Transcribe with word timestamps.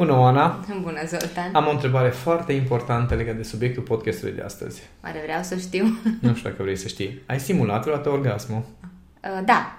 Bună, 0.00 0.18
Oana! 0.18 0.64
Bună, 0.80 1.00
Zoltan! 1.06 1.50
Am 1.52 1.66
o 1.66 1.70
întrebare 1.70 2.08
foarte 2.08 2.52
importantă 2.52 3.14
legată 3.14 3.36
de 3.36 3.42
subiectul 3.42 3.82
podcastului 3.82 4.34
de 4.34 4.42
astăzi. 4.42 4.82
Oare 5.04 5.20
vreau 5.24 5.42
să 5.42 5.56
știu? 5.56 5.84
Nu 6.20 6.34
știu 6.34 6.50
dacă 6.50 6.62
vrei 6.62 6.76
să 6.76 6.88
știi. 6.88 7.22
Ai 7.26 7.40
simulat 7.40 7.82
vreodată 7.82 8.10
orgasmul? 8.10 8.62
Uh, 9.24 9.40
da. 9.44 9.78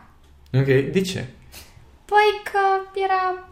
Ok, 0.53 0.65
de 0.65 1.01
ce? 1.01 1.25
Păi 2.05 2.41
că 2.51 2.99
era... 3.03 3.47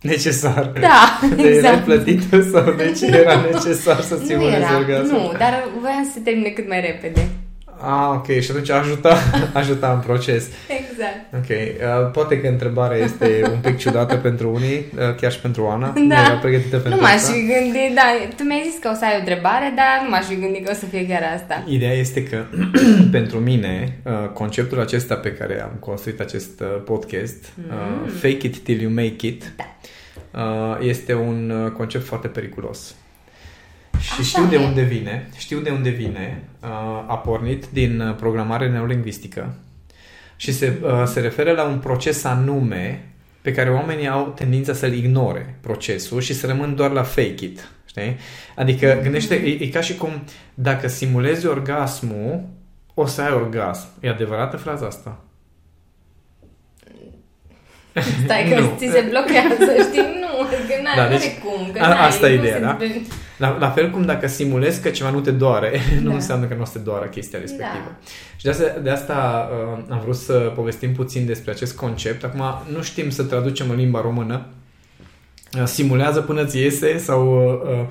Necesar. 0.00 0.64
Da, 0.80 1.18
de 1.36 1.42
exact. 1.42 1.64
erai 1.64 1.82
plătită 1.82 2.42
sau 2.42 2.72
de 2.72 2.92
ce 2.98 3.06
era 3.06 3.40
necesar 3.40 4.00
să 4.00 4.14
Nu 4.14 4.24
simulezi 4.24 4.56
era, 4.56 4.76
orgasmul? 4.76 5.20
nu, 5.20 5.32
dar 5.38 5.68
voiam 5.80 6.04
să 6.04 6.10
se 6.14 6.20
termine 6.20 6.48
cât 6.48 6.68
mai 6.68 6.80
repede. 6.80 7.28
Ah, 7.82 8.08
ok, 8.14 8.26
și 8.40 8.50
atunci 8.50 8.70
ajuta, 8.70 9.16
ajuta 9.60 9.92
în 9.92 10.00
proces. 10.00 10.48
Exact. 11.00 11.34
Ok, 11.34 11.48
uh, 12.04 12.10
poate 12.12 12.40
că 12.40 12.46
întrebarea 12.48 12.96
este 12.98 13.42
un 13.52 13.58
pic 13.58 13.76
ciudată 13.76 14.16
pentru 14.28 14.52
unii, 14.54 14.84
uh, 14.98 15.14
chiar 15.20 15.32
și 15.32 15.40
pentru 15.40 15.62
Oana. 15.62 15.86
Da. 15.86 16.00
Nu 16.00 16.12
era 16.12 16.34
pregătită 16.40 16.76
pentru 16.78 17.00
Nu 17.00 17.06
m-aș 17.06 17.12
asta. 17.14 17.32
fi 17.32 17.38
gândit, 17.46 17.94
da, 17.94 18.02
tu 18.36 18.42
mi-ai 18.42 18.68
zis 18.70 18.78
că 18.80 18.90
o 18.92 18.94
să 18.94 19.04
ai 19.04 19.12
o 19.14 19.18
întrebare, 19.18 19.72
dar 19.76 20.00
nu 20.02 20.08
m-aș 20.10 20.24
fi 20.24 20.36
gândit 20.36 20.64
că 20.64 20.70
o 20.70 20.74
să 20.74 20.84
fie 20.84 21.06
chiar 21.06 21.22
asta. 21.34 21.64
Ideea 21.68 21.92
este 21.92 22.22
că 22.24 22.44
pentru 23.18 23.38
mine 23.38 23.98
uh, 24.02 24.28
conceptul 24.32 24.80
acesta 24.80 25.14
pe 25.14 25.32
care 25.32 25.62
am 25.62 25.76
construit 25.80 26.20
acest 26.20 26.60
uh, 26.60 26.66
podcast, 26.84 27.44
uh, 27.68 28.10
fake 28.20 28.46
it 28.46 28.58
till 28.58 28.80
you 28.80 28.92
make 28.92 29.26
it, 29.26 29.52
Da. 29.56 29.64
uh, 30.42 30.86
este 30.88 31.14
un 31.14 31.50
uh, 31.64 31.70
concept 31.70 32.04
foarte 32.04 32.28
periculos. 32.28 32.94
Și 34.00 34.10
Așa 34.12 34.22
știu 34.22 34.44
de 34.44 34.56
e. 34.56 34.66
unde 34.66 34.82
vine, 34.82 35.28
știu 35.38 35.58
de 35.58 35.70
unde 35.70 35.88
vine, 35.90 36.42
uh, 36.62 36.68
a 37.06 37.18
pornit 37.24 37.64
din 37.72 38.00
uh, 38.00 38.14
programare 38.14 38.68
neurolingvistică 38.70 39.54
și 40.40 40.52
se, 40.52 40.78
uh, 40.82 41.02
se 41.06 41.20
referă 41.20 41.52
la 41.52 41.64
un 41.64 41.78
proces 41.78 42.24
anume 42.24 43.12
pe 43.40 43.52
care 43.52 43.70
oamenii 43.70 44.08
au 44.08 44.32
tendința 44.36 44.72
să-l 44.72 44.92
ignore 44.92 45.58
procesul 45.60 46.20
și 46.20 46.34
să 46.34 46.46
rămân 46.46 46.74
doar 46.74 46.90
la 46.90 47.02
fake 47.02 47.44
it. 47.44 47.70
Știi? 47.84 48.16
Adică 48.56 48.98
gândește, 49.02 49.34
e, 49.34 49.64
e 49.64 49.68
ca 49.68 49.80
și 49.80 49.96
cum 49.96 50.24
dacă 50.54 50.88
simulezi 50.88 51.46
orgasmul, 51.46 52.42
o 52.94 53.06
să 53.06 53.22
ai 53.22 53.32
orgasm. 53.32 53.86
E 54.00 54.08
adevărată 54.08 54.56
fraza 54.56 54.86
asta? 54.86 55.24
Stai 58.24 58.46
că 58.54 58.60
Nu. 58.60 58.72
ți 58.78 58.86
se 58.92 59.04
blochează, 59.08 59.72
știi? 59.88 60.00
Nu, 60.20 60.44
că 60.46 60.74
n-ai, 60.82 60.96
Da, 60.96 61.02
da, 61.02 61.08
deci, 61.08 61.20
deci, 61.20 61.38
cum, 61.38 61.70
că 61.72 61.80
a- 61.82 61.88
n-ai, 61.88 62.06
asta 62.06 62.30
e 62.30 62.34
nu 62.36 62.42
ideea, 62.42 62.54
se- 62.56 62.60
da? 62.60 62.76
La, 63.36 63.56
la 63.58 63.70
fel 63.70 63.90
cum 63.90 64.02
dacă 64.04 64.26
simulezi 64.28 64.80
că 64.82 64.88
ceva 64.88 65.10
nu 65.10 65.20
te 65.20 65.30
doare, 65.30 65.80
nu 66.02 66.08
Da. 66.08 66.14
înseamnă 66.14 66.46
că 66.46 66.54
nu 66.54 66.60
o 66.62 66.64
să 66.64 66.72
te 66.72 66.78
doară 66.78 67.04
chestia 67.06 67.38
respectivă. 67.38 67.96
Da. 68.02 68.08
Și 68.36 68.44
de 68.44 68.50
asta, 68.50 68.64
de 68.82 68.90
asta 68.90 69.48
uh, 69.52 69.82
am 69.90 70.00
vrut 70.04 70.16
să 70.16 70.32
povestim 70.32 70.92
puțin 70.92 71.26
despre 71.26 71.50
acest 71.50 71.76
concept. 71.76 72.24
Acum 72.24 72.42
nu 72.74 72.82
știm 72.82 73.10
să 73.10 73.22
traducem 73.22 73.70
în 73.70 73.76
limba 73.76 74.00
română. 74.00 74.46
Uh, 75.58 75.64
simulează 75.66 76.20
până 76.20 76.44
ți 76.44 76.58
iese 76.58 76.98
sau 76.98 77.44
uh, 77.64 77.84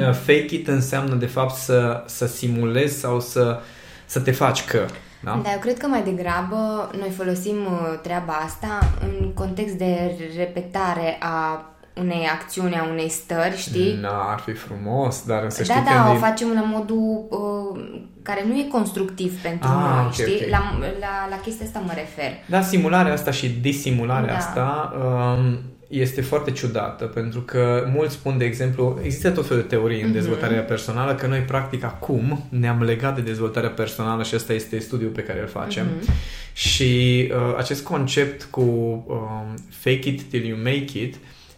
uh, 0.00 0.14
fake 0.26 0.54
it 0.54 0.68
înseamnă 0.68 1.14
de 1.14 1.26
fapt 1.26 1.54
să, 1.54 2.02
să 2.06 2.26
simulezi 2.26 2.98
sau 2.98 3.20
să, 3.20 3.60
să 4.06 4.20
te 4.20 4.30
faci 4.30 4.64
că. 4.64 4.80
Da? 5.24 5.40
Da, 5.42 5.52
eu 5.52 5.58
cred 5.58 5.78
că 5.78 5.86
mai 5.86 6.02
degrabă 6.02 6.90
noi 6.98 7.10
folosim 7.16 7.56
uh, 7.64 7.98
treaba 8.02 8.32
asta 8.32 8.78
în 9.00 9.32
context 9.34 9.74
de 9.74 10.16
repetare 10.36 11.16
a 11.20 11.68
unei 12.00 12.26
acțiuni, 12.32 12.74
a 12.74 12.86
unei 12.90 13.08
stări, 13.08 13.56
știi? 13.56 13.98
Na, 14.00 14.30
ar 14.32 14.38
fi 14.38 14.52
frumos, 14.52 15.24
dar 15.26 15.50
să 15.50 15.62
Da, 15.66 15.72
știi 15.74 15.84
da, 15.84 16.02
că... 16.02 16.08
o 16.08 16.12
ne- 16.12 16.18
facem 16.18 16.52
la 16.54 16.60
modul 16.62 17.26
uh, 17.30 17.80
care 18.22 18.44
nu 18.46 18.54
e 18.58 18.66
constructiv 18.72 19.42
pentru 19.42 19.68
Ah, 19.68 19.74
noi, 19.94 20.04
ok, 20.04 20.12
știi? 20.12 20.24
ok. 20.44 20.50
La, 20.50 20.58
la, 21.00 21.28
la 21.30 21.36
chestia 21.42 21.66
asta 21.66 21.82
mă 21.86 21.92
refer. 21.94 22.30
Da, 22.46 22.60
simularea 22.60 23.12
asta 23.12 23.30
și 23.30 23.48
disimularea 23.48 24.32
Da. 24.32 24.36
asta 24.38 24.92
um, 25.38 25.58
este 26.00 26.20
foarte 26.20 26.50
ciudată, 26.50 27.04
pentru 27.04 27.40
că 27.40 27.88
mulți 27.94 28.14
spun, 28.14 28.38
de 28.38 28.44
exemplu, 28.44 28.98
există 29.02 29.30
tot 29.30 29.46
felul 29.46 29.62
de 29.62 29.68
teorii 29.68 29.96
Mhm. 29.96 30.06
în 30.06 30.12
dezvoltarea 30.12 30.60
personală, 30.62 31.14
că 31.14 31.26
noi 31.26 31.38
practic 31.38 31.84
acum 31.84 32.44
ne-am 32.48 32.82
legat 32.82 33.14
de 33.14 33.20
dezvoltarea 33.20 33.70
personală 33.70 34.22
și 34.22 34.34
ăsta 34.34 34.52
este 34.52 34.78
studiul 34.78 35.10
pe 35.10 35.22
care 35.22 35.40
îl 35.40 35.46
facem. 35.48 35.86
Mhm. 36.00 36.12
Și 36.52 37.28
uh, 37.30 37.54
acest 37.58 37.82
concept 37.84 38.42
cu 38.50 38.60
um, 38.60 39.54
fake 39.70 40.08
it 40.08 40.22
till 40.22 40.44
you 40.44 40.58
make 40.62 40.98
it, 41.02 41.14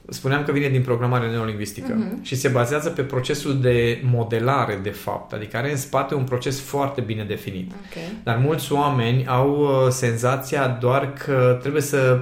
spuneam 0.08 0.44
că 0.44 0.52
vine 0.52 0.68
din 0.68 0.82
programare 0.82 1.30
neurolingvistică 1.30 1.92
Mhm. 1.96 2.22
și 2.22 2.34
se 2.34 2.48
bazează 2.48 2.88
pe 2.88 3.02
procesul 3.02 3.60
de 3.60 4.00
modelare, 4.10 4.80
de 4.82 4.90
fapt, 4.90 5.32
adică 5.32 5.56
are 5.56 5.70
în 5.70 5.76
spate 5.76 6.14
un 6.14 6.24
proces 6.24 6.60
foarte 6.60 7.00
bine 7.00 7.24
definit. 7.24 7.70
Ok. 7.70 8.22
Dar 8.24 8.36
mulți 8.36 8.72
oameni 8.72 9.26
au 9.26 9.58
uh, 9.60 9.90
senzația 9.90 10.78
doar 10.80 11.12
că 11.12 11.58
trebuie 11.60 11.82
să 11.82 12.20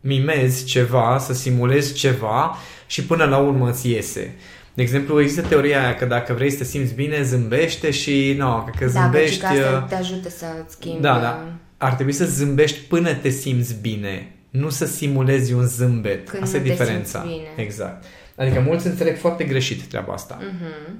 mimezi 0.00 0.64
ceva, 0.64 1.18
să 1.18 1.32
simulezi 1.32 1.94
ceva 1.94 2.56
și 2.86 3.04
până 3.04 3.24
la 3.24 3.38
urmă 3.38 3.70
îți 3.70 3.90
iese. 3.90 4.34
De 4.74 4.82
exemplu, 4.82 5.20
există 5.20 5.42
teoria 5.48 5.82
aia 5.82 5.94
că 5.94 6.04
dacă 6.04 6.32
vrei 6.32 6.50
să 6.50 6.58
te 6.58 6.64
simți 6.64 6.94
bine, 6.94 7.22
zâmbește 7.22 7.90
și 7.90 8.34
nu, 8.38 8.70
că 8.78 8.84
Da, 8.84 9.00
zâmbești... 9.00 9.40
că 9.40 9.46
asta 9.46 9.80
uh, 9.82 9.88
te 9.88 9.94
ajută 9.94 10.28
să 10.28 10.46
schimbi... 10.68 11.00
da, 11.00 11.14
uh, 11.14 11.20
da. 11.20 11.44
Ar 11.76 11.94
trebui 11.94 12.12
să 12.12 12.24
zâmbești 12.24 12.78
până 12.78 13.14
te 13.14 13.28
simți 13.28 13.74
bine, 13.80 14.34
nu 14.50 14.68
să 14.68 14.86
simulezi 14.86 15.52
un 15.52 15.66
zâmbet. 15.66 16.28
Când 16.28 16.42
asta 16.42 16.58
nu 16.58 16.64
e 16.64 16.66
te 16.66 16.72
diferența. 16.72 17.20
simți 17.20 17.34
bine. 17.36 17.64
Exact. 17.64 18.04
Adică 18.36 18.60
mulți 18.60 18.86
înțeleg 18.86 19.18
foarte 19.18 19.44
greșit 19.44 19.82
treaba 19.82 20.12
asta. 20.12 20.38
Mhm. 20.40 20.98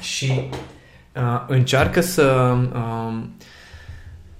Și 0.00 0.48
uh, 1.16 1.44
încearcă 1.48 2.00
să 2.00 2.56
uh, 2.72 3.22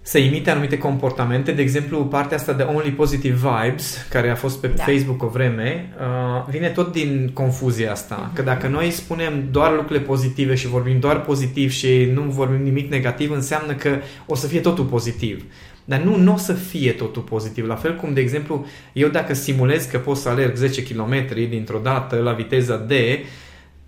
să 0.09 0.19
imite 0.19 0.51
anumite 0.51 0.79
comportamente. 0.79 1.53
De 1.53 1.63
exemplu, 1.63 2.05
partea 2.05 2.37
asta 2.37 2.53
de 2.53 2.63
Only 2.63 2.91
Positive 2.91 3.35
Vibes, 3.35 4.07
care 4.11 4.31
a 4.31 4.35
fost 4.35 4.61
pe 4.61 4.67
Da. 4.67 4.83
Facebook 4.83 5.23
o 5.23 5.27
vreme, 5.27 5.93
uh, 5.99 6.45
vine 6.51 6.69
tot 6.69 6.93
din 6.93 7.31
confuzia 7.33 7.93
asta. 7.93 8.31
Că 8.35 8.43
dacă 8.43 8.67
noi 8.69 8.91
spunem 8.91 9.49
doar 9.51 9.75
lucrurile 9.75 10.05
pozitive 10.05 10.55
și 10.55 10.67
vorbim 10.67 10.99
doar 10.99 11.21
pozitiv 11.21 11.71
și 11.71 12.11
nu 12.15 12.23
vorbim 12.23 12.63
nimic 12.63 12.91
negativ, 12.91 13.31
înseamnă 13.31 13.73
că 13.73 13.97
o 14.27 14.35
să 14.35 14.47
fie 14.47 14.61
totul 14.61 14.85
pozitiv. 14.85 15.45
Dar 15.85 16.01
nu, 16.01 16.17
nu 16.17 16.33
o 16.33 16.37
să 16.37 16.53
fie 16.53 16.93
totul 16.93 17.23
pozitiv. 17.23 17.67
La 17.67 17.75
fel 17.75 17.97
cum, 17.97 18.15
de 18.15 18.21
exemplu, 18.21 18.67
eu 18.93 19.09
dacă 19.09 19.35
simulez 19.35 19.85
că 19.85 19.99
pot 19.99 20.17
să 20.17 20.29
alerg 20.29 20.57
10 20.57 20.83
km 20.83 21.35
dintr-o 21.49 21.81
dată 21.83 22.17
la 22.17 22.33
viteza 22.33 22.77
D, 22.77 22.93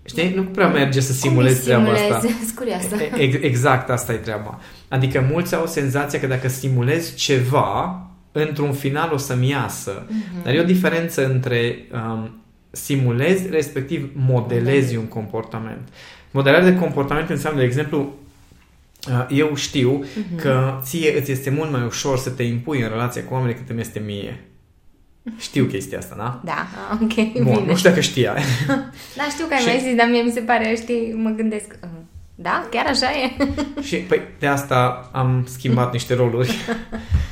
știi, 0.05 0.33
nu 0.35 0.43
prea 0.43 0.67
merge 0.67 0.99
să 0.99 1.13
simulezi 1.13 1.55
Cum 1.55 1.63
treaba 1.63 1.83
simulezi? 1.95 2.13
asta. 2.13 2.27
Scurioasă. 2.47 2.95
Ex- 3.17 3.37
Exact, 3.41 3.89
asta 3.89 4.13
e 4.13 4.15
treaba. 4.15 4.59
Adică 4.87 5.25
mulți 5.31 5.55
au 5.55 5.65
senzația 5.65 6.19
că 6.19 6.27
dacă 6.27 6.47
simulezi 6.47 7.15
ceva, 7.15 8.05
într-un 8.31 8.73
final 8.73 9.13
o 9.13 9.17
să-mi 9.17 9.49
iasă. 9.49 10.05
Mhm. 10.09 10.43
Dar 10.43 10.53
e 10.53 10.59
o 10.59 10.63
diferență 10.63 11.25
între 11.25 11.75
um, 11.93 12.41
simulezi, 12.71 13.49
respectiv 13.49 14.09
modelezi 14.15 14.95
un 14.95 15.05
comportament. 15.05 15.87
Modelarea 16.31 16.69
de 16.71 16.77
comportament 16.77 17.29
înseamnă, 17.29 17.59
de 17.59 17.65
exemplu, 17.65 18.13
uh, 19.09 19.25
eu 19.29 19.55
știu 19.55 19.91
Mhm. 19.91 20.35
că 20.41 20.79
ție 20.83 21.17
îți 21.19 21.31
este 21.31 21.49
mult 21.49 21.71
mai 21.71 21.83
ușor 21.85 22.17
să 22.17 22.29
te 22.29 22.43
impui 22.43 22.81
în 22.81 22.89
relația 22.89 23.23
cu 23.23 23.33
oamenii 23.33 23.53
decât 23.55 23.69
îmi 23.69 23.79
este 23.81 24.01
mie. 24.05 24.39
Știu 25.39 25.65
chestia 25.65 25.97
asta, 25.97 26.15
da? 26.17 26.41
Da, 26.43 26.67
ah, 26.91 26.97
ok, 27.01 27.13
Bun, 27.43 27.53
bine. 27.53 27.65
nu 27.65 27.75
știu 27.75 27.89
dacă 27.89 28.01
știai. 28.01 28.43
Da, 29.17 29.23
știu 29.29 29.45
că 29.47 29.53
ai 29.53 29.59
Și- 29.59 29.65
mai 29.67 29.79
zis, 29.79 29.95
dar 29.95 30.07
mie 30.09 30.21
mi 30.21 30.31
se 30.31 30.39
pare, 30.39 30.75
știi, 30.81 31.13
mă 31.23 31.29
gândesc, 31.29 31.75
uh, 31.83 31.89
da, 32.35 32.67
chiar 32.71 32.85
așa 32.85 33.07
e? 33.11 33.31
Și 33.87 33.95
păi, 33.95 34.21
de 34.39 34.47
asta 34.47 35.09
am 35.13 35.45
schimbat 35.49 35.91
niște 35.97 36.13
roluri. 36.15 36.55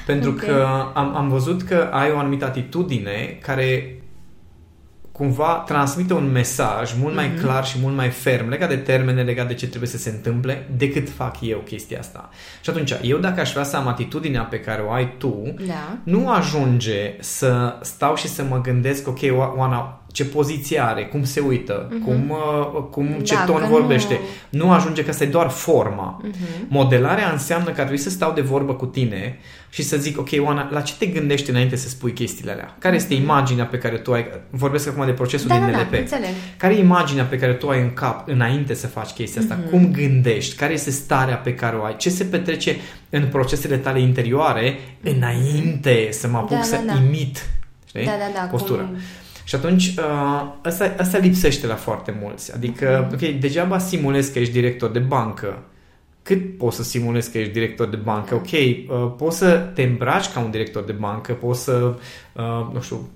pentru 0.05 0.29
Ok. 0.29 0.39
că 0.39 0.67
am, 0.93 1.15
am 1.15 1.29
văzut 1.29 1.61
că 1.61 1.89
ai 1.91 2.11
o 2.11 2.17
anumită 2.17 2.45
atitudine 2.45 3.37
care 3.41 3.93
cumva 5.19 5.63
transmite 5.67 6.13
un 6.13 6.31
mesaj 6.31 6.91
mult 7.01 7.15
mai 7.15 7.31
Mhm. 7.33 7.43
clar 7.43 7.65
și 7.65 7.77
mult 7.81 7.95
mai 7.95 8.09
ferm 8.09 8.49
legat 8.49 8.69
de 8.69 8.75
termene, 8.75 9.21
legat 9.21 9.47
de 9.47 9.53
ce 9.53 9.67
trebuie 9.67 9.89
să 9.89 9.97
se 9.97 10.09
întâmple, 10.09 10.67
decât 10.77 11.09
fac 11.09 11.35
eu 11.41 11.57
chestia 11.57 11.99
asta. 11.99 12.29
Și 12.61 12.69
atunci, 12.69 12.93
eu 13.01 13.17
dacă 13.17 13.39
aș 13.39 13.51
vrea 13.51 13.63
să 13.63 13.75
am 13.77 13.87
atitudinea 13.87 14.41
pe 14.41 14.59
care 14.59 14.81
o 14.87 14.91
ai 14.91 15.13
tu, 15.17 15.53
Da. 15.67 15.97
nu 16.03 16.29
ajunge 16.29 17.15
să 17.19 17.75
stau 17.81 18.15
și 18.15 18.27
să 18.27 18.43
mă 18.49 18.61
gândesc, 18.61 19.07
ok, 19.07 19.19
O- 19.31 19.53
Oana, 19.57 19.93
ce 20.11 20.25
poziție 20.25 20.83
are, 20.83 21.05
cum 21.05 21.23
se 21.23 21.39
uită, 21.39 21.91
cum, 22.05 22.29
uh, 22.29 22.81
cum 22.91 23.07
ce 23.23 23.35
Da, 23.35 23.43
ton 23.43 23.59
că 23.59 23.65
vorbește. 23.65 24.19
Nu... 24.49 24.65
nu 24.65 24.71
ajunge 24.71 25.03
că 25.03 25.09
asta 25.09 25.23
e 25.23 25.27
doar 25.27 25.47
forma. 25.47 26.21
Mhm. 26.23 26.35
Modelarea 26.67 27.29
înseamnă 27.31 27.65
că 27.65 27.71
ar 27.71 27.75
trebui 27.87 27.97
să 27.97 28.09
stau 28.09 28.31
de 28.31 28.41
vorbă 28.41 28.73
cu 28.73 28.85
tine 28.85 29.39
și 29.69 29.83
să 29.83 29.97
zic, 29.97 30.19
ok, 30.19 30.29
Oana, 30.39 30.69
la 30.71 30.81
ce 30.81 30.93
te 30.99 31.05
gândești 31.05 31.49
înainte 31.49 31.75
să 31.75 31.89
spui 31.89 32.13
chestiile 32.13 32.51
alea? 32.51 32.75
Care 32.79 32.95
este 32.95 33.13
imaginea 33.13 33.65
pe 33.65 33.77
care 33.77 33.97
tu 33.97 34.13
ai... 34.13 34.25
Vorbesc 34.49 34.87
acum 34.87 35.05
de 35.05 35.11
procesul 35.11 35.49
Mhm. 35.49 35.59
Da, 35.59 35.65
din 35.65 35.73
da, 35.73 35.79
NLP. 35.81 35.91
da, 35.91 35.97
înțeleg. 35.97 36.29
Care 36.57 36.73
e 36.73 36.79
imaginea 36.79 37.23
pe 37.23 37.37
care 37.37 37.53
tu 37.53 37.69
ai 37.69 37.81
în 37.81 37.93
cap 37.93 38.27
înainte 38.27 38.73
să 38.73 38.87
faci 38.87 39.09
chestia 39.09 39.41
asta? 39.41 39.57
Mhm. 39.61 39.69
Cum 39.69 39.91
gândești? 39.91 40.55
Care 40.55 40.73
este 40.73 40.91
starea 40.91 41.35
pe 41.35 41.53
care 41.53 41.75
o 41.75 41.83
ai? 41.83 41.95
Ce 41.95 42.09
se 42.09 42.23
petrece 42.23 42.75
în 43.09 43.27
procesele 43.27 43.77
tale 43.77 44.01
interioare 44.01 44.77
înainte 45.03 46.07
să 46.11 46.27
mă 46.27 46.37
apuc 46.37 46.49
Da, 46.57 46.61
să 46.61 46.79
da, 46.85 46.93
da. 46.93 46.99
imit 47.05 47.45
știi? 47.85 48.05
Da, 48.05 48.11
da, 48.11 48.39
da. 48.39 48.45
postura? 48.45 48.81
Cum... 48.81 48.97
Și 49.43 49.55
atunci, 49.55 49.87
uh, 49.87 50.51
asta, 50.63 50.95
asta 50.97 51.17
lipsește 51.17 51.67
la 51.67 51.75
foarte 51.75 52.17
mulți. 52.21 52.53
Adică, 52.55 53.09
Mhm. 53.11 53.13
ok, 53.13 53.39
degeaba 53.39 53.77
simulezi 53.77 54.33
că 54.33 54.39
ești 54.39 54.53
director 54.53 54.89
de 54.89 54.99
bancă. 54.99 55.63
Cât 56.29 56.57
poți 56.57 56.75
să 56.75 56.83
simulezi 56.83 57.31
că 57.31 57.37
ești 57.37 57.53
director 57.53 57.87
de 57.87 57.95
bancă? 57.95 58.35
Ok, 58.35 58.51
uh, 58.51 59.13
poți 59.17 59.37
să 59.37 59.57
te 59.73 59.83
îmbraci 59.83 60.31
ca 60.31 60.39
un 60.39 60.51
director 60.51 60.83
de 60.83 60.91
bancă, 60.91 61.33
poți 61.33 61.63
să, 61.63 61.95
uh, 62.33 62.69
nu 62.73 62.81
știu, 62.81 63.09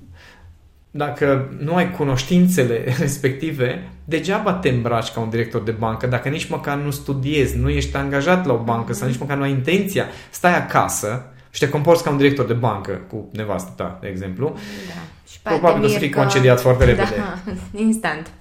dacă 0.92 1.54
nu 1.60 1.75
ai 1.75 1.92
cunoștințele 1.92 2.83
respective, 3.00 3.89
degeaba 4.06 4.54
te 4.54 4.69
îmbraci 4.69 5.12
ca 5.12 5.19
un 5.19 5.30
director 5.30 5.62
de 5.62 5.71
bancă, 5.71 6.07
dacă 6.07 6.30
nici 6.30 6.50
măcar 6.50 6.77
nu 6.77 6.92
studiezi, 6.92 7.57
nu 7.57 7.69
ești 7.69 7.95
angajat 7.95 8.45
la 8.45 8.54
o 8.54 8.63
bancă 8.63 8.92
mm-hmm. 8.92 8.95
sau 8.95 9.07
nici 9.07 9.19
măcar 9.19 9.38
nu 9.38 9.44
ai 9.44 9.51
intenția, 9.51 10.06
stai 10.30 10.57
acasă 10.57 11.25
și 11.50 11.60
te 11.60 11.69
comporți 11.69 12.04
ca 12.04 12.10
un 12.10 12.18
director 12.18 12.45
de 12.45 12.54
bancă 12.54 13.01
cu 13.10 13.30
nevastă 13.31 13.74
ta, 13.75 13.98
de 14.01 14.07
exemplu. 14.07 14.48
Da. 14.88 15.01
Și 15.33 15.39
Probabil 15.41 15.83
o 15.83 15.88
să 15.88 15.97
fii 15.97 16.09
că... 16.09 16.19
concediat 16.19 16.62
foarte 16.62 16.85
repede. 16.85 17.15
Da, 17.18 17.51
instant. 17.88 18.31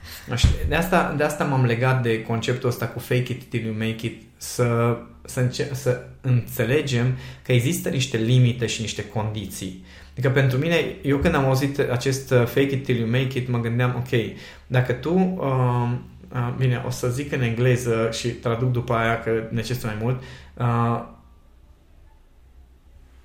De 0.68 0.74
asta, 0.74 1.14
de 1.16 1.24
asta 1.24 1.44
m-am 1.44 1.64
legat 1.64 2.02
de 2.02 2.22
conceptul 2.22 2.68
ăsta 2.68 2.86
cu 2.86 2.98
fake 2.98 3.32
it 3.32 3.44
till 3.44 3.64
you 3.64 3.74
make 3.78 4.06
it, 4.06 4.22
să, 4.36 4.98
să, 5.24 5.40
înce- 5.40 5.70
să 5.72 6.04
înțelegem 6.20 7.16
că 7.42 7.52
există 7.52 7.88
niște 7.88 8.16
limite 8.16 8.66
și 8.66 8.80
niște 8.80 9.04
condiții. 9.04 9.84
Adică 10.12 10.30
pentru 10.30 10.58
mine, 10.58 10.96
eu 11.02 11.18
când 11.18 11.34
am 11.34 11.44
auzit 11.44 11.78
acest 11.78 12.30
uh, 12.30 12.44
fake 12.46 12.74
it 12.74 12.84
till 12.84 12.98
you 12.98 13.08
make 13.08 13.38
it, 13.38 13.48
mă 13.48 13.60
gândeam, 13.60 13.94
ok, 13.96 14.20
dacă 14.66 14.92
tu, 14.92 15.14
uh, 15.14 15.90
uh, 16.32 16.54
bine, 16.56 16.82
o 16.86 16.90
să 16.90 17.08
zic 17.08 17.32
în 17.32 17.42
engleză 17.42 18.08
și 18.12 18.28
traduc 18.28 18.70
după 18.70 18.94
aia 18.94 19.20
că 19.20 19.30
necesită 19.50 19.86
mai 19.86 19.96
mult, 20.00 20.22
uh, 20.54 21.04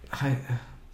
hai, 0.08 0.38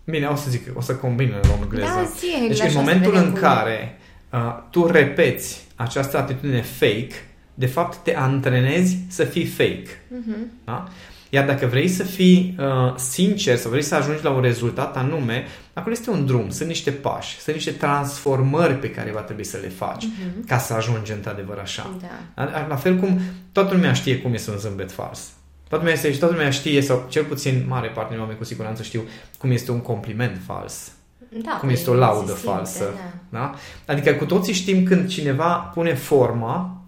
bine, 0.06 0.28
o 0.28 0.36
să 0.36 0.50
zic, 0.50 0.78
o 0.78 0.82
să 0.82 0.96
combin 0.96 1.34
în 1.42 1.50
engleză. 1.62 1.86
Da, 1.86 2.10
zi, 2.18 2.48
deci 2.48 2.60
în 2.60 2.74
momentul 2.74 3.16
în 3.16 3.34
care 3.34 3.98
uh, 4.30 4.40
tu 4.70 4.88
repeți 4.88 5.66
această 5.76 6.18
atitudine 6.18 6.62
fake, 6.62 7.14
de 7.54 7.66
fapt 7.66 7.98
te 7.98 8.16
antrenezi 8.16 8.98
să 9.08 9.24
fii 9.24 9.46
fake. 9.46 9.88
Uh-huh. 9.88 10.64
Da? 10.66 10.88
Iar 11.30 11.46
dacă 11.46 11.66
vrei 11.66 11.88
să 11.88 12.04
fii 12.04 12.56
uh, 12.60 12.96
sincer, 12.96 13.58
să 13.58 13.68
vrei 13.68 13.82
să 13.82 13.96
ajungi 13.96 14.24
la 14.24 14.30
un 14.30 14.42
rezultat 14.42 14.98
anume, 14.98 15.46
acolo 15.74 15.94
este 15.94 16.10
un 16.10 16.26
drum, 16.26 16.50
sunt 16.50 16.68
niște 16.68 16.92
pași, 16.92 17.40
sunt 17.40 17.56
niște 17.56 17.72
transformări 17.72 18.74
pe 18.74 18.90
care 18.92 19.12
va 19.12 19.20
trebui 19.20 19.44
să 19.44 19.58
le 19.62 19.68
faci 19.68 20.06
uh-huh. 20.06 20.48
ca 20.48 20.58
să 20.58 20.74
ajungi 20.74 21.12
într-adevăr 21.12 21.58
așa. 21.58 21.98
Da. 22.02 22.66
La 22.68 22.76
fel 22.76 22.96
cum 22.96 23.20
toată 23.52 23.74
lumea 23.74 23.94
știe 23.94 24.18
cum 24.18 24.34
este 24.34 24.52
un 24.52 24.58
zâmbet 24.58 24.92
fals. 24.92 25.32
Toată 25.74 25.88
lumea, 25.88 26.04
este, 26.04 26.20
toată 26.20 26.34
lumea 26.34 26.50
știe, 26.52 26.82
sau 26.82 27.06
cel 27.10 27.24
puțin 27.24 27.66
mare 27.68 27.88
parte 27.88 28.12
din 28.12 28.20
oameni 28.20 28.38
cu 28.38 28.44
siguranță 28.44 28.84
știu 28.84 29.02
cum 29.38 29.52
este 29.52 29.72
un 29.72 29.82
compliment 29.82 30.42
fals. 30.46 30.92
Da, 31.30 31.52
cum 31.52 31.70
este 31.70 31.90
o 31.90 31.94
laudă 31.94 32.32
falsă. 32.32 32.84
Da. 33.30 33.40
Da? 33.40 33.54
Adică 33.86 34.14
cu 34.14 34.26
toții 34.26 34.54
știm 34.54 34.84
când 34.84 35.08
cineva 35.08 35.54
pune 35.74 35.94
forma, 35.94 36.82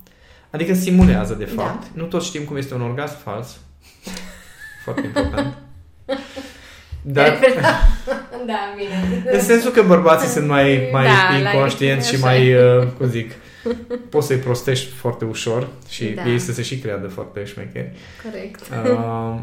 adică 0.50 0.74
simulează 0.74 1.34
de 1.34 1.44
da. 1.56 1.64
fapt. 1.64 1.82
Da. 1.82 1.88
Nu 1.94 2.04
toți 2.04 2.26
știm 2.26 2.44
cum 2.44 2.56
este 2.56 2.74
un 2.74 2.82
orgasm 2.82 3.18
fals. 3.24 3.58
Foarte 4.84 5.06
important. 5.06 5.58
Dar, 7.02 7.40
da, 8.46 8.74
bine. 8.78 9.24
În 9.31 9.42
sensul 9.42 9.72
că 9.72 9.81
bărbații 9.81 10.28
sunt 10.28 10.48
mai, 10.48 10.90
mai 10.92 11.06
da, 11.06 11.38
inconștienți 11.38 12.10
și 12.10 12.20
mai, 12.20 12.54
uh, 12.54 12.88
cum 12.98 13.08
zic, 13.08 13.31
poți 14.10 14.28
să-i 14.28 14.38
prostești 14.38 14.86
foarte 14.92 15.26
ușor 15.26 15.68
și 15.90 16.06
da. 16.06 16.30
ei 16.30 16.40
să 16.40 16.52
se 16.52 16.62
și 16.62 16.80
creadă 16.80 17.08
foarte 17.08 17.46
șmecheri. 17.46 17.92
Corect. 18.24 18.62
Uh, 18.86 19.40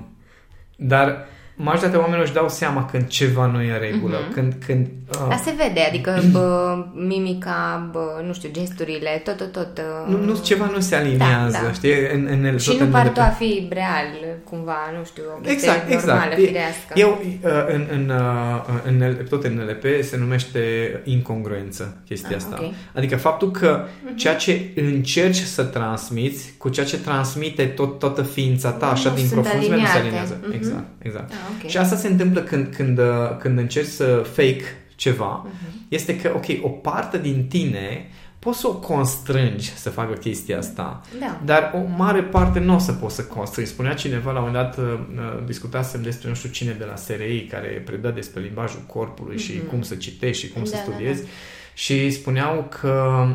dar 0.77 1.27
majoritatea 1.57 1.99
oamenilor 1.99 2.25
își 2.25 2.35
dau 2.35 2.49
seama 2.49 2.85
când 2.85 3.07
ceva 3.07 3.47
nu 3.47 3.61
e 3.61 3.73
în 3.73 3.79
regulă. 3.79 4.17
Mm-hmm. 4.17 4.33
Când, 4.33 4.55
când, 4.67 4.87
uh... 5.09 5.29
Dar 5.29 5.41
se 5.45 5.55
vede, 5.57 5.81
adică 5.89 6.23
bă, 6.33 6.77
mimica, 6.95 7.89
bă, 7.93 8.23
nu 8.27 8.33
știu, 8.33 8.49
gesturile, 8.53 9.23
tot, 9.25 9.37
tot, 9.37 9.53
tot. 9.53 9.79
Uh... 9.79 10.15
Nu, 10.15 10.25
nu, 10.25 10.37
ceva 10.43 10.71
nu 10.75 10.81
se 10.81 10.97
aliniază, 10.97 11.59
da, 11.61 11.67
da. 11.67 11.73
știi? 11.73 11.93
În, 12.15 12.29
în 12.31 12.45
el, 12.45 12.59
și 12.59 12.77
nu 12.81 12.87
par 12.87 13.13
a 13.17 13.29
fi 13.29 13.69
real, 13.71 14.07
cumva, 14.45 14.77
nu 14.99 15.05
știu, 15.05 15.23
o 15.45 15.51
exact, 15.51 15.89
normală, 15.89 16.23
exact. 16.23 16.35
firească. 16.35 16.93
Eu, 16.95 17.23
uh, 17.45 17.51
în, 17.75 17.87
în, 17.93 18.09
uh, 18.09 19.07
în, 19.17 19.27
tot 19.29 19.45
în 19.45 19.53
NLP 19.53 20.03
se 20.03 20.17
numește 20.17 20.61
incongruență 21.05 21.97
chestia 22.07 22.37
ah, 22.37 22.37
asta. 22.37 22.55
Okay. 22.59 22.75
Adică 22.95 23.17
faptul 23.17 23.51
că 23.51 23.85
mm-hmm. 23.85 24.17
ceea 24.17 24.37
ce 24.37 24.73
încerci 24.75 25.37
să 25.37 25.63
transmiți 25.63 26.55
cu 26.59 26.69
ceea 26.69 26.87
ce 26.87 26.99
transmite 26.99 27.65
tot, 27.65 27.99
toată 27.99 28.23
ființa 28.23 28.71
ta, 28.71 28.91
așa, 28.91 29.11
din 29.11 29.29
profunzime, 29.29 29.77
nu 29.77 29.87
se 29.87 29.99
aliniază. 29.99 30.37
Mm-hmm. 30.37 30.55
Exact, 30.55 30.87
exact. 30.99 31.33
Ah, 31.33 31.42
okay. 31.57 31.71
Și 31.71 31.79
asta 31.79 31.97
se 31.97 32.09
întâmplă 32.09 32.41
când, 32.41 32.75
când, 32.75 32.99
uh, 32.99 33.37
când 33.39 33.59
încerci 33.59 33.87
să 33.87 34.27
fake 34.33 34.65
ceva, 34.95 35.47
uh-huh. 35.47 35.89
este 35.89 36.17
că, 36.21 36.33
ok, 36.35 36.45
o 36.63 36.69
parte 36.69 37.19
din 37.19 37.47
tine 37.49 38.09
poți 38.43 38.59
să 38.59 38.69
o 38.69 38.75
constrângi 38.75 39.71
să 39.75 39.91
facă 39.91 40.13
chestia 40.13 40.59
asta, 40.59 41.01
da. 41.21 41.41
dar 41.45 41.73
o 41.75 41.97
mare 41.97 42.23
parte 42.23 42.59
nu 42.59 42.75
o 42.75 42.79
să 42.79 42.93
poți 42.93 43.15
să 43.15 43.25
constrângi. 43.25 43.71
Spunea 43.71 43.95
cineva, 43.95 44.33
la 44.33 44.41
un 44.41 44.47
moment 44.47 44.65
dat, 44.65 44.79
uh, 44.79 44.99
uh, 45.15 45.45
discutasem 45.47 46.03
despre 46.03 46.29
nu 46.29 46.35
știu 46.35 46.49
cine 46.49 46.73
de 46.79 46.85
la 46.85 46.97
SRI 46.97 47.47
care 47.51 47.83
predă 47.85 48.11
despre 48.11 48.41
limbajul 48.41 48.81
corpului 48.87 49.37
uh-huh. 49.37 49.45
și 49.45 49.53
mhm. 49.57 49.69
cum 49.69 49.83
să 49.83 49.95
citești 49.95 50.45
și 50.47 50.53
cum 50.53 50.63
da, 50.63 50.69
să 50.69 50.77
studiezi 50.77 51.21
da, 51.21 51.27
da. 51.27 51.33
și 51.75 52.11
spuneau 52.11 52.67
că 52.81 53.27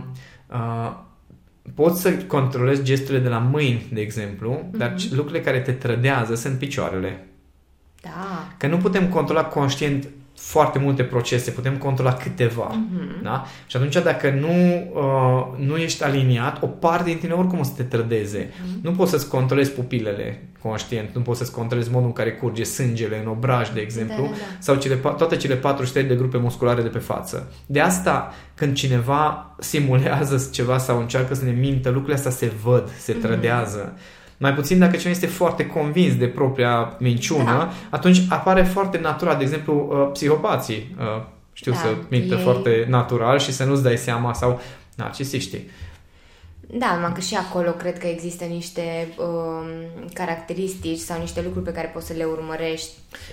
uh, 0.48 0.98
poți 1.74 2.02
să 2.02 2.14
controlezi 2.14 2.84
gesturile 2.84 3.24
de 3.24 3.30
la 3.30 3.38
mâini, 3.40 3.86
de 3.94 4.02
exemplu, 4.02 4.60
uh-huh. 4.60 4.78
dar 4.78 4.94
mhm. 4.98 5.16
lucrurile 5.16 5.44
care 5.44 5.60
te 5.60 5.72
trădează 5.72 6.36
sunt 6.36 6.58
picioarele. 6.58 7.27
Da. 8.02 8.48
Că 8.58 8.68
nu 8.68 8.78
putem 8.78 9.08
controla 9.08 9.44
conștient 9.44 10.08
foarte 10.38 10.80
multe 10.80 11.04
procese, 11.04 11.52
putem 11.52 11.78
controla 11.78 12.14
câteva. 12.14 12.72
Uh-huh. 12.72 13.24
Da? 13.24 13.46
Și 13.68 13.78
atunci 13.78 13.94
dacă 13.94 14.30
nu, 14.30 14.48
uh, 14.94 15.66
nu 15.66 15.78
ești 15.78 16.04
aliniat, 16.04 16.64
o 16.64 16.68
parte 16.68 17.10
din 17.10 17.18
tine 17.18 17.34
oricum 17.34 17.60
o 17.60 17.64
să 17.64 17.72
te 17.76 17.84
trădeze. 17.84 18.46
Uh-huh. 18.46 18.82
Nu 18.82 18.92
poți 18.92 19.12
să-ți 19.12 19.28
controlezi 19.28 19.72
pupilele 19.72 20.42
conștient, 20.62 21.10
nu 21.14 21.22
poți 21.22 21.40
să-ți 21.40 21.52
controlezi 21.52 21.92
modul 21.92 22.08
în 22.08 22.14
care 22.14 22.32
curge 22.32 22.64
sângele 22.64 23.20
în 23.20 23.28
obraj, 23.28 23.70
de 23.70 23.80
exemplu, 23.80 24.24
da, 24.24 24.30
da, 24.30 24.36
da. 24.36 24.56
sau 24.60 24.76
cele, 24.76 24.96
toate 24.96 25.36
cele 25.36 25.56
43 25.56 26.04
de 26.08 26.16
grupe 26.16 26.38
musculare 26.38 26.82
de 26.82 26.88
pe 26.88 27.00
față. 27.00 27.52
De 27.66 27.80
asta, 27.80 28.34
când 28.56 28.76
cineva 28.76 29.56
simulează 29.60 30.50
ceva 30.52 30.78
sau 30.78 31.00
încearcă 31.00 31.34
să 31.34 31.46
ne 31.46 31.52
mintă, 31.52 31.90
lucrurile 31.90 32.16
astea 32.16 32.32
se 32.32 32.52
văd, 32.64 32.90
se 32.98 33.14
uh-huh. 33.14 33.22
trădează. 33.22 33.98
Mai 34.38 34.54
puțin 34.54 34.80
dacă 34.80 34.92
cineva 34.92 35.10
este 35.10 35.28
foarte 35.28 35.66
convins 35.66 36.16
de 36.16 36.28
propria 36.28 36.96
minciună, 37.00 37.44
da. 37.44 37.74
atunci 37.90 38.22
apare 38.30 38.64
foarte 38.64 39.00
natural. 39.00 39.38
De 39.38 39.44
exemplu, 39.44 39.88
uh, 39.92 40.10
psihopații 40.12 40.96
uh, 41.00 41.24
știu 41.54 41.72
da, 41.72 41.78
să 41.78 41.88
mintă 42.10 42.36
ei... 42.36 42.42
foarte 42.42 42.86
natural 42.90 43.40
și 43.40 43.54
să 43.54 43.64
nu-ți 43.64 43.84
dai 43.84 43.98
seama 43.98 44.34
sau 44.34 44.62
narcisiștii. 44.96 45.70
Da, 46.70 46.96
numai 46.96 47.12
că 47.14 47.20
și 47.20 47.36
acolo 47.36 47.72
cred 47.72 47.98
că 47.98 48.08
există 48.08 48.44
niște 48.44 49.08
um, 49.18 49.68
caracteristici 50.14 51.00
sau 51.00 51.20
niște 51.20 51.42
lucruri 51.42 51.66
pe 51.66 51.72
care 51.72 51.92
poți 51.94 52.08
să 52.08 52.14
le 52.14 52.24
urmărești. 52.24 52.90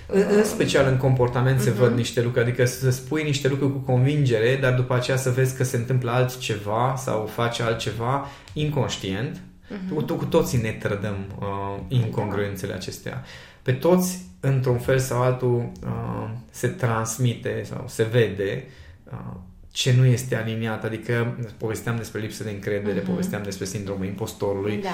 În, 0.06 0.25
în 0.31 0.44
special 0.44 0.87
în 0.87 0.96
comportament 0.96 1.61
uh-huh. 1.61 1.65
se 1.65 1.70
văd 1.70 1.89
mhm. 1.89 1.96
niște 1.96 2.23
lucruri, 2.23 2.44
adică 2.44 2.65
să 2.65 2.91
spui 2.91 3.23
niște 3.23 3.49
lucruri 3.49 3.73
cu 3.73 3.79
convingere, 3.79 4.58
dar 4.61 4.73
după 4.73 4.94
aceea 4.94 5.17
să 5.17 5.31
vezi 5.31 5.56
că 5.56 5.65
se 5.65 5.77
întâmplă 5.77 6.11
altceva 6.11 6.94
sau 6.96 7.27
face 7.27 7.63
altceva 7.63 8.29
inconștient 8.53 9.41
Uh-huh. 9.71 10.06
Cu, 10.06 10.15
cu 10.15 10.25
toții 10.25 10.61
ne 10.63 10.71
trădăm 10.71 11.17
uh, 11.39 11.81
incongruențele 11.89 12.73
acestea. 12.73 13.25
Pe 13.63 13.73
toți, 13.73 14.19
într-un 14.41 14.79
fel 14.79 14.99
sau 14.99 15.23
altul, 15.23 15.73
uh, 15.83 16.31
se 16.51 16.69
transmite 16.69 17.63
sau 17.65 17.85
se 17.89 18.03
vede 18.03 18.65
uh, 19.05 19.37
ce 19.73 19.94
nu 19.97 20.05
este 20.05 20.37
aliniat. 20.37 20.85
Adică 20.85 21.37
povesteam 21.59 21.97
despre 21.97 22.21
lipsă 22.21 22.43
de 22.43 22.51
încredere, 22.51 23.01
uh-huh. 23.01 23.06
povesteam 23.06 23.43
despre 23.43 23.65
sindromul 23.65 24.06
impostorului, 24.06 24.77
da. 24.77 24.89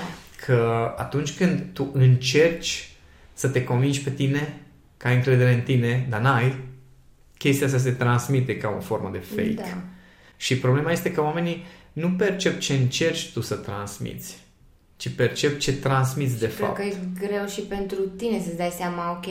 că 0.46 0.92
atunci 0.96 1.36
când 1.36 1.64
tu 1.72 1.90
încerci 1.92 2.90
să 3.34 3.48
te 3.48 3.64
convingi 3.64 4.02
pe 4.02 4.10
tine, 4.10 4.60
că 4.96 5.08
ai 5.08 5.14
încredere 5.14 5.52
în 5.52 5.60
tine, 5.60 6.06
dar 6.08 6.20
n-ai, 6.20 6.56
chestia 7.38 7.66
asta 7.66 7.78
se 7.78 7.90
transmite 7.90 8.56
ca 8.56 8.74
o 8.78 8.80
formă 8.80 9.10
de 9.12 9.18
fake. 9.18 9.54
Da. 9.54 9.82
Și 10.36 10.58
problema 10.58 10.92
este 10.92 11.12
că 11.12 11.22
oamenii 11.22 11.64
nu 11.92 12.10
percep 12.10 12.58
ce 12.58 12.74
încerci 12.74 13.32
tu 13.32 13.40
să 13.40 13.54
transmiți 13.54 14.38
ci 15.00 15.08
percep 15.08 15.58
ce 15.58 15.72
transmiți 15.72 16.38
de 16.38 16.46
fapt. 16.46 16.74
Cred 16.74 16.92
că 16.92 16.94
e 16.94 17.26
greu 17.26 17.46
și 17.46 17.60
pentru 17.60 17.96
tine 17.96 18.40
să-ți 18.40 18.56
dai 18.56 18.72
seama, 18.76 19.10
ok, 19.10 19.26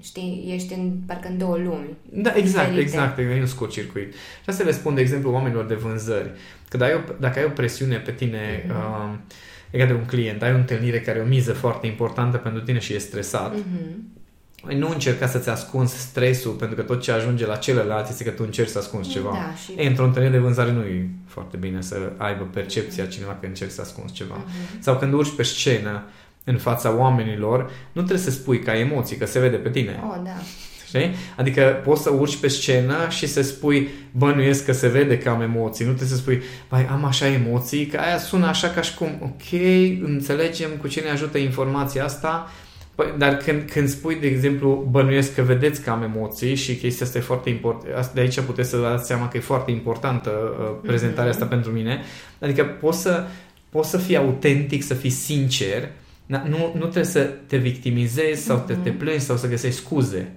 știi, 0.00 0.44
ești 0.54 0.72
în, 0.72 0.92
parcă 1.06 1.28
în 1.28 1.38
două 1.38 1.56
lumi. 1.56 1.96
Da, 2.02 2.32
exact, 2.34 2.68
diferite. 2.68 2.80
exact, 2.80 3.18
e 3.18 3.40
un 3.40 3.46
scurt 3.46 3.70
circuit. 3.70 4.12
Și 4.12 4.48
asta 4.50 4.64
le 4.64 4.70
spun, 4.70 4.94
de 4.94 5.00
exemplu, 5.00 5.32
oamenilor 5.32 5.66
de 5.66 5.74
vânzări, 5.74 6.30
că 6.68 6.76
dacă 6.76 6.92
ai 6.92 6.98
o, 6.98 7.12
dacă 7.20 7.38
ai 7.38 7.44
o 7.44 7.48
presiune 7.48 7.96
pe 7.96 8.12
tine, 8.12 8.64
mm-hmm. 8.64 9.10
uh, 9.10 9.18
legat 9.70 9.86
de 9.86 9.94
un 9.94 10.04
client, 10.04 10.42
ai 10.42 10.52
o 10.52 10.56
întâlnire 10.56 11.00
care 11.00 11.18
e 11.18 11.22
o 11.22 11.26
miză 11.26 11.52
foarte 11.52 11.86
importantă 11.86 12.36
pentru 12.36 12.62
tine 12.62 12.78
și 12.78 12.94
e 12.94 12.98
stresat, 12.98 13.54
mm-hmm 13.54 14.17
nu 14.76 14.88
încerca 14.88 15.26
să-ți 15.26 15.48
ascunzi 15.48 15.98
stresul, 15.98 16.52
pentru 16.52 16.76
că 16.76 16.82
tot 16.82 17.00
ce 17.00 17.12
ajunge 17.12 17.46
la 17.46 17.56
celălalt 17.56 18.08
este 18.08 18.24
că 18.24 18.30
tu 18.30 18.42
încerci 18.44 18.68
să 18.68 18.78
ascunzi 18.78 19.10
ceva. 19.10 19.30
Da, 19.32 19.54
și... 19.64 19.72
Ei, 19.76 19.86
într-o 19.86 20.04
întâlnire 20.04 20.34
de 20.34 20.40
vânzare 20.42 20.72
nu 20.72 20.80
e 20.80 21.08
foarte 21.26 21.56
bine 21.56 21.80
să 21.80 22.12
aibă 22.16 22.48
percepția 22.52 23.06
cineva 23.06 23.36
că 23.40 23.46
încerci 23.46 23.70
să 23.70 23.80
ascunzi 23.80 24.12
ceva. 24.12 24.34
Uh-huh. 24.34 24.80
Sau 24.80 24.96
când 24.96 25.12
urci 25.12 25.34
pe 25.36 25.42
scenă 25.42 26.02
în 26.44 26.56
fața 26.56 26.96
oamenilor, 26.96 27.70
nu 27.92 28.02
trebuie 28.02 28.24
să 28.24 28.30
spui 28.30 28.58
ca 28.58 28.78
emoții, 28.78 29.16
că 29.16 29.26
se 29.26 29.38
vede 29.38 29.56
pe 29.56 29.70
tine. 29.70 30.02
Oh, 30.08 30.20
da. 30.24 30.36
Știi? 30.86 31.14
Adică 31.36 31.80
poți 31.84 32.02
să 32.02 32.10
urci 32.10 32.36
pe 32.36 32.48
scenă 32.48 32.94
și 33.08 33.26
să 33.26 33.42
spui, 33.42 33.88
bănuiesc 34.10 34.64
că 34.64 34.72
se 34.72 34.88
vede 34.88 35.18
că 35.18 35.28
am 35.28 35.40
emoții. 35.40 35.84
Nu 35.84 35.90
trebuie 35.90 36.16
să 36.16 36.22
spui, 36.22 36.42
bai, 36.68 36.86
am 36.86 37.04
așa 37.04 37.26
emoții, 37.26 37.86
că 37.86 37.98
aia 37.98 38.18
sună 38.18 38.46
așa 38.46 38.68
ca 38.68 38.80
și 38.80 38.94
cum, 38.94 39.18
ok, 39.22 39.60
înțelegem 40.02 40.70
cu 40.70 40.88
ce 40.88 41.00
ne 41.00 41.10
ajută 41.10 41.38
informația 41.38 42.04
asta, 42.04 42.50
Păi, 42.98 43.14
dar 43.18 43.36
când, 43.36 43.70
când 43.70 43.88
spui, 43.88 44.14
de 44.14 44.26
exemplu, 44.26 44.88
bănuiesc 44.90 45.34
că 45.34 45.42
vedeți 45.42 45.82
că 45.82 45.90
am 45.90 46.02
emoții 46.02 46.54
și 46.54 46.76
chestia 46.76 47.06
asta 47.06 47.18
e 47.18 47.20
foarte 47.20 47.48
importantă, 47.48 48.10
de 48.14 48.20
aici 48.20 48.40
puteți 48.40 48.68
să 48.68 48.76
vă 48.76 48.82
dați 48.82 49.06
seama 49.06 49.28
că 49.28 49.36
e 49.36 49.40
foarte 49.40 49.70
importantă 49.70 50.30
uh, 50.30 50.76
prezentarea 50.82 51.30
mm-hmm. 51.30 51.34
asta 51.34 51.46
pentru 51.46 51.70
mine, 51.70 52.00
adică 52.40 52.64
poți 52.64 53.00
să, 53.00 53.24
poți 53.68 53.90
să 53.90 53.98
fii 53.98 54.16
autentic, 54.16 54.82
să 54.82 54.94
fii 54.94 55.10
sincer, 55.10 55.88
nu, 56.26 56.72
nu 56.74 56.80
trebuie 56.80 57.04
să 57.04 57.20
te 57.46 57.56
victimizezi 57.56 58.42
sau 58.42 58.62
mm-hmm. 58.62 58.66
te, 58.66 58.74
te 58.74 58.90
plângi 58.90 59.24
sau 59.24 59.36
să 59.36 59.48
găsești 59.48 59.80
scuze. 59.80 60.32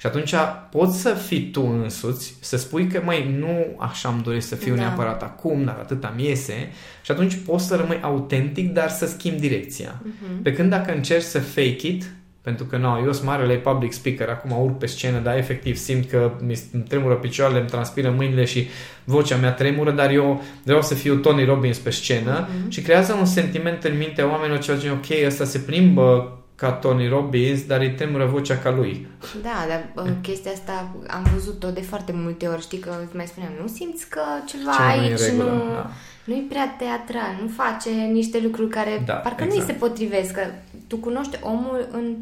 Și 0.00 0.06
atunci 0.06 0.34
poți 0.70 1.00
să 1.00 1.14
fii 1.14 1.50
tu 1.50 1.80
însuți, 1.82 2.34
să 2.40 2.56
spui 2.56 2.86
că, 2.86 3.02
mai 3.04 3.36
nu 3.38 3.76
așa 3.78 4.08
am 4.08 4.20
dorit 4.24 4.42
să 4.42 4.54
fiu 4.54 4.74
da. 4.74 4.80
neapărat 4.80 5.22
acum, 5.22 5.64
dar 5.64 5.76
atât 5.80 6.04
am 6.04 6.18
iese. 6.18 6.70
Și 7.02 7.10
atunci 7.10 7.34
poți 7.34 7.66
să 7.66 7.76
rămâi 7.76 7.98
autentic, 8.02 8.72
dar 8.72 8.88
să 8.88 9.06
schimbi 9.06 9.40
direcția. 9.40 10.02
Uh-huh. 10.02 10.42
Pe 10.42 10.52
când 10.52 10.70
dacă 10.70 10.94
încerci 10.94 11.24
să 11.24 11.38
fake 11.38 11.86
it, 11.86 12.04
pentru 12.42 12.64
că 12.64 12.76
nu, 12.76 13.02
eu 13.04 13.12
sunt 13.12 13.26
marele 13.26 13.54
public 13.54 13.92
speaker, 13.92 14.28
acum 14.28 14.62
urc 14.62 14.78
pe 14.78 14.86
scenă, 14.86 15.18
dar 15.18 15.36
efectiv 15.36 15.76
simt 15.76 16.08
că 16.08 16.32
mi 16.40 16.58
tremură 16.88 17.14
picioarele, 17.14 17.58
îmi 17.58 17.68
transpiră 17.68 18.10
mâinile 18.10 18.44
și 18.44 18.66
vocea 19.04 19.36
mea 19.36 19.52
tremură, 19.52 19.90
dar 19.90 20.10
eu 20.10 20.42
vreau 20.64 20.82
să 20.82 20.94
fiu 20.94 21.14
Tony 21.16 21.44
Robbins 21.44 21.78
pe 21.78 21.90
scenă 21.90 22.46
uh-huh. 22.48 22.68
și 22.68 22.80
creează 22.80 23.12
un 23.12 23.24
sentiment 23.24 23.84
în 23.84 23.96
mintea 23.96 24.30
oamenilor 24.30 24.58
ceva 24.58 24.78
gen, 24.78 24.90
ok, 24.90 25.26
ăsta 25.26 25.44
se 25.44 25.58
plimbă 25.58 26.38
ca 26.58 26.72
Tony 26.72 27.08
Robbins, 27.08 27.66
dar 27.66 27.80
îi 27.80 27.90
tremură 27.90 28.26
vocea 28.26 28.56
ca 28.56 28.70
lui. 28.70 29.06
Da, 29.42 29.66
dar 29.68 30.04
uh, 30.04 30.12
chestia 30.20 30.50
asta 30.50 30.94
am 31.06 31.26
văzut-o 31.34 31.70
de 31.70 31.80
foarte 31.80 32.12
multe 32.14 32.46
ori. 32.46 32.60
Știi 32.60 32.78
că 32.78 32.90
îți 33.04 33.16
mai 33.16 33.26
spuneam, 33.26 33.52
nu 33.60 33.66
simți 33.66 34.08
că 34.08 34.20
ceva 34.46 34.70
Ce 34.76 34.82
aici 34.82 35.18
regulă, 35.18 35.50
nu, 35.50 35.72
da. 35.72 35.90
nu-i 36.24 36.46
prea 36.48 36.74
teatral, 36.78 37.38
nu 37.42 37.48
face 37.48 37.90
niște 37.90 38.40
lucruri 38.40 38.70
care 38.70 39.02
da, 39.04 39.12
parcă 39.12 39.42
exact. 39.42 39.60
nu-i 39.60 39.72
se 39.72 39.78
potrivesc. 39.78 40.32
Că 40.32 40.40
tu 40.86 40.96
cunoști 40.96 41.38
omul 41.42 41.88
în, 41.92 42.16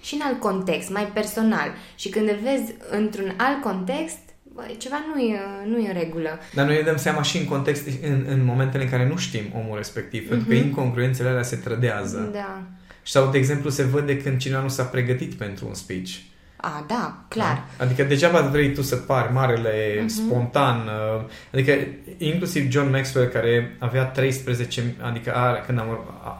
și 0.00 0.14
în 0.14 0.20
alt 0.24 0.40
context, 0.40 0.90
mai 0.90 1.06
personal. 1.14 1.70
Și 1.94 2.08
când 2.08 2.28
îl 2.28 2.38
vezi 2.42 2.74
într-un 2.90 3.32
alt 3.36 3.62
context, 3.62 4.18
bă, 4.54 4.62
ceva 4.78 4.96
nu 5.14 5.20
e, 5.20 5.40
nu 5.66 5.78
e 5.78 5.88
în 5.88 5.98
regulă. 5.98 6.38
Dar 6.54 6.66
noi 6.66 6.76
ne 6.76 6.82
dăm 6.82 6.96
seama 6.96 7.22
și 7.22 7.38
în 7.38 7.44
context, 7.44 7.86
în, 8.02 8.24
în 8.28 8.44
momentele 8.44 8.82
în 8.82 8.90
care 8.90 9.08
nu 9.08 9.16
știm 9.16 9.44
omul 9.54 9.76
respectiv, 9.76 10.24
mm-hmm. 10.24 10.28
pentru 10.28 10.48
că 10.48 10.54
mhm. 10.54 10.64
incongruențele 10.64 11.28
alea 11.28 11.42
se 11.42 11.56
trădează. 11.56 12.30
Da. 12.32 12.62
Sau, 13.08 13.30
de 13.30 13.38
exemplu, 13.38 13.70
se 13.70 13.82
vede 13.82 14.16
când 14.16 14.38
cineva 14.38 14.62
nu 14.62 14.68
s-a 14.68 14.82
pregătit 14.82 15.34
pentru 15.34 15.66
un 15.66 15.74
speech. 15.74 16.10
A, 16.56 16.84
da, 16.88 17.24
clar. 17.28 17.66
Da? 17.76 17.84
Adică 17.84 18.02
degeaba 18.02 18.40
vrei 18.40 18.72
tu 18.72 18.82
să 18.82 18.96
pari 18.96 19.32
marele, 19.32 20.02
uh-huh. 20.02 20.06
spontan. 20.06 20.76
Uh, 20.76 21.24
adică 21.52 21.72
inclusiv 22.18 22.70
John 22.70 22.90
Maxwell, 22.90 23.26
care 23.26 23.76
avea 23.78 24.04
13, 24.04 24.94
adică 25.00 25.34
are, 25.34 25.62
când 25.66 25.78
am, 25.78 25.86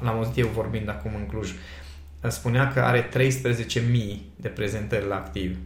l-am 0.03 0.17
auzit 0.17 0.39
eu 0.39 0.47
vorbind 0.47 0.89
acum 0.89 1.11
în 1.15 1.27
Cluj, 1.27 1.53
spunea 2.29 2.73
că 2.73 2.81
are 2.81 3.09
13.000 3.09 3.21
de 4.37 4.49
prezentări 4.49 5.07
la 5.07 5.15
activ. 5.15 5.57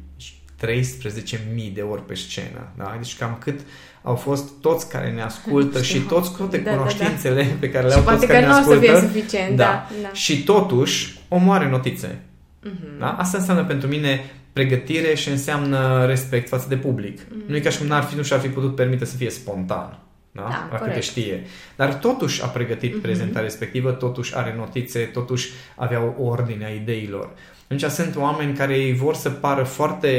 13.000 0.66 1.73
de 1.75 1.82
ori 1.82 2.06
pe 2.06 2.14
scenă. 2.14 2.68
Da? 2.76 2.97
Deci 2.99 3.16
cam 3.16 3.38
cât 3.40 3.61
au 4.02 4.14
fost 4.14 4.61
toți 4.61 4.88
care 4.88 5.11
ne 5.11 5.23
ascultă 5.23 5.82
și 5.90 5.99
toți 5.99 6.37
toate 6.37 6.59
da, 6.59 6.71
cunoștințele 6.71 7.42
da, 7.42 7.49
da. 7.49 7.54
pe 7.61 7.71
care 7.71 7.87
le 7.87 7.94
au 7.94 8.02
toți 8.02 8.26
care 8.26 8.47
ne 8.47 8.52
ascultă. 8.52 8.85
Să 8.85 8.92
fie 8.92 9.09
suficient, 9.09 9.56
da. 9.56 9.64
Da, 9.64 9.88
da. 10.02 10.12
Și 10.12 10.44
totuși 10.44 11.21
omoare 11.28 11.68
notițe. 11.68 12.09
Uh-huh. 12.09 12.99
Da? 12.99 13.12
Asta 13.12 13.38
înseamnă 13.38 13.64
pentru 13.64 13.88
mine 13.88 14.30
pregătire 14.52 15.14
și 15.14 15.28
înseamnă 15.28 16.06
respect 16.06 16.49
față 16.49 16.66
de 16.68 16.76
public. 16.76 17.21
Uh-huh. 17.21 17.47
Nu 17.47 17.56
e 17.56 17.61
ca 17.61 17.71
și 17.71 17.78
cum 17.78 17.87
n-ar 17.87 18.02
fi, 18.02 18.16
nu 18.16 18.23
și-ar 18.23 18.40
fi 18.40 18.49
putut 18.49 18.75
permite 18.75 19.04
să 19.04 19.16
fie 19.16 19.30
spontan. 19.30 19.99
Da? 20.32 20.68
da 20.71 20.78
câte 20.78 21.00
știe. 21.00 21.44
Dar 21.76 21.94
totuși 21.94 22.42
a 22.42 22.47
pregătit 22.47 22.99
uh-huh. 22.99 23.02
prezentarea 23.02 23.42
respectivă, 23.42 23.90
totuși 23.90 24.37
are 24.37 24.54
notițe, 24.56 24.99
totuși 25.00 25.50
avea 25.76 26.14
o 26.18 26.23
ordine 26.25 26.64
a 26.64 26.68
ideilor. 26.68 27.30
Atunci 27.64 27.90
sunt 27.90 28.16
oameni 28.16 28.56
care 28.56 28.75
ei 28.75 28.94
vor 28.94 29.14
să 29.14 29.30
pară 29.30 29.62
foarte 29.62 30.11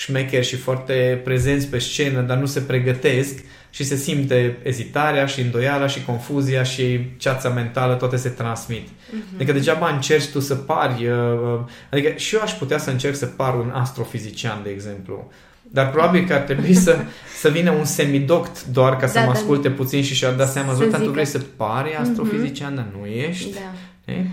șmecheri 0.00 0.46
și 0.46 0.56
foarte 0.56 1.20
prezenți 1.24 1.66
pe 1.66 1.78
scenă, 1.78 2.20
dar 2.20 2.36
nu 2.36 2.46
se 2.46 2.60
pregătesc 2.60 3.38
și 3.70 3.84
se 3.84 3.96
simte 3.96 4.58
ezitarea 4.62 5.26
și 5.26 5.40
îndoiala 5.40 5.86
și 5.86 6.04
confuzia 6.04 6.62
și 6.62 7.00
ceața 7.16 7.48
mentală, 7.48 7.94
toate 7.94 8.16
se 8.16 8.28
transmit. 8.28 8.88
Uh-huh. 8.88 9.34
Adică 9.34 9.52
degeaba 9.52 9.90
încerci 9.94 10.28
tu 10.28 10.40
să 10.40 10.54
pari, 10.54 11.06
uh, 11.06 11.14
uh, 11.42 11.60
adică 11.90 12.12
și 12.16 12.34
eu 12.34 12.40
aș 12.40 12.52
putea 12.52 12.78
să 12.78 12.90
încerc 12.90 13.14
să 13.14 13.26
par 13.26 13.54
un 13.54 13.70
astrofizician, 13.74 14.60
de 14.62 14.70
exemplu, 14.70 15.30
dar 15.62 15.90
probabil 15.90 16.26
că 16.26 16.32
ar 16.32 16.40
trebui 16.40 16.74
să, 16.74 16.96
să 17.40 17.48
vină 17.48 17.70
un 17.70 17.84
semidoct 17.84 18.64
doar 18.64 18.96
ca 18.96 19.06
să 19.06 19.18
da, 19.18 19.24
mă 19.24 19.30
asculte 19.30 19.68
da, 19.68 19.74
puțin 19.74 20.02
și 20.02 20.14
și-ar 20.14 20.32
da 20.32 20.46
seama, 20.46 20.72
Zoltan, 20.72 21.02
tu 21.02 21.10
vrei 21.10 21.26
să 21.26 21.40
pari 21.56 21.90
mhm. 21.92 22.00
astrofizician, 22.00 22.72
uh-huh. 22.72 22.76
dar 22.76 22.86
nu 22.98 23.06
ești. 23.06 23.52
Da. 23.52 23.60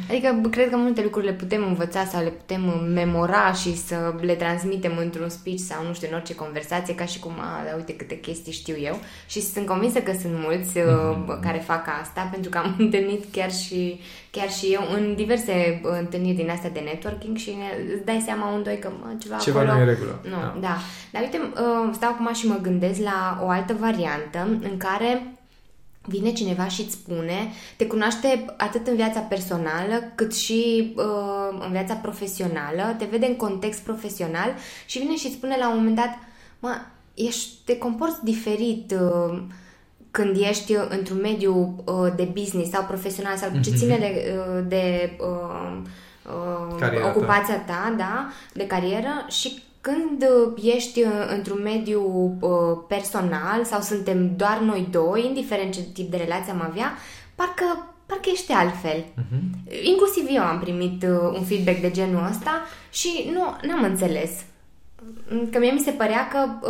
Adică 0.09 0.49
cred 0.49 0.69
că 0.69 0.77
multe 0.77 1.01
lucruri 1.03 1.25
le 1.25 1.33
putem 1.33 1.63
învăța 1.67 2.05
sau 2.05 2.23
le 2.23 2.29
putem 2.29 2.91
memora 2.93 3.53
și 3.53 3.77
să 3.77 4.15
le 4.21 4.33
transmitem 4.33 4.97
într-un 4.97 5.29
speech 5.29 5.59
sau 5.59 5.85
nu 5.87 5.93
știu, 5.93 6.07
în 6.11 6.15
orice 6.15 6.35
conversație, 6.35 6.95
ca 6.95 7.05
și 7.05 7.19
cum, 7.19 7.31
a, 7.39 7.63
da, 7.65 7.75
uite 7.75 7.95
câte 7.95 8.19
chestii 8.19 8.51
știu 8.51 8.75
eu. 8.79 8.99
Și 9.27 9.41
sunt 9.41 9.65
convinsă 9.65 9.99
că 9.99 10.11
sunt 10.21 10.33
mulți 10.45 10.79
mm-hmm. 10.79 11.41
care 11.41 11.57
fac 11.57 11.85
asta, 12.01 12.29
pentru 12.31 12.49
că 12.49 12.57
am 12.57 12.75
întâlnit 12.85 13.23
chiar 13.31 13.51
și, 13.51 13.99
chiar 14.31 14.49
și 14.49 14.65
eu 14.65 14.81
în 14.95 15.15
diverse 15.15 15.81
uh, 15.83 15.91
întâlniri 15.99 16.35
din 16.35 16.49
astea 16.49 16.69
de 16.69 16.79
networking 16.79 17.37
și 17.37 17.49
ne, 17.49 17.93
îți 17.93 18.05
dai 18.05 18.21
seama 18.25 18.51
un 18.51 18.63
doi 18.63 18.79
că 18.79 18.89
mă, 18.99 19.13
ceva, 19.21 19.35
ceva 19.35 19.59
acolo... 19.59 19.73
nu 19.75 19.81
e 19.81 19.83
regulă. 19.83 20.19
Nu, 20.23 20.29
da. 20.29 20.57
da. 20.59 20.77
Dar 21.11 21.21
uite, 21.21 21.39
uh, 21.41 21.89
stau 21.93 22.09
acum 22.11 22.33
și 22.33 22.47
mă 22.47 22.59
gândesc 22.61 23.01
la 23.01 23.39
o 23.43 23.49
altă 23.49 23.75
variantă 23.79 24.47
în 24.61 24.77
care 24.77 25.36
vine 26.07 26.31
cineva 26.31 26.67
și 26.67 26.81
îți 26.81 26.91
spune, 26.91 27.51
te 27.77 27.87
cunoaște 27.87 28.45
atât 28.57 28.87
în 28.87 28.95
viața 28.95 29.19
personală 29.19 30.11
cât 30.15 30.35
și 30.35 30.93
uh, 30.95 31.63
în 31.65 31.71
viața 31.71 31.93
profesională, 31.93 32.95
te 32.97 33.05
vede 33.05 33.25
în 33.25 33.35
context 33.35 33.79
profesional 33.79 34.53
și 34.85 34.99
vine 34.99 35.15
și 35.15 35.25
îți 35.25 35.35
spune 35.35 35.55
la 35.59 35.69
un 35.69 35.75
moment 35.75 35.95
dat, 35.95 36.17
mă, 36.59 36.75
ești, 37.13 37.49
te 37.65 37.77
comporți 37.77 38.23
diferit 38.23 38.91
uh, 38.91 39.41
când 40.11 40.37
ești 40.39 40.75
într-un 40.89 41.19
mediu 41.21 41.83
uh, 41.85 42.13
de 42.15 42.23
business 42.23 42.71
sau 42.71 42.83
profesional 42.83 43.35
sau 43.35 43.49
ce 43.49 43.69
mhm. 43.69 43.77
ține 43.77 43.97
de, 43.97 44.33
uh, 44.37 44.63
de 44.67 45.17
uh, 45.19 45.77
uh, 46.81 47.05
ocupația 47.05 47.59
ta, 47.59 47.93
da, 47.97 48.29
de 48.53 48.67
carieră 48.67 49.25
și 49.27 49.63
când 49.87 50.29
uh, 50.29 50.73
ești 50.75 51.01
uh, 51.01 51.09
într-un 51.35 51.61
mediu 51.63 52.01
uh, 52.39 52.49
personal 52.87 53.63
sau 53.63 53.81
suntem 53.81 54.35
doar 54.35 54.59
noi 54.59 54.87
doi, 54.91 55.25
indiferent 55.25 55.73
ce 55.73 55.81
tip 55.93 56.11
de 56.11 56.17
relație 56.17 56.51
am 56.51 56.61
avea, 56.61 56.91
parcă, 57.35 57.93
parcă 58.05 58.29
ești 58.31 58.51
altfel. 58.51 59.03
Uh-huh. 59.03 59.83
Inclusiv 59.83 60.25
eu 60.29 60.43
am 60.43 60.59
primit 60.59 61.03
un 61.33 61.43
feedback 61.43 61.79
de 61.79 61.91
genul 61.91 62.27
ăsta 62.29 62.61
și 62.91 63.29
nu 63.61 63.73
am 63.73 63.83
înțeles. 63.83 64.31
Că 65.51 65.59
mie 65.59 65.71
mi 65.71 65.79
se 65.79 65.91
părea 65.91 66.27
că 66.27 66.67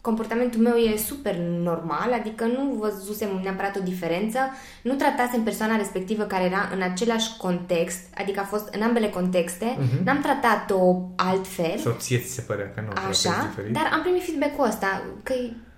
comportamentul 0.00 0.60
meu 0.60 0.74
e 0.74 0.96
super 0.96 1.36
normal, 1.36 2.12
adică 2.12 2.44
nu 2.44 2.74
văzusem 2.78 3.40
neapărat 3.42 3.76
o 3.76 3.80
diferență, 3.80 4.38
nu 4.82 4.94
tratasem 4.94 5.42
persoana 5.42 5.76
respectivă 5.76 6.24
care 6.24 6.44
era 6.44 6.70
în 6.74 6.82
același 6.82 7.36
context, 7.36 7.98
adică 8.18 8.40
a 8.40 8.44
fost 8.44 8.68
în 8.74 8.82
ambele 8.82 9.08
contexte, 9.08 9.76
uh-huh. 9.76 10.04
n-am 10.04 10.20
tratat-o 10.20 10.96
altfel. 11.16 11.78
Sau 11.78 11.96
ție 11.98 12.18
ți 12.18 12.32
se 12.32 12.40
părea 12.40 12.70
că 12.74 12.80
nu 12.80 13.08
Așa, 13.08 13.46
diferit. 13.48 13.72
dar 13.72 13.90
am 13.92 14.00
primit 14.00 14.24
feedback-ul 14.24 14.66
ăsta, 14.66 15.02
că 15.22 15.34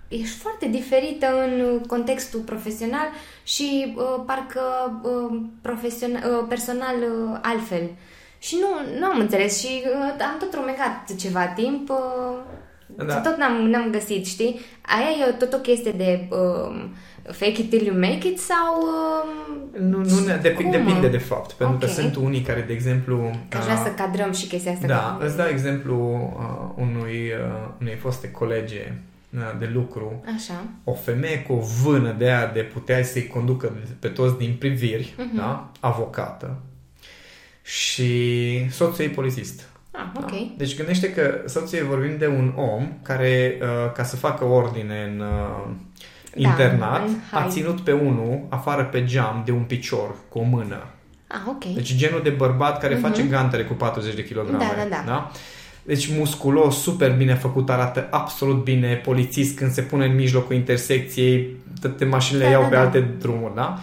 ești 0.09 0.37
foarte 0.37 0.67
diferită 0.69 1.27
în 1.43 1.81
contextul 1.87 2.41
profesional 2.41 3.09
și 3.43 3.95
uh, 3.97 4.23
parcă 4.27 4.61
uh, 5.03 5.41
profesional, 5.63 6.33
uh, 6.33 6.45
personal 6.49 6.97
uh, 6.97 7.39
altfel. 7.43 7.91
Și 8.39 8.57
nu, 8.61 8.99
nu 8.99 9.07
am 9.07 9.19
înțeles 9.19 9.59
și 9.59 9.83
uh, 9.85 10.25
am 10.33 10.37
tot 10.39 10.55
rumecat 10.55 11.15
ceva 11.17 11.47
timp 11.47 11.91
uh, 11.91 11.97
da. 12.97 13.21
tot 13.21 13.37
n-am, 13.37 13.69
n-am 13.69 13.91
găsit, 13.91 14.27
știi? 14.27 14.61
Aia 14.83 15.29
e 15.29 15.33
tot 15.33 15.53
o 15.53 15.57
chestie 15.57 15.91
de 15.93 16.29
um, 16.31 16.95
fake 17.33 17.61
it 17.61 17.71
till 17.71 17.87
you 17.87 17.99
make 17.99 18.29
it 18.29 18.39
sau... 18.39 18.83
Um, 18.83 19.89
nu, 19.89 19.99
nu 19.99 20.21
dep- 20.41 20.71
depinde 20.71 21.09
de 21.09 21.19
fapt, 21.19 21.53
pentru 21.53 21.77
okay. 21.77 21.89
că 21.89 21.95
sunt 22.01 22.17
unii 22.17 22.41
care, 22.41 22.61
de 22.61 22.73
exemplu... 22.73 23.31
Că 23.49 23.57
aș 23.57 23.65
vrea 23.65 23.77
uh, 23.77 23.83
să 23.85 23.91
cadrăm 23.91 24.33
și 24.33 24.47
chestia 24.47 24.73
asta. 24.73 24.87
Da, 24.87 25.19
îți 25.21 25.37
dau 25.37 25.47
exemplu 25.47 25.97
uh, 26.37 26.85
unui, 26.85 27.17
uh, 27.17 27.69
unei 27.81 27.95
foste 27.95 28.31
colege 28.31 28.93
uh, 29.35 29.41
de 29.59 29.71
lucru, 29.73 30.25
Așa. 30.35 30.65
o 30.85 30.93
femeie 30.93 31.43
cu 31.43 31.53
o 31.53 31.61
vână 31.83 32.15
de 32.19 32.25
aia 32.25 32.47
de 32.47 32.61
putea 32.61 33.05
să-i 33.05 33.27
conducă 33.27 33.73
pe 33.99 34.09
toți 34.09 34.39
din 34.39 34.57
priviri, 34.59 35.15
uh-huh. 35.15 35.37
da? 35.37 35.71
avocată, 35.81 36.57
și 37.63 38.71
soțul 38.71 39.05
ei 39.05 39.11
polițist. 39.11 39.69
Ah, 40.01 40.11
da? 40.15 40.21
ok. 40.21 40.31
Da? 40.31 40.55
Deci 40.57 40.77
gândește 40.77 41.13
că 41.13 41.41
soție 41.47 41.83
vorbim 41.83 42.17
de 42.19 42.27
un 42.27 42.53
om 42.57 42.93
care, 43.03 43.59
uh, 43.63 43.93
ca 43.93 44.05
să 44.05 44.17
facă 44.17 44.45
ordine 44.45 45.11
în 45.13 45.21
uh, 45.21 45.71
da, 46.37 46.49
internat, 46.49 47.09
a 47.31 47.47
ținut 47.49 47.81
pe 47.81 47.93
unul 47.93 48.47
afară 48.49 48.85
pe 48.85 49.05
geam 49.05 49.43
de 49.45 49.53
un 49.53 49.63
picior 49.63 50.15
cu 50.29 50.39
o 50.39 50.43
mână. 50.43 50.85
Ah, 51.27 51.41
ok. 51.47 51.65
Deci 51.65 51.95
genul 51.95 52.21
de 52.23 52.31
bărbat 52.31 52.81
care 52.81 52.97
uh-huh. 52.97 53.01
face 53.01 53.23
gantere 53.23 53.65
cu 53.65 53.73
40 53.73 54.15
de 54.15 54.25
kilograme. 54.25 54.65
Da, 54.65 54.83
da, 54.83 54.89
da. 54.89 55.03
da? 55.07 55.31
Deci 55.83 56.17
musculos, 56.17 56.83
super 56.83 57.17
bine 57.17 57.35
făcut, 57.35 57.71
arată 57.71 58.09
absolut 58.11 58.65
bine, 58.65 58.95
polițist 58.95 59.57
când 59.57 59.71
se 59.71 59.83
pune 59.83 60.05
în 60.05 60.15
mijlocul 60.15 60.55
intersecției, 60.55 61.57
toate 61.81 62.05
mașinile 62.05 62.45
da, 62.45 62.51
iau 62.51 62.63
da, 62.63 62.69
pe 62.69 62.75
da. 62.75 62.81
alte 62.81 63.01
drumuri, 63.19 63.55
da? 63.55 63.79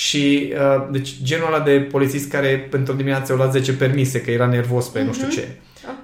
Și 0.00 0.52
uh, 0.54 0.86
deci 0.90 1.10
genul 1.22 1.46
ăla 1.54 1.60
de 1.64 1.80
polițist 1.80 2.30
care 2.30 2.66
pentru 2.70 2.94
dimineață 2.94 3.32
o 3.32 3.36
luat 3.36 3.52
10 3.52 3.72
permise 3.72 4.20
că 4.20 4.30
era 4.30 4.46
nervos 4.46 4.86
pe 4.88 5.00
mm-hmm. 5.02 5.04
nu 5.06 5.12
știu 5.12 5.26
Mhm. 5.26 5.34
ce. 5.36 5.48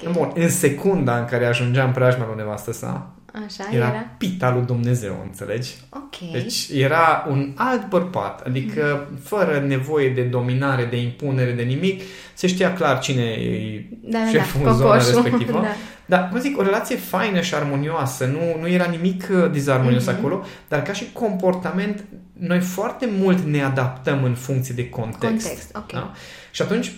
Ok. 0.05 0.13
Bun, 0.13 0.33
în 0.35 0.49
secunda 0.49 1.19
în 1.19 1.25
care 1.25 1.47
ajungea 1.47 1.85
în 1.85 1.93
preajma 1.93 2.27
lui 2.27 2.35
nevastă 2.37 2.73
sa, 2.73 3.11
Așa 3.47 3.69
era, 3.73 3.87
era. 3.87 4.07
pita 4.19 4.53
lui 4.53 4.63
Dumnezeu, 4.67 5.21
înțelegi? 5.25 5.71
Ok. 5.91 6.33
Deci 6.33 6.69
era 6.75 7.27
un 7.31 7.53
alt 7.55 7.89
bărbat, 7.89 8.47
adică 8.47 9.09
fără 9.23 9.65
nevoie 9.67 10.09
de 10.11 10.23
dominare, 10.23 10.85
de 10.91 10.97
impunere, 11.01 11.53
de 11.53 11.63
nimic, 11.63 12.03
se 12.35 12.47
știa 12.47 12.73
clar 12.73 12.99
cine 12.99 13.23
e 13.23 13.85
da, 14.03 14.19
da, 14.19 14.27
șeful 14.31 14.61
da, 14.65 14.71
în 14.71 14.77
zona 14.77 14.91
cocoșul. 14.91 15.23
respectivă. 15.23 15.61
da. 15.67 15.69
Dar, 16.07 16.29
cum 16.29 16.41
zic, 16.41 16.59
o 16.59 16.63
relație 16.63 16.97
faină 16.97 17.41
și 17.41 17.55
armonioasă, 17.55 18.25
nu, 18.27 18.61
nu 18.61 18.69
era 18.69 18.85
nimic 18.85 19.29
uh, 19.33 19.51
dizarmonios 19.51 20.07
Mhm. 20.07 20.17
acolo, 20.19 20.45
dar 20.69 20.83
ca 20.83 20.93
și 20.93 21.07
comportament, 21.13 22.05
noi 22.33 22.61
foarte 22.61 23.09
mult 23.19 23.39
ne 23.45 23.63
adaptăm 23.63 24.25
în 24.25 24.35
funcție 24.35 24.75
de 24.75 24.89
context. 24.89 25.47
Context, 25.47 25.77
ok. 25.77 25.93
Da? 25.93 26.13
Și 26.51 26.63
atunci, 26.63 26.93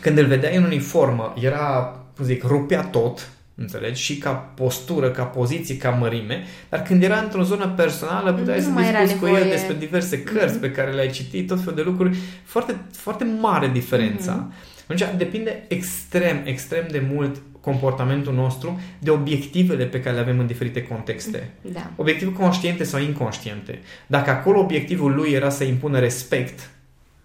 când 0.00 0.18
îl 0.18 0.26
vedeai 0.26 0.56
în 0.56 0.62
uniformă, 0.62 1.34
era, 1.40 1.96
cum 2.16 2.24
zic, 2.24 2.42
rupea 2.44 2.82
tot, 2.82 3.28
înțelegi? 3.54 4.02
Și 4.02 4.16
ca 4.18 4.30
postură, 4.30 5.10
ca 5.10 5.22
poziție, 5.24 5.76
ca 5.76 5.90
mărime, 5.90 6.44
dar 6.68 6.82
când 6.82 7.02
era 7.02 7.18
într-o 7.18 7.42
zonă 7.42 7.68
personală, 7.76 8.32
puteai 8.32 8.56
Nu 8.58 8.62
să 8.64 8.68
mai 8.70 8.88
era 8.88 8.98
discuți 9.00 9.20
cu 9.20 9.26
el 9.26 9.32
nevoie. 9.32 9.52
despre 9.52 9.74
diverse 9.78 10.22
cărți 10.22 10.52
Mhm. 10.52 10.60
pe 10.60 10.70
care 10.70 10.90
le-ai 10.92 11.10
citit, 11.10 11.46
tot 11.48 11.58
felul 11.58 11.74
de 11.74 11.82
lucruri. 11.82 12.16
Foarte, 12.44 12.76
foarte 12.96 13.24
mare 13.40 13.68
diferența. 13.68 14.32
Mhm. 14.32 14.52
Atunci 14.82 15.16
depinde 15.18 15.64
extrem, 15.68 16.40
extrem 16.44 16.84
de 16.90 17.06
mult 17.12 17.36
comportamentul 17.62 18.34
nostru 18.34 18.80
de 18.98 19.10
obiectivele 19.10 19.84
pe 19.84 20.00
care 20.00 20.14
le 20.14 20.20
avem 20.20 20.38
în 20.38 20.46
diferite 20.46 20.82
contexte. 20.82 21.50
Da. 21.60 21.90
Obiective 21.96 22.32
conștiente 22.32 22.84
sau 22.84 23.00
inconștiente. 23.00 23.78
Dacă 24.06 24.30
acolo 24.30 24.58
obiectivul 24.60 25.14
lui 25.14 25.30
era 25.30 25.48
să 25.48 25.64
impună 25.64 25.98
respect, 25.98 26.70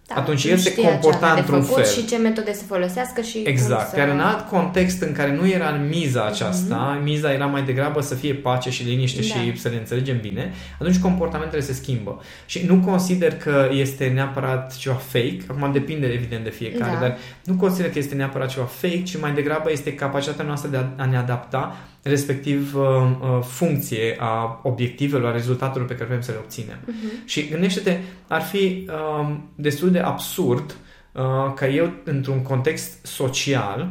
Da, 0.08 0.14
Atunci 0.14 0.44
nu 0.44 0.50
el 0.50 0.56
se 0.56 0.70
știa 0.70 0.88
comporta 0.88 1.18
ce 1.18 1.24
avea 1.24 1.34
de 1.34 1.40
într-un 1.40 1.62
făcut 1.62 1.84
fel. 1.86 1.92
și 1.92 2.06
ce 2.06 2.16
metode 2.16 2.52
să 2.52 2.64
folosească 2.64 3.20
și 3.20 3.42
Exact. 3.44 3.80
cum 3.82 3.90
să... 3.90 3.98
Iar 3.98 4.08
în 4.08 4.20
alt 4.20 4.48
context 4.48 5.02
în 5.02 5.12
care 5.12 5.34
nu 5.34 5.48
era 5.48 5.70
miza 5.88 6.24
aceasta, 6.26 6.92
Mhm. 6.94 7.02
miza 7.04 7.32
era 7.32 7.46
mai 7.46 7.62
degrabă 7.62 8.00
să 8.00 8.14
fie 8.14 8.34
pace 8.34 8.70
și 8.70 8.82
liniște 8.84 9.20
Da. 9.20 9.26
și 9.40 9.60
să 9.60 9.68
ne 9.68 9.76
înțelegem 9.76 10.20
bine, 10.20 10.52
atunci 10.80 10.98
comportamentele 10.98 11.62
se 11.62 11.72
schimbă. 11.72 12.20
Și 12.46 12.64
nu 12.66 12.76
consider 12.76 13.34
că 13.36 13.68
este 13.72 14.06
neapărat 14.06 14.76
ceva 14.76 14.94
fake, 14.94 15.38
acum 15.50 15.72
depinde 15.72 16.06
evident 16.06 16.44
de 16.44 16.50
fiecare, 16.50 16.92
Da. 16.94 17.00
dar 17.00 17.16
nu 17.44 17.54
consider 17.54 17.90
că 17.90 17.98
este 17.98 18.14
neapărat 18.14 18.48
ceva 18.48 18.66
fake, 18.66 19.02
ci 19.02 19.20
mai 19.20 19.32
degrabă 19.32 19.70
este 19.70 19.94
capacitatea 19.94 20.44
noastră 20.44 20.70
de 20.70 20.76
a, 20.76 21.02
a 21.02 21.04
ne 21.04 21.16
adapta, 21.16 21.76
respectiv 22.08 22.74
uh, 22.76 22.82
uh, 22.84 23.42
funcție 23.42 24.16
a 24.20 24.60
obiectivelor, 24.62 25.28
a 25.28 25.32
rezultatelor 25.32 25.86
pe 25.86 25.94
care 25.94 26.04
vrem 26.08 26.20
să 26.20 26.30
le 26.30 26.38
obținem. 26.42 26.78
Mhm. 26.86 27.26
Și 27.26 27.48
gândește-te, 27.48 27.96
ar 28.28 28.40
fi 28.42 28.88
um, 29.20 29.50
destul 29.54 29.90
de 29.90 29.98
absurd 29.98 30.76
uh, 31.12 31.22
ca 31.54 31.66
eu, 31.68 31.90
într-un 32.04 32.42
context 32.42 33.06
social, 33.06 33.88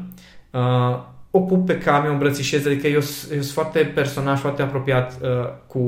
uh, 0.51 0.97
o 1.31 1.39
pup 1.39 1.65
pe 1.65 1.77
cam, 1.77 2.05
o 2.05 2.11
îmbrățișez, 2.11 2.65
adică 2.65 2.87
eu, 2.87 2.99
s- 3.01 3.29
eu 3.31 3.41
sunt 3.41 3.53
foarte 3.53 3.79
personaj, 3.79 4.39
foarte 4.39 4.61
apropiat 4.61 5.17
uh, 5.21 5.27
cu 5.67 5.79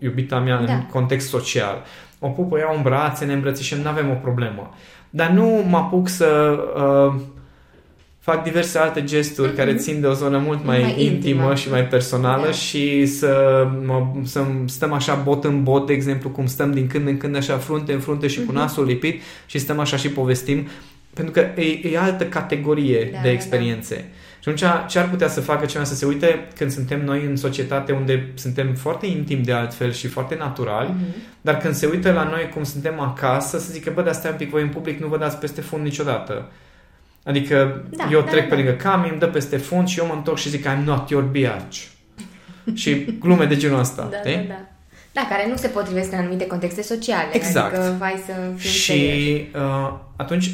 iubita 0.00 0.38
mea 0.38 0.62
Da. 0.62 0.72
în 0.72 0.86
context 0.86 1.28
social. 1.28 1.82
O 2.18 2.28
pup, 2.28 2.52
o 2.52 2.58
iau 2.58 2.76
în 2.76 2.82
brațe, 2.82 3.24
ne 3.24 3.32
îmbrățișăm, 3.32 3.78
nu 3.78 3.88
avem 3.88 4.10
o 4.10 4.14
problemă. 4.22 4.74
Dar 5.10 5.30
nu 5.30 5.64
mă 5.68 5.76
apuc 5.76 6.08
să 6.08 6.58
uh, 6.76 7.20
fac 8.32 8.42
diverse 8.44 8.78
alte 8.78 9.04
gesturi 9.04 9.48
Mhm. 9.48 9.56
care 9.56 9.74
țin 9.74 10.00
de 10.00 10.06
o 10.06 10.12
zonă 10.12 10.38
mult 10.38 10.64
mai, 10.64 10.80
Mai 10.80 10.90
intimă, 10.90 11.10
intimă. 11.14 11.54
și 11.54 11.70
mai 11.70 11.84
personală 11.86 12.44
Da. 12.44 12.50
și 12.52 13.06
să, 13.06 13.66
mă, 13.86 14.06
să 14.24 14.44
stăm 14.66 14.92
așa 14.92 15.14
bot 15.14 15.44
în 15.44 15.62
bot, 15.62 15.86
de 15.86 15.92
exemplu, 15.92 16.28
cum 16.30 16.46
stăm 16.46 16.72
din 16.72 16.86
când 16.86 17.06
în 17.08 17.16
când 17.16 17.36
așa 17.36 17.56
frunte 17.56 17.92
în 17.92 18.00
frunte 18.00 18.26
și 18.26 18.38
cu 18.38 18.44
Mhm. 18.52 18.54
nasul 18.54 18.84
lipit 18.84 19.22
și 19.46 19.58
stăm 19.58 19.78
așa 19.78 19.96
și 19.96 20.08
povestim, 20.08 20.66
pentru 21.14 21.32
că 21.32 21.60
e, 21.60 21.88
e 21.92 21.98
altă 21.98 22.24
categorie 22.24 22.98
Da, 23.12 23.18
de 23.22 23.28
da, 23.28 23.30
experiențe. 23.30 23.94
Și 24.42 24.48
atunci 24.48 24.90
ce 24.90 24.98
ar 24.98 25.08
putea 25.08 25.28
să 25.28 25.40
facă 25.40 25.66
cineva 25.66 25.84
să 25.84 25.94
se 25.94 26.06
uite 26.06 26.48
când 26.56 26.70
suntem 26.70 27.04
noi 27.04 27.24
în 27.28 27.36
societate 27.36 27.92
unde 27.92 28.28
suntem 28.34 28.74
foarte 28.74 29.06
intimi 29.06 29.42
de 29.44 29.52
altfel 29.52 29.92
și 29.92 30.06
foarte 30.06 30.36
naturali, 30.38 30.88
Mhm. 30.88 31.04
dar 31.40 31.56
când 31.56 31.74
se 31.74 31.86
uită 31.86 32.12
la 32.12 32.24
noi 32.24 32.50
cum 32.54 32.64
suntem 32.64 33.00
acasă, 33.00 33.58
să 33.58 33.72
zică, 33.72 33.92
bă, 33.94 34.02
dar 34.02 34.12
stai 34.12 34.30
un 34.30 34.36
pic 34.36 34.50
voi 34.50 34.62
în 34.62 34.68
public, 34.68 35.00
nu 35.00 35.06
vă 35.06 35.18
dați 35.18 35.36
peste 35.38 35.60
fund 35.60 35.82
niciodată. 35.82 36.46
Adică 37.28 37.84
Da, 37.90 38.08
eu 38.12 38.20
da, 38.20 38.26
trec 38.30 38.42
da, 38.42 38.48
pe 38.48 38.54
da. 38.54 38.56
lângă 38.56 38.70
Cami, 38.82 39.08
îmi 39.10 39.18
dă 39.18 39.26
peste 39.26 39.56
fund 39.56 39.88
și 39.88 39.98
eu 39.98 40.06
mă 40.06 40.12
întorc 40.14 40.38
și 40.38 40.48
zic 40.48 40.66
I'm 40.68 40.84
not 40.84 41.10
your 41.10 41.22
biatch. 41.22 41.78
și 42.80 43.04
glume 43.20 43.44
de 43.44 43.56
genul 43.56 43.78
ăsta. 43.78 44.08
Da, 44.10 44.16
știi? 44.18 44.36
da, 44.36 44.42
da. 44.48 44.60
Da, 45.12 45.26
care 45.30 45.48
nu 45.48 45.56
se 45.56 45.68
potrivesc 45.68 46.12
în 46.12 46.18
anumite 46.18 46.46
contexte 46.46 46.82
sociale. 46.82 47.28
Exact. 47.32 47.74
Adică 47.74 47.94
vai 47.98 48.22
să 48.26 48.32
fim 48.56 48.70
Și 48.70 48.92
serioși. 48.92 49.46
uh, 49.54 49.92
atunci, 50.16 50.50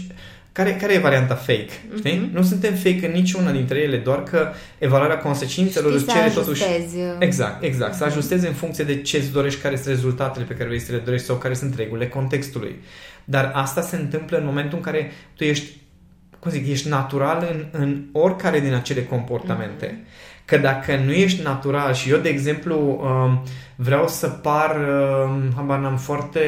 care, 0.53 0.77
care 0.81 0.93
e 0.93 0.99
varianta 0.99 1.35
fake? 1.35 1.69
Știi? 1.97 2.15
Mhm. 2.19 2.35
Nu 2.37 2.43
suntem 2.43 2.75
fake 2.75 3.07
în 3.07 3.13
niciuna 3.13 3.51
dintre 3.51 3.79
ele, 3.79 3.97
doar 3.97 4.23
că 4.23 4.49
evaluarea 4.79 5.19
consecințelor 5.19 5.91
Știi 5.93 6.03
îți 6.05 6.13
să 6.13 6.19
cere 6.19 6.31
totuși... 6.31 6.63
ajustezi. 6.65 6.97
Exact, 7.19 7.63
exact. 7.63 7.95
Să 7.95 8.05
ajustezi 8.05 8.47
în 8.47 8.53
funcție 8.53 8.85
de 8.85 9.01
ce 9.03 9.17
îți 9.17 9.33
dorești, 9.33 9.61
care 9.61 9.77
sunt 9.77 9.89
rezultatele 9.89 10.45
pe 10.45 10.55
care 10.55 10.67
vrei 10.67 10.81
să 10.81 10.93
le 10.93 10.99
dorești 10.99 11.27
sau 11.27 11.37
care 11.37 11.55
sunt 11.55 11.75
regulile 11.77 12.09
contextului. 12.09 12.77
Dar 13.25 13.51
asta 13.55 13.81
se 13.81 13.97
întâmplă 13.97 14.39
în 14.39 14.45
momentul 14.45 14.77
în 14.79 14.83
care 14.85 15.13
tu 15.37 15.45
ești, 15.45 15.77
cum 16.45 16.53
zic, 16.53 16.69
ești 16.71 16.89
natural 16.89 17.49
în, 17.53 17.81
în 17.81 18.03
oricare 18.13 18.61
din 18.61 18.75
acele 18.75 19.05
comportamente. 19.05 20.05
Că 20.45 20.57
dacă 20.57 20.97
nu 21.05 21.13
ești 21.13 21.43
natural 21.43 21.93
și 21.95 22.11
eu, 22.11 22.19
de 22.19 22.29
exemplu, 22.29 22.77
um, 23.03 23.43
vreau 23.77 24.09
să 24.09 24.29
par, 24.29 24.77
um, 24.77 25.53
habar 25.57 25.79
n-am, 25.79 25.97
foarte 25.97 26.41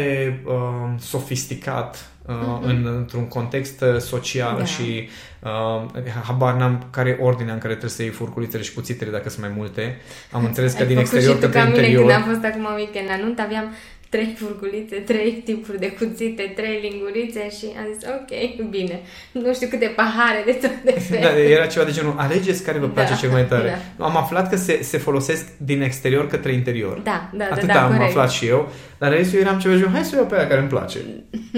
um, 0.47 0.99
sofisticat 0.99 2.11
uh, 2.27 2.35
Mhm. 2.61 2.69
în, 2.69 2.87
într-un 2.97 3.29
context 3.29 3.81
uh, 3.81 3.97
social 3.99 4.55
Da. 4.59 4.65
și 4.65 5.09
uh, 5.43 6.03
habar 6.25 6.55
n-am 6.55 6.87
care 6.91 7.09
e 7.09 7.23
ordinea 7.25 7.53
în 7.53 7.59
care 7.59 7.73
trebuie 7.73 7.91
să 7.99 8.03
iei 8.03 8.11
furculițele 8.11 8.63
și 8.63 8.73
cuțitele 8.75 9.11
dacă 9.11 9.29
sunt 9.29 9.45
mai 9.45 9.53
multe. 9.57 9.97
Am 10.33 10.45
înțeles 10.45 10.73
că 10.73 10.81
Ai 10.83 10.87
din 10.87 10.97
făcut 10.97 11.13
exterior 11.13 11.35
și 11.35 11.41
tu 11.41 11.47
către 11.47 11.61
ca 11.61 11.67
mine 11.67 11.79
interior. 11.79 12.07
când 12.11 12.23
am 12.23 12.29
fost 12.33 12.45
acum 12.45 12.67
weekend 12.77 13.09
la 13.09 13.17
nunt, 13.25 13.41
aveam 13.41 13.65
trei 14.09 14.35
furculițe, 14.39 14.97
trei 14.97 15.33
tipuri 15.45 15.79
de 15.79 15.91
cuțite, 15.91 16.53
trei 16.57 16.89
lingurițe 16.91 17.51
și 17.59 17.65
am 17.79 17.85
zis, 17.95 18.09
ok, 18.09 18.69
bine. 18.71 19.01
Nu 19.33 19.55
știu 19.55 19.69
câte 19.69 19.87
pahare 19.97 20.43
de 20.45 20.53
tot 20.53 20.71
de 20.85 21.01
fel. 21.11 21.21
Da, 21.23 21.39
era 21.39 21.67
ceva 21.67 21.85
de 21.85 21.91
genul, 21.91 22.15
alegeți 22.17 22.63
care 22.65 22.79
vă 22.79 22.87
place 22.87 23.11
Da, 23.13 23.17
cel 23.17 23.31
mai 23.31 23.47
tare. 23.47 23.79
da. 23.97 24.05
Am 24.05 24.17
aflat 24.17 24.51
că 24.51 24.57
se, 24.57 24.83
se 24.83 24.99
folosesc 24.99 25.47
din 25.57 25.83
exterior 25.83 26.27
către 26.29 26.53
interior. 26.53 26.99
Da, 26.99 27.31
da, 27.33 27.45
da, 27.45 27.55
Atât 27.55 27.67
da, 27.69 27.83
am 27.85 27.91
corect. 27.93 28.09
aflat 28.09 28.31
și 28.31 28.47
eu, 28.47 28.73
dar 28.99 29.11
restul 29.13 29.39
eram 29.39 29.59
ceva 29.59 29.75
de 29.75 29.81
genul, 29.81 29.95
hai 29.95 30.05
să 30.05 30.17
iau 30.17 30.27
pe 30.27 30.37
aia 30.37 30.47
care 30.47 30.61
îmi 30.61 30.69
place. 30.69 30.99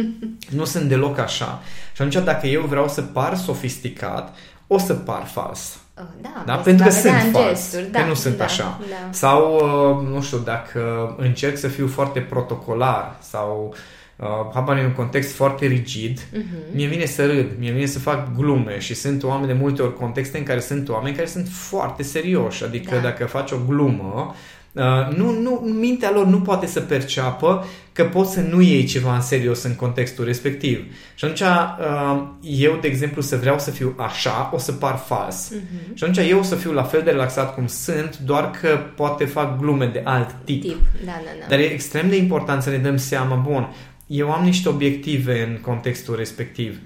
nu 0.59 0.65
sunt 0.65 0.89
deloc 0.89 1.19
așa. 1.19 1.63
Și 1.95 2.03
atunci 2.03 2.25
dacă 2.25 2.47
eu 2.47 2.61
vreau 2.63 2.89
să 2.89 3.03
par 3.03 3.37
sofisticat, 3.37 4.37
o 4.67 4.79
să 4.79 4.95
par 4.95 5.25
fals. 5.33 5.79
Uh, 6.01 6.07
Da, 6.21 6.43
Da? 6.47 6.57
se 6.57 6.63
Pentru 6.63 6.85
va 6.85 6.91
că 6.91 6.95
vedea 6.97 7.21
sunt 7.21 7.35
în 7.35 7.41
fals. 7.41 7.59
gesturi, 7.59 7.91
că 7.91 7.99
da, 7.99 8.05
nu 8.05 8.15
sunt 8.15 8.37
da, 8.37 8.45
așa. 8.45 8.81
Da. 8.91 9.13
Sau, 9.13 9.55
uh, 9.55 10.09
nu 10.15 10.23
știu, 10.23 10.39
dacă 10.39 11.15
încerc 11.19 11.57
să 11.57 11.69
fiu 11.69 11.87
foarte 11.87 12.21
protocolar 12.21 13.17
sau 13.21 13.75
uh, 14.17 14.27
habar 14.55 14.77
în 14.79 14.85
un 14.85 14.93
context 14.93 15.35
foarte 15.35 15.67
rigid, 15.67 16.21
Mhm. 16.33 16.45
mie 16.75 16.87
vine 16.87 17.05
să 17.05 17.27
râd, 17.27 17.47
mie 17.59 17.73
vine 17.73 17.87
să 17.87 17.99
fac 17.99 18.37
glume 18.37 18.79
și 18.79 18.95
sunt 18.95 19.23
oameni 19.23 19.47
de 19.47 19.53
multe 19.53 19.83
ori 19.83 19.95
contexte 19.97 20.39
în 20.39 20.45
care 20.45 20.61
sunt 20.61 20.89
oameni 20.89 21.15
care 21.17 21.29
sunt 21.29 21.49
foarte 21.51 22.03
serioși, 22.03 22.65
adică 22.65 22.95
Da. 22.95 23.01
dacă 23.01 23.25
faci 23.25 23.51
o 23.51 23.57
glumă, 23.67 24.35
uh, 24.73 25.17
nu, 25.17 25.41
nu, 25.41 25.51
mintea 25.81 26.11
lor 26.11 26.27
nu 26.27 26.41
poate 26.41 26.67
să 26.67 26.81
perceapă 26.81 27.67
că 27.93 28.05
poți 28.05 28.33
să 28.33 28.41
nu 28.41 28.61
iei 28.61 28.85
ceva 28.85 29.15
în 29.15 29.21
serios 29.21 29.63
în 29.63 29.75
contextul 29.75 30.25
respectiv. 30.25 30.85
Și 31.15 31.25
atunci 31.25 31.41
uh, 31.41 32.23
eu, 32.41 32.79
de 32.81 32.89
exemplu, 32.89 33.23
să 33.23 33.37
vreau 33.37 33.59
să 33.59 33.71
fiu 33.71 33.95
așa, 33.97 34.51
o 34.55 34.59
să 34.59 34.73
par 34.73 34.97
fals. 34.97 35.51
Mhm. 35.51 35.95
Și 35.95 36.05
atunci 36.05 36.29
eu 36.29 36.39
o 36.39 36.43
să 36.43 36.55
fiu 36.55 36.73
la 36.73 36.83
fel 36.83 37.03
de 37.03 37.11
relaxat 37.11 37.55
cum 37.55 37.67
sunt, 37.67 38.19
doar 38.19 38.51
că 38.51 38.79
poate 38.97 39.25
fac 39.25 39.59
glume 39.59 39.87
de 39.87 40.01
alt 40.05 40.35
tip. 40.45 40.63
Tip, 40.63 40.87
da, 41.05 41.13
da, 41.25 41.31
da. 41.41 41.47
Dar 41.49 41.59
e 41.59 41.63
extrem 41.63 42.09
de 42.09 42.17
important 42.17 42.63
să 42.63 42.71
ne 42.71 42.79
dăm 42.79 42.97
seama, 42.97 43.35
bun, 43.35 43.69
eu 44.07 44.31
am 44.31 44.45
niște 44.45 44.69
obiective 44.69 45.43
în 45.43 45.61
contextul 45.61 46.17
respectiv. 46.17 46.79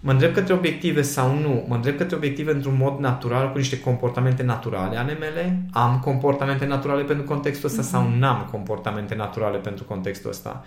Mă 0.00 0.10
îndrept 0.10 0.34
către 0.34 0.52
obiective 0.52 1.02
sau 1.02 1.38
nu? 1.38 1.64
Mă 1.68 1.74
îndrept 1.74 1.98
către 1.98 2.16
obiective 2.16 2.52
într-un 2.52 2.76
mod 2.76 2.98
natural, 2.98 3.50
cu 3.52 3.56
niște 3.56 3.80
comportamente 3.80 4.42
naturale 4.42 4.96
ale 4.96 5.14
mele? 5.14 5.62
Am 5.72 5.98
comportamente 5.98 6.66
naturale 6.66 7.02
pentru 7.02 7.24
contextul 7.24 7.68
ăsta 7.68 7.82
sau 7.82 8.08
n-am 8.18 8.48
comportamente 8.50 9.14
naturale 9.14 9.58
pentru 9.58 9.84
contextul 9.84 10.30
ăsta? 10.30 10.64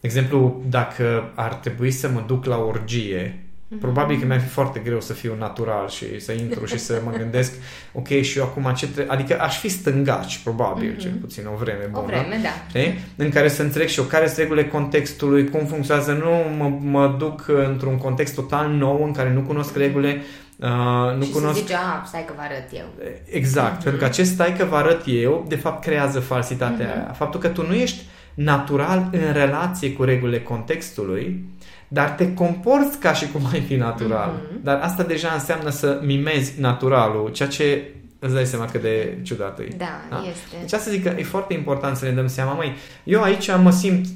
De 0.00 0.06
exemplu, 0.06 0.62
dacă 0.68 1.32
ar 1.34 1.54
trebui 1.54 1.90
să 1.90 2.08
mă 2.08 2.22
duc 2.26 2.44
la 2.44 2.56
orgie, 2.56 3.45
probabil 3.80 4.18
că 4.20 4.26
mi-ar 4.26 4.40
fi 4.40 4.48
foarte 4.48 4.78
greu 4.84 5.00
să 5.00 5.12
fiu 5.12 5.34
natural 5.38 5.88
și 5.88 6.20
să 6.20 6.32
intru 6.32 6.64
și 6.66 6.78
să 6.78 7.00
mă 7.04 7.10
gândesc, 7.10 7.52
ok, 7.92 8.08
și 8.08 8.38
eu 8.38 8.44
acum 8.44 8.72
ce 8.76 8.86
trebuie... 8.88 9.14
Adică 9.14 9.40
aș 9.40 9.58
fi 9.58 9.68
stângaci, 9.68 10.38
probabil, 10.38 10.90
Mhm. 10.90 10.98
cel 10.98 11.10
puțin 11.20 11.46
o 11.54 11.56
vreme 11.56 11.84
bună. 11.90 12.02
O 12.02 12.06
vreme, 12.06 12.40
da. 12.42 12.48
Știi? 12.68 12.98
În 13.16 13.30
care 13.30 13.48
să 13.48 13.62
înțeleg 13.62 13.88
și 13.88 13.98
eu 13.98 14.04
care 14.04 14.26
sunt 14.26 14.38
regulile 14.38 14.68
contextului, 14.68 15.48
cum 15.48 15.66
funcționează, 15.66 16.12
nu 16.12 16.30
mă, 16.56 16.78
mă 16.80 17.14
duc 17.18 17.44
într-un 17.68 17.96
context 17.98 18.34
total 18.34 18.68
nou 18.70 19.04
în 19.04 19.12
care 19.12 19.32
nu 19.32 19.40
cunosc 19.40 19.76
regulile, 19.76 20.22
uh, 20.56 20.68
nu 21.16 21.24
și 21.24 21.30
cunosc... 21.30 21.54
să 21.56 21.60
zice, 21.60 21.74
a, 21.74 22.04
stai 22.06 22.24
că 22.26 22.32
vă 22.36 22.42
arăt 22.42 22.68
eu. 22.72 22.86
Exact, 23.24 23.82
pentru 23.82 24.00
că 24.00 24.06
acest 24.06 24.32
stai 24.32 24.54
că 24.58 24.64
vă 24.64 24.76
arăt 24.76 25.02
eu, 25.06 25.44
de 25.48 25.56
fapt 25.56 25.84
creează 25.84 26.20
falsitatea 26.20 26.86
Mhm. 26.86 26.94
aia. 26.98 27.12
Faptul 27.16 27.40
că 27.40 27.48
tu 27.48 27.66
nu 27.66 27.74
ești 27.74 28.02
natural 28.34 29.08
în 29.12 29.32
relație 29.32 29.92
cu 29.92 30.02
regulile 30.02 30.40
contextului, 30.40 31.44
dar 31.88 32.10
te 32.10 32.34
comporți 32.34 32.98
ca 32.98 33.12
și 33.12 33.30
cum 33.30 33.48
ai 33.52 33.60
fi 33.60 33.74
natural. 33.74 34.30
Mm-hmm. 34.30 34.62
Dar 34.62 34.80
asta 34.80 35.02
deja 35.02 35.30
înseamnă 35.32 35.70
să 35.70 36.00
mimezi 36.02 36.60
naturalul, 36.60 37.30
ceea 37.32 37.48
ce 37.48 37.90
îți 38.18 38.34
dai 38.34 38.46
seama 38.46 38.64
cât 38.64 38.82
de 38.82 39.18
ciudat 39.22 39.58
e. 39.58 39.68
Da, 39.76 40.00
da, 40.10 40.24
este. 40.30 40.56
Deci 40.60 40.72
asta 40.72 40.90
zic 40.90 41.02
că 41.02 41.14
e 41.18 41.22
foarte 41.22 41.54
important 41.54 41.96
să 41.96 42.04
ne 42.04 42.10
dăm 42.10 42.26
seama, 42.26 42.52
măi, 42.52 42.74
eu 43.04 43.22
aici 43.22 43.50
mă 43.62 43.70
simt 43.70 44.06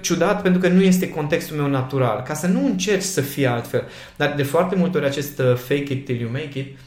ciudat 0.00 0.42
pentru 0.42 0.60
că 0.60 0.68
nu 0.68 0.82
este 0.82 1.08
contextul 1.08 1.56
meu 1.56 1.66
natural, 1.66 2.22
ca 2.22 2.34
să 2.34 2.46
nu 2.46 2.66
încerci 2.66 3.02
să 3.02 3.20
fie 3.20 3.46
altfel. 3.46 3.88
Dar 4.16 4.32
de 4.36 4.42
foarte 4.42 4.76
multe 4.76 4.96
ori 4.96 5.06
acest 5.06 5.38
uh, 5.38 5.54
fake 5.54 5.92
it 5.92 6.04
till 6.04 6.20
you 6.20 6.30
make 6.30 6.58
it 6.58 6.78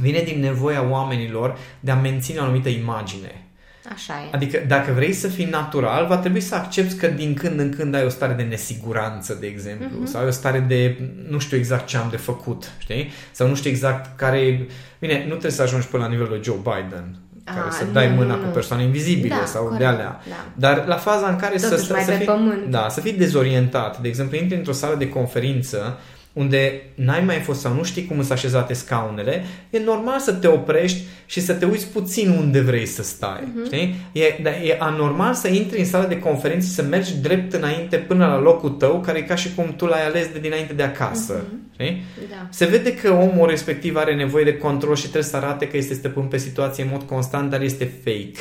vine 0.00 0.22
din 0.22 0.40
nevoia 0.40 0.88
oamenilor 0.90 1.58
de 1.80 1.90
a 1.90 1.94
menține 1.94 2.38
o 2.38 2.42
anumită 2.42 2.68
imagine. 2.68 3.43
Așa 3.92 4.12
e. 4.12 4.34
Adică 4.34 4.64
dacă 4.66 4.92
vrei 4.92 5.12
să 5.12 5.28
fii 5.28 5.44
natural, 5.44 6.06
va 6.06 6.16
trebui 6.16 6.40
să 6.40 6.54
accepti 6.54 6.94
că 6.94 7.06
din 7.06 7.34
când 7.34 7.60
în 7.60 7.70
când 7.76 7.94
ai 7.94 8.04
o 8.04 8.08
stare 8.08 8.32
de 8.32 8.42
nesiguranță, 8.42 9.36
de 9.40 9.46
exemplu, 9.46 9.86
uh-huh. 9.86 10.10
sau 10.10 10.20
ai 10.20 10.26
o 10.26 10.30
stare 10.30 10.58
de 10.58 10.98
nu 11.28 11.38
știu 11.38 11.56
exact 11.56 11.86
ce 11.86 11.96
am 11.96 12.08
de 12.10 12.16
făcut, 12.16 12.70
știi? 12.78 13.12
Sau 13.32 13.48
nu 13.48 13.54
știu 13.54 13.70
exact 13.70 14.16
care... 14.18 14.66
Bine, 14.98 15.22
nu 15.22 15.28
trebuie 15.28 15.50
să 15.50 15.62
ajungi 15.62 15.86
până 15.86 16.02
la 16.02 16.08
nivelul 16.08 16.36
de 16.36 16.42
Joe 16.42 16.56
Biden, 16.56 17.16
care 17.44 17.66
A, 17.68 17.70
să 17.70 17.84
nu, 17.84 17.92
dai 17.92 18.08
mâna 18.08 18.34
nu, 18.34 18.40
nu. 18.40 18.46
cu 18.46 18.52
persoane 18.52 18.82
invizibile 18.82 19.34
da, 19.40 19.44
sau 19.44 19.62
corect, 19.62 19.80
de 19.80 19.86
alea. 19.86 20.20
Da. 20.28 20.34
Dar 20.54 20.86
la 20.86 20.96
faza 20.96 21.28
în 21.28 21.36
care 21.36 21.56
Totuși 21.56 21.86
să, 21.86 21.96
să, 22.04 22.10
fii, 22.10 22.24
pământ. 22.24 22.66
da, 22.70 22.88
să 22.88 23.00
fii 23.00 23.12
dezorientat, 23.12 24.00
de 24.00 24.08
exemplu, 24.08 24.36
intri 24.36 24.56
într-o 24.56 24.72
sală 24.72 24.94
de 24.94 25.08
conferință 25.08 25.98
unde 26.34 26.82
n-ai 26.94 27.24
mai 27.24 27.38
fost 27.38 27.60
sau 27.60 27.74
nu 27.74 27.82
știi 27.82 28.06
cum 28.06 28.16
sunt 28.16 28.30
așezate 28.30 28.72
scaunele, 28.72 29.44
e 29.70 29.78
normal 29.78 30.18
să 30.18 30.32
te 30.32 30.46
oprești 30.46 31.02
și 31.26 31.40
să 31.40 31.54
te 31.54 31.64
uiți 31.64 31.86
puțin 31.86 32.30
unde 32.30 32.60
vrei 32.60 32.86
să 32.86 33.02
stai. 33.02 33.40
Uh-huh. 33.40 33.64
Știi? 33.66 33.94
E, 34.12 34.38
da, 34.42 34.50
e 34.50 34.76
anormal 34.78 35.34
să 35.34 35.48
intri 35.48 35.78
în 35.78 35.84
sală 35.84 36.06
de 36.06 36.18
conferințe 36.18 36.66
și 36.66 36.72
să 36.72 36.82
mergi 36.82 37.16
drept 37.16 37.52
înainte 37.52 37.96
până 37.96 38.26
la 38.26 38.40
locul 38.40 38.70
tău, 38.70 39.00
care 39.00 39.18
e 39.18 39.22
ca 39.22 39.34
și 39.34 39.54
cum 39.54 39.74
tu 39.76 39.86
l-ai 39.86 40.06
ales 40.06 40.28
de 40.32 40.38
dinainte 40.38 40.72
de 40.72 40.82
acasă. 40.82 41.44
Uh-huh. 41.44 41.72
Știi? 41.72 42.02
Da. 42.30 42.46
Se 42.50 42.64
vede 42.64 42.94
că 42.94 43.12
omul 43.12 43.48
respectiv 43.48 43.96
are 43.96 44.14
nevoie 44.14 44.44
de 44.44 44.56
control 44.56 44.94
și 44.94 45.02
trebuie 45.02 45.22
să 45.22 45.36
arate 45.36 45.68
că 45.68 45.76
este 45.76 45.94
stăpân 45.94 46.24
pe 46.24 46.36
situație 46.36 46.82
în 46.82 46.88
mod 46.92 47.02
constant, 47.02 47.50
dar 47.50 47.60
este 47.60 47.90
fake. 48.04 48.38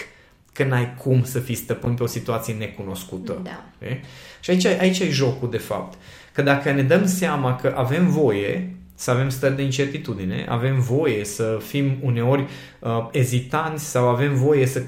Că 0.54 0.64
n-ai 0.64 0.94
cum 0.98 1.24
să 1.24 1.40
fii 1.40 1.56
stăpân 1.56 1.94
pe 1.94 2.04
o 2.04 2.08
situație 2.08 2.54
necunoscută. 2.54 3.40
Da. 3.44 3.66
Știi? 3.82 4.00
Și 4.40 4.50
aici, 4.50 4.66
aici 4.66 5.00
e 5.00 5.10
jocul, 5.10 5.50
de 5.50 5.58
fapt. 5.58 5.98
Că 6.34 6.41
dacă 6.41 6.72
ne 6.72 6.82
dăm 6.82 7.06
seama 7.06 7.56
că 7.56 7.74
avem 7.76 8.10
voie 8.10 8.74
să 8.96 9.12
avem 9.12 9.30
stări 9.30 9.56
de 9.56 9.62
incertitudine, 9.62 10.46
avem 10.50 10.80
voie 10.80 11.26
să 11.26 11.58
fim 11.65 11.98
uneori 12.02 12.46
uh, 12.80 13.08
ezitanți 13.12 13.89
sau 13.89 14.08
avem 14.08 14.36
voie 14.36 14.65
să 14.65 14.82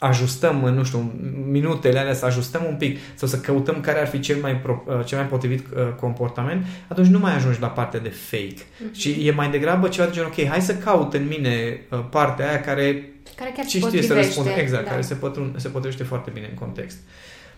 ajustăm, 0.00 0.56
nu 0.56 0.84
știu, 0.84 1.12
minutele 1.50 1.98
alea, 1.98 2.14
să 2.14 2.24
ajustăm 2.24 2.64
un 2.68 2.74
pic 2.74 2.98
sau 3.14 3.28
să 3.28 3.40
căutăm 3.40 3.80
care 3.80 4.00
ar 4.00 4.06
fi 4.06 4.20
cel 4.20 4.36
mai, 4.40 4.56
pro, 4.56 4.84
uh, 4.86 5.04
cel 5.04 5.18
mai 5.18 5.26
potrivit 5.26 5.66
uh, 5.66 5.88
comportament, 6.00 6.66
atunci 6.88 7.06
nu 7.06 7.18
mai 7.18 7.34
ajungi 7.34 7.60
la 7.60 7.66
partea 7.66 8.00
de 8.00 8.08
fake. 8.08 8.54
Uh-huh. 8.54 8.92
Și 8.92 9.26
e 9.26 9.30
mai 9.30 9.50
degrabă 9.50 9.88
ceva 9.88 10.06
de 10.06 10.12
genul, 10.12 10.32
ok, 10.36 10.46
hai 10.46 10.60
să 10.60 10.74
caut 10.74 11.14
în 11.14 11.26
mine 11.26 11.80
uh, 11.90 11.98
partea 12.10 12.48
aia 12.48 12.60
care, 12.60 13.12
care 13.36 13.52
chiar 13.56 13.64
ce 13.64 13.78
știe 13.78 14.02
să 14.02 14.14
răspundă. 14.14 14.50
Exact, 14.50 14.84
da. 14.84 14.90
care 14.90 15.02
se, 15.02 15.14
pătrun, 15.14 15.54
se 15.56 15.68
potrivește 15.68 16.04
foarte 16.04 16.30
bine 16.34 16.46
în 16.50 16.58
context. 16.58 16.98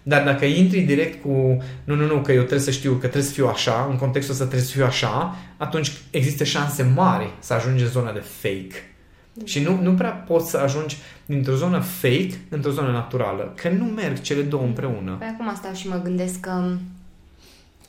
Dar 0.03 0.25
dacă 0.25 0.45
intri 0.45 0.81
direct 0.81 1.23
cu, 1.23 1.62
nu, 1.85 1.95
nu, 1.95 2.07
nu, 2.07 2.21
că 2.21 2.33
eu 2.33 2.38
trebuie 2.38 2.61
să 2.61 2.71
știu, 2.71 2.93
că 2.93 2.99
trebuie 2.99 3.23
să 3.23 3.33
fiu 3.33 3.47
așa, 3.47 3.87
în 3.91 3.97
contextul 3.97 4.33
ăsta 4.33 4.45
trebuie 4.45 4.67
să 4.67 4.75
fiu 4.75 4.85
așa, 4.85 5.37
atunci 5.57 5.93
există 6.11 6.45
șanse 6.45 6.93
mari 6.95 7.31
să 7.38 7.55
ajungi 7.55 7.83
în 7.83 7.88
zona 7.88 8.12
de 8.12 8.23
fake. 8.41 8.93
Mm. 9.33 9.47
Și 9.47 9.61
nu, 9.61 9.83
nu 9.83 9.95
prea 9.95 10.11
poți 10.11 10.51
să 10.51 10.59
ajungi 10.59 10.97
dintr-o 11.27 11.55
zonă 11.55 11.79
fake 11.79 12.41
într-o 12.49 12.71
zonă 12.71 12.91
naturală, 12.91 13.53
că 13.57 13.69
nu 13.69 13.85
merg 13.85 14.21
cele 14.21 14.43
două 14.43 14.62
împreună. 14.62 15.17
Păi 15.19 15.37
acum 15.38 15.55
stau 15.57 15.73
și 15.73 15.88
mă 15.88 16.01
gândesc 16.03 16.41
că 16.41 16.77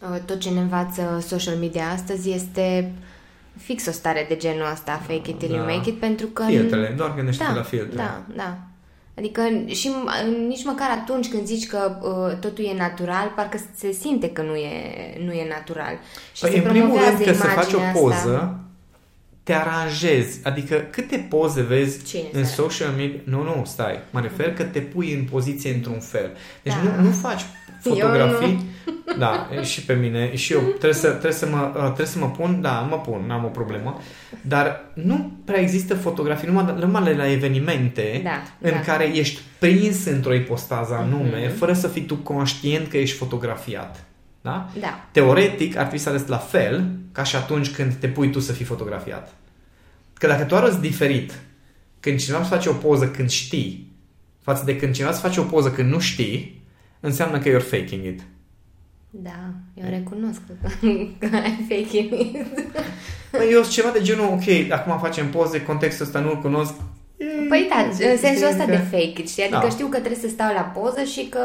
uh, 0.01 0.19
tot 0.25 0.39
ce 0.39 0.49
ne 0.49 0.59
învață 0.59 1.23
social 1.27 1.55
media 1.55 1.89
astăzi 1.89 2.31
este 2.31 2.91
fix 3.57 3.87
o 3.87 3.91
stare 3.91 4.25
de 4.27 4.35
genul 4.35 4.71
ăsta, 4.71 5.01
fake 5.07 5.29
it 5.29 5.37
till 5.37 5.51
da. 5.51 5.55
you 5.55 5.65
make 5.65 5.89
it, 5.89 5.99
pentru 5.99 6.27
că... 6.27 6.43
Filtrele, 6.47 6.93
doar 6.97 7.15
gândește 7.15 7.43
da, 7.43 7.53
la 7.53 7.61
filtre. 7.61 7.95
Da, 7.95 8.21
da. 8.35 8.57
Adică 9.17 9.41
și 9.67 9.91
nici 10.47 10.63
măcar 10.63 10.89
atunci 10.89 11.29
când 11.29 11.45
zici 11.45 11.67
că 11.67 11.97
uh, 12.01 12.37
totul 12.39 12.65
e 12.65 12.77
natural, 12.77 13.31
parcă 13.35 13.59
se 13.75 13.91
simte 13.91 14.29
că 14.29 14.41
nu 14.41 14.55
e, 14.55 14.71
nu 15.25 15.31
e 15.31 15.47
natural. 15.47 15.99
Și 16.33 16.41
păi, 16.41 16.51
se 16.51 16.57
în 16.57 16.63
primul 16.63 16.99
rând 16.99 17.23
că 17.23 17.33
să 17.33 17.43
faci 17.43 17.73
o 17.73 17.79
poză, 17.93 18.33
asta. 18.33 18.59
te 19.43 19.53
aranjezi. 19.53 20.39
Adică 20.43 20.87
câte 20.91 21.27
poze 21.29 21.61
vezi 21.61 22.03
Cine 22.05 22.27
în 22.31 22.45
social 22.45 22.91
media? 22.91 23.19
Nu, 23.23 23.43
nu, 23.43 23.63
stai. 23.65 23.99
Mă 24.09 24.19
refer 24.19 24.51
mm-hmm. 24.51 24.57
că 24.57 24.63
te 24.63 24.79
pui 24.79 25.13
în 25.13 25.23
poziție 25.23 25.73
într-un 25.73 25.99
fel. 25.99 26.31
Deci 26.63 26.73
da. 26.73 26.81
nu, 26.81 27.03
nu 27.03 27.11
faci 27.11 27.41
fotografii. 27.89 28.47
Eu 28.47 28.53
nu. 28.53 28.61
Da, 29.17 29.49
și 29.61 29.81
pe 29.85 29.93
mine. 29.93 30.35
Și 30.35 30.53
eu 30.53 30.59
trebuie 30.59 30.93
să, 30.93 31.07
trebuie, 31.09 31.31
să 31.31 31.47
mă, 31.51 31.71
uh, 31.75 31.83
trebuie 31.83 32.05
să 32.05 32.19
mă 32.19 32.29
pun, 32.29 32.61
da, 32.61 32.71
mă 32.89 32.95
pun, 32.95 33.23
n-am 33.27 33.43
o 33.43 33.47
problemă. 33.47 33.99
Dar 34.41 34.81
nu 34.93 35.31
prea 35.45 35.59
există 35.59 35.95
fotografii, 35.95 36.47
numai, 36.47 36.75
numai 36.79 37.15
la 37.15 37.31
evenimente 37.31 38.21
da, 38.23 38.43
în 38.61 38.71
da. 38.71 38.79
care 38.79 39.15
ești 39.17 39.41
prins 39.59 40.05
într-o 40.05 40.33
ipostază 40.33 40.93
anume, 40.93 41.45
Mhm. 41.47 41.57
fără 41.57 41.73
să 41.73 41.87
fii 41.87 42.01
tu 42.01 42.15
conștient 42.15 42.87
că 42.87 42.97
ești 42.97 43.17
fotografiat. 43.17 44.03
Da? 44.41 44.69
Da. 44.79 45.05
Teoretic 45.11 45.75
ar 45.75 45.81
trebui 45.81 45.97
să 45.99 46.09
arăți 46.09 46.29
la 46.29 46.37
fel 46.37 46.85
ca 47.11 47.23
și 47.23 47.35
atunci 47.35 47.71
când 47.71 47.93
te 47.93 48.07
pui 48.07 48.29
tu 48.29 48.39
să 48.39 48.51
fii 48.51 48.65
fotografiat. 48.65 49.33
Că 50.13 50.27
dacă 50.27 50.43
tu 50.43 50.55
arăți 50.55 50.79
diferit 50.81 51.33
când 51.99 52.19
cineva 52.19 52.39
îți 52.39 52.49
face 52.49 52.69
o 52.69 52.73
poză 52.73 53.07
când 53.07 53.29
știi 53.29 53.91
față 54.41 54.65
de 54.65 54.75
când 54.75 54.93
cineva 54.93 55.11
îți 55.11 55.21
face 55.21 55.39
o 55.39 55.43
poză 55.43 55.71
când 55.71 55.91
nu 55.91 55.99
știi, 55.99 56.62
înseamnă 57.05 57.39
că 57.39 57.49
you're 57.49 57.69
faking 57.69 58.05
it. 58.05 58.21
Da, 59.09 59.53
eu 59.73 59.89
recunosc 59.89 60.41
că, 60.47 60.53
că 61.27 61.35
ai 61.35 61.65
fake 61.69 61.97
it. 61.97 62.11
Păi 63.31 63.47
eu 63.51 63.61
sunt 63.61 63.73
ceva 63.73 63.89
de 63.89 64.01
genul, 64.01 64.25
ok, 64.25 64.71
acum 64.71 64.99
facem 64.99 65.29
poze, 65.29 65.63
contextul 65.63 66.05
ăsta 66.05 66.19
nu-l 66.19 66.39
cunosc. 66.39 66.73
Păi 67.53 67.67
da, 67.69 67.79
în 68.11 68.17
sensul 68.17 68.47
ăsta 68.47 68.63
că- 68.65 68.71
de 68.71 68.77
fake 68.91 69.19
it, 69.21 69.29
știi? 69.29 69.43
Adică 69.43 69.59
Da. 69.63 69.69
știu 69.69 69.87
că 69.87 69.97
trebuie 69.97 70.19
să 70.21 70.27
stau 70.27 70.53
la 70.53 70.61
poză 70.61 71.03
și 71.13 71.27
că, 71.29 71.39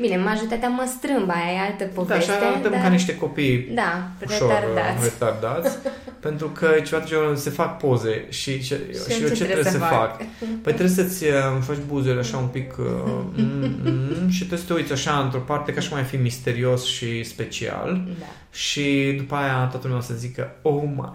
bine, 0.00 0.16
majoritatea 0.16 0.68
mă 0.68 0.84
strâmbă, 0.96 1.32
aia 1.32 1.52
e 1.56 1.60
altă 1.60 1.84
Da, 1.84 1.90
poveste. 1.94 2.24
și 2.24 2.30
arătăm 2.30 2.70
dar... 2.70 2.80
ca 2.80 2.88
niște 2.88 3.16
copii 3.16 3.58
Da, 3.74 3.90
ușor 4.26 4.48
retardați. 4.48 4.96
uh, 4.98 5.02
retardați 5.02 5.76
pentru 6.26 6.48
că 6.48 6.66
e 6.76 6.82
ceva 6.82 7.00
de 7.00 7.06
genul, 7.08 7.36
se 7.36 7.50
fac 7.50 7.76
poze 7.78 8.26
și, 8.28 8.52
și, 8.62 8.62
și, 8.62 8.74
Și 9.14 9.22
eu 9.22 9.28
ce 9.28 9.34
ce 9.34 9.44
trebuie 9.44 9.46
trebuie 9.46 9.64
să 9.64 9.70
să 9.70 9.78
fac? 9.78 9.90
fac? 9.90 10.16
Păi 10.62 10.72
trebuie 10.78 10.88
să-ți 11.00 11.24
uh, 11.24 11.32
faci 11.60 11.82
buzele 11.86 12.18
așa 12.20 12.36
un 12.36 12.46
pic 12.46 12.74
uh, 12.78 12.84
mm, 13.36 13.74
mm, 13.84 14.28
și 14.28 14.38
trebuie 14.38 14.58
să 14.58 14.66
te 14.66 14.72
uiți 14.72 14.92
așa 14.92 15.18
într-o 15.24 15.38
parte 15.38 15.72
ca 15.72 15.80
și 15.80 15.88
cum 15.88 15.96
ai 15.98 16.04
fi 16.04 16.16
misterios 16.16 16.84
și 16.84 17.22
special 17.24 18.00
Da. 18.18 18.26
și 18.50 19.14
după 19.16 19.34
aia 19.34 19.66
toată 19.70 19.80
lumea 19.86 19.98
o 19.98 20.04
să 20.10 20.14
zică 20.14 20.56
oh 20.62 20.82
my 20.96 21.10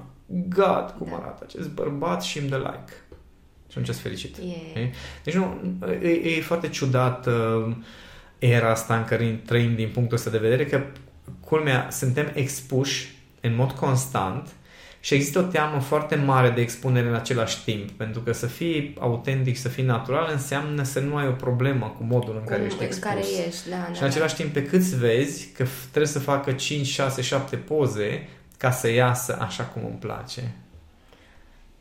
god, 0.49 0.93
cum 0.97 1.07
Da. 1.09 1.15
arată 1.15 1.45
acest 1.47 1.69
bărbat 1.69 2.21
și 2.23 2.39
îmi 2.39 2.49
dă 2.49 2.55
like. 2.57 2.93
Și 3.71 3.77
atunci 3.77 3.85
sunt 3.87 3.97
fericit. 3.97 4.37
E... 4.37 4.41
Știi? 4.69 4.91
Deci 5.23 5.33
nu, 5.33 5.57
e, 6.03 6.07
e 6.37 6.41
foarte 6.41 6.69
ciudat 6.69 7.25
uh, 7.27 7.75
era 8.39 8.69
asta 8.69 8.97
în 8.97 9.03
care 9.03 9.41
trăim 9.45 9.75
din 9.75 9.89
punctul 9.93 10.17
ăsta 10.17 10.29
de 10.29 10.37
vedere, 10.37 10.65
că 10.65 10.81
culmea, 11.45 11.87
suntem 11.91 12.31
expuși 12.33 13.15
în 13.41 13.55
mod 13.55 13.71
constant 13.71 14.47
și 14.99 15.13
există 15.13 15.39
o 15.39 15.41
teamă 15.41 15.79
foarte 15.79 16.15
mare 16.15 16.49
de 16.49 16.61
expunere 16.61 17.07
în 17.07 17.13
același 17.13 17.63
timp, 17.63 17.91
pentru 17.91 18.21
că 18.21 18.31
să 18.33 18.45
fii 18.47 18.95
autentic, 18.99 19.57
să 19.57 19.69
fii 19.69 19.83
natural, 19.83 20.29
înseamnă 20.31 20.83
să 20.83 20.99
nu 20.99 21.15
ai 21.15 21.27
o 21.27 21.31
problemă 21.31 21.95
cu 21.97 22.03
modul 22.03 22.35
în 22.39 22.43
care 22.45 22.55
Cum- 22.57 22.65
ești 22.65 22.79
în 22.79 22.85
expus. 22.85 23.03
care 23.03 23.19
ești, 23.47 23.69
da, 23.69 23.75
da. 23.87 23.93
Și 23.93 24.01
în 24.01 24.07
același 24.07 24.35
timp, 24.35 24.53
pe 24.53 24.63
cât 24.65 24.79
vezi 24.81 25.47
că 25.51 25.63
f- 25.63 25.85
trebuie 25.89 26.11
să 26.11 26.19
facă 26.19 26.51
5, 26.51 26.85
6, 26.87 27.21
7 27.21 27.55
poze 27.55 28.27
ca 28.57 28.71
să 28.71 28.91
iasă 28.91 29.37
așa 29.41 29.63
cum 29.63 29.81
îmi 29.85 29.97
place. 29.99 30.51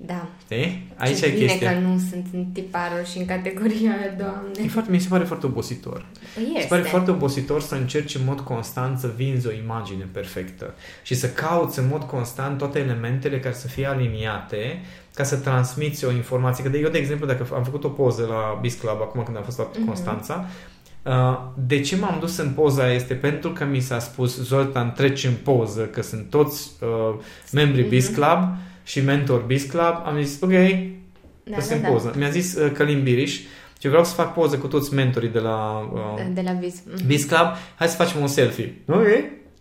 Da. 0.06 0.28
Știi? 0.44 0.86
Aici 0.96 1.18
Ce 1.18 1.26
e 1.26 1.30
bine 1.30 1.46
chestia. 1.46 1.72
că 1.72 1.78
nu 1.78 1.98
sunt 2.10 2.26
în 2.32 2.44
tiparul 2.44 3.04
și 3.04 3.18
în 3.18 3.24
categoria 3.26 3.90
aia, 3.90 4.14
doamne. 4.18 4.50
E 4.64 4.68
foarte, 4.68 4.90
mi 4.90 4.98
se 5.00 5.08
pare 5.08 5.24
foarte 5.24 5.46
obositor. 5.46 6.06
Păi 6.34 6.42
Mi 6.42 6.48
este. 6.48 6.60
se 6.60 6.66
pare 6.66 6.82
foarte 6.82 7.10
obositor 7.10 7.60
să 7.60 7.74
încerci 7.74 8.14
în 8.14 8.20
mod 8.24 8.40
constant 8.40 8.98
să 8.98 9.10
vinzi 9.16 9.46
o 9.46 9.50
imagine 9.64 10.08
perfectă 10.12 10.74
și 11.02 11.14
să 11.14 11.28
cauți 11.30 11.78
în 11.78 11.86
mod 11.90 12.02
constant 12.02 12.58
toate 12.58 12.78
elementele 12.78 13.40
care 13.40 13.54
să 13.54 13.66
fie 13.68 13.86
aliniate 13.86 14.80
ca 15.14 15.24
să 15.24 15.36
transmiți 15.36 16.04
o 16.04 16.10
informație. 16.12 16.64
Că 16.64 16.70
de, 16.70 16.78
eu, 16.78 16.88
de 16.90 16.98
exemplu, 16.98 17.26
dacă 17.26 17.46
am 17.54 17.64
făcut 17.64 17.84
o 17.84 17.88
poză 17.88 18.26
la 18.28 18.58
Biz 18.60 18.74
Club 18.74 18.96
acum 19.00 19.22
când 19.22 19.36
am 19.36 19.42
fost 19.42 19.58
la 19.58 19.70
Mhm. 19.76 19.86
Constanța, 19.86 20.44
uh, 21.02 21.38
de 21.66 21.80
ce 21.80 21.96
m-am 21.96 22.16
dus 22.20 22.36
în 22.36 22.50
poza 22.50 22.82
aia 22.82 22.94
este 22.94 23.14
pentru 23.14 23.50
că 23.50 23.64
mi 23.64 23.80
s-a 23.80 23.98
spus 23.98 24.40
Zoltan, 24.42 24.92
treci 24.92 25.24
în 25.24 25.34
poză, 25.42 25.82
că 25.82 26.02
sunt 26.02 26.30
toți 26.30 26.70
uh, 26.80 27.14
membrii 27.52 27.84
Biz 27.88 28.08
Mhm. 28.08 28.14
Club 28.14 28.48
și 28.90 29.00
mentor 29.00 29.40
Biz 29.40 29.62
Club. 29.62 30.02
Am 30.04 30.22
zis, 30.22 30.40
ok, 30.40 30.50
da, 30.50 30.56
da, 31.44 31.56
da, 31.68 31.74
în 31.74 31.80
da. 31.82 31.88
poză. 31.88 32.12
Mi-a 32.16 32.28
zis 32.30 32.54
uh, 32.56 32.70
Călim 32.72 33.02
Biriș 33.02 33.40
și 33.80 33.88
vreau 33.88 34.04
să 34.04 34.14
fac 34.14 34.34
poză 34.34 34.56
cu 34.56 34.66
toți 34.66 34.94
mentorii 34.94 35.28
de 35.28 35.38
la 35.38 35.88
uh, 35.92 36.00
De, 36.16 36.22
de 36.34 36.40
la 36.44 36.52
vis. 36.52 36.74
Mhm. 36.94 37.06
Biz 37.06 37.24
Club, 37.24 37.46
hai 37.74 37.88
să 37.88 37.96
facem 37.96 38.20
un 38.20 38.26
selfie. 38.26 38.74
Ok. 38.88 39.06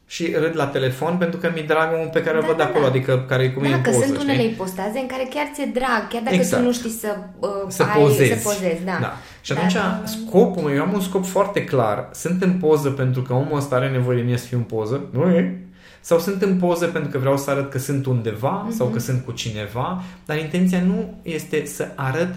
și 0.05 0.33
râd 0.39 0.55
la 0.55 0.67
telefon 0.67 1.15
pentru 1.17 1.39
că 1.39 1.51
mi-e 1.53 1.63
drag 1.67 1.93
omul 1.93 2.09
pe 2.13 2.21
care 2.21 2.35
îl 2.35 2.41
Da, 2.41 2.47
văd 2.47 2.57
da, 2.57 2.63
acolo, 2.63 2.83
da. 2.83 2.89
adică 2.89 3.25
care 3.27 3.43
e 3.43 3.49
cu 3.49 3.59
mine 3.59 3.71
Da, 3.71 3.77
în 3.77 3.83
că 3.83 3.89
poză, 3.89 4.03
sunt 4.05 4.17
știi? 4.17 4.29
unele 4.29 4.47
ipostaze 4.47 4.99
în 4.99 5.07
care 5.07 5.27
chiar 5.33 5.49
ți-e 5.53 5.65
drag, 5.73 6.07
chiar 6.09 6.21
dacă 6.23 6.35
Exact. 6.35 6.61
tu 6.61 6.67
nu 6.67 6.73
știi 6.73 6.89
să, 6.89 7.17
uh, 7.39 7.49
să 7.67 7.83
ai, 7.83 8.01
pozezi. 8.01 8.41
să 8.41 8.49
pozezi. 8.49 8.83
Da. 8.85 8.97
da. 9.01 9.13
Și 9.41 9.53
Dar, 9.53 9.63
atunci 9.63 9.75
uh, 9.75 10.01
scopul 10.05 10.61
meu, 10.63 10.75
eu 10.75 10.81
am 10.81 10.93
un 10.93 11.01
scop 11.01 11.25
foarte 11.25 11.63
clar. 11.63 12.09
Sunt 12.13 12.41
în 12.41 12.53
poză 12.53 12.89
pentru 12.89 13.21
că 13.21 13.33
omul 13.33 13.57
ăsta 13.57 13.75
are 13.75 13.89
nevoie 13.89 14.17
de 14.17 14.23
mine 14.23 14.37
să 14.37 14.45
fiu 14.45 14.57
în 14.57 14.63
poză. 14.63 15.03
Nu 15.11 15.29
e? 15.29 15.68
Sau 16.09 16.19
sunt 16.19 16.41
în 16.41 16.57
poză 16.57 16.85
pentru 16.87 17.11
că 17.11 17.17
vreau 17.17 17.37
să 17.37 17.49
arăt 17.49 17.69
că 17.71 17.77
sunt 17.77 18.05
undeva 18.05 18.61
Mhm. 18.67 18.75
sau 18.75 18.87
că 18.87 18.99
sunt 18.99 19.25
cu 19.25 19.31
cineva, 19.31 20.03
dar 20.25 20.37
intenția 20.37 20.81
nu 20.81 21.13
este 21.21 21.65
să 21.65 21.87
arăt 21.95 22.35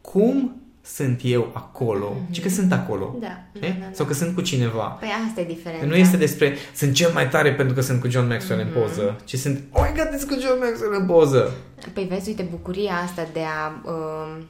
cum 0.00 0.60
sunt 0.82 1.20
eu 1.24 1.50
acolo, 1.52 2.16
ci 2.30 2.42
că 2.42 2.48
sunt 2.48 2.72
acolo. 2.72 3.10
Mhm. 3.12 3.20
Da, 3.20 3.26
E? 3.52 3.58
da, 3.60 3.66
da, 3.66 3.74
da. 3.80 3.86
Sau 3.92 4.06
că 4.06 4.12
sunt 4.14 4.34
cu 4.34 4.40
cineva. 4.40 4.82
Păi 4.82 5.08
asta 5.28 5.40
e 5.40 5.44
diferența. 5.44 5.86
Nu 5.86 5.94
este 5.94 6.16
despre 6.16 6.56
sunt 6.74 6.94
cel 6.94 7.10
mai 7.12 7.28
tare 7.28 7.54
pentru 7.54 7.74
că 7.74 7.80
sunt 7.80 8.00
cu 8.00 8.08
John 8.08 8.26
Maxwell 8.28 8.64
Mhm. 8.64 8.74
în 8.76 8.82
poză, 8.82 9.16
ci 9.24 9.34
sunt, 9.36 9.62
oh 9.72 9.86
my 9.90 9.98
god, 9.98 10.10
ești 10.14 10.26
cu 10.26 10.40
John 10.40 10.58
Maxwell 10.58 10.96
în 11.00 11.06
poză. 11.06 11.50
Păi 11.92 12.04
vezi, 12.04 12.28
uite, 12.28 12.46
bucuria 12.50 12.94
asta 13.04 13.26
de 13.32 13.40
a 13.40 13.90
uh, 13.90 14.42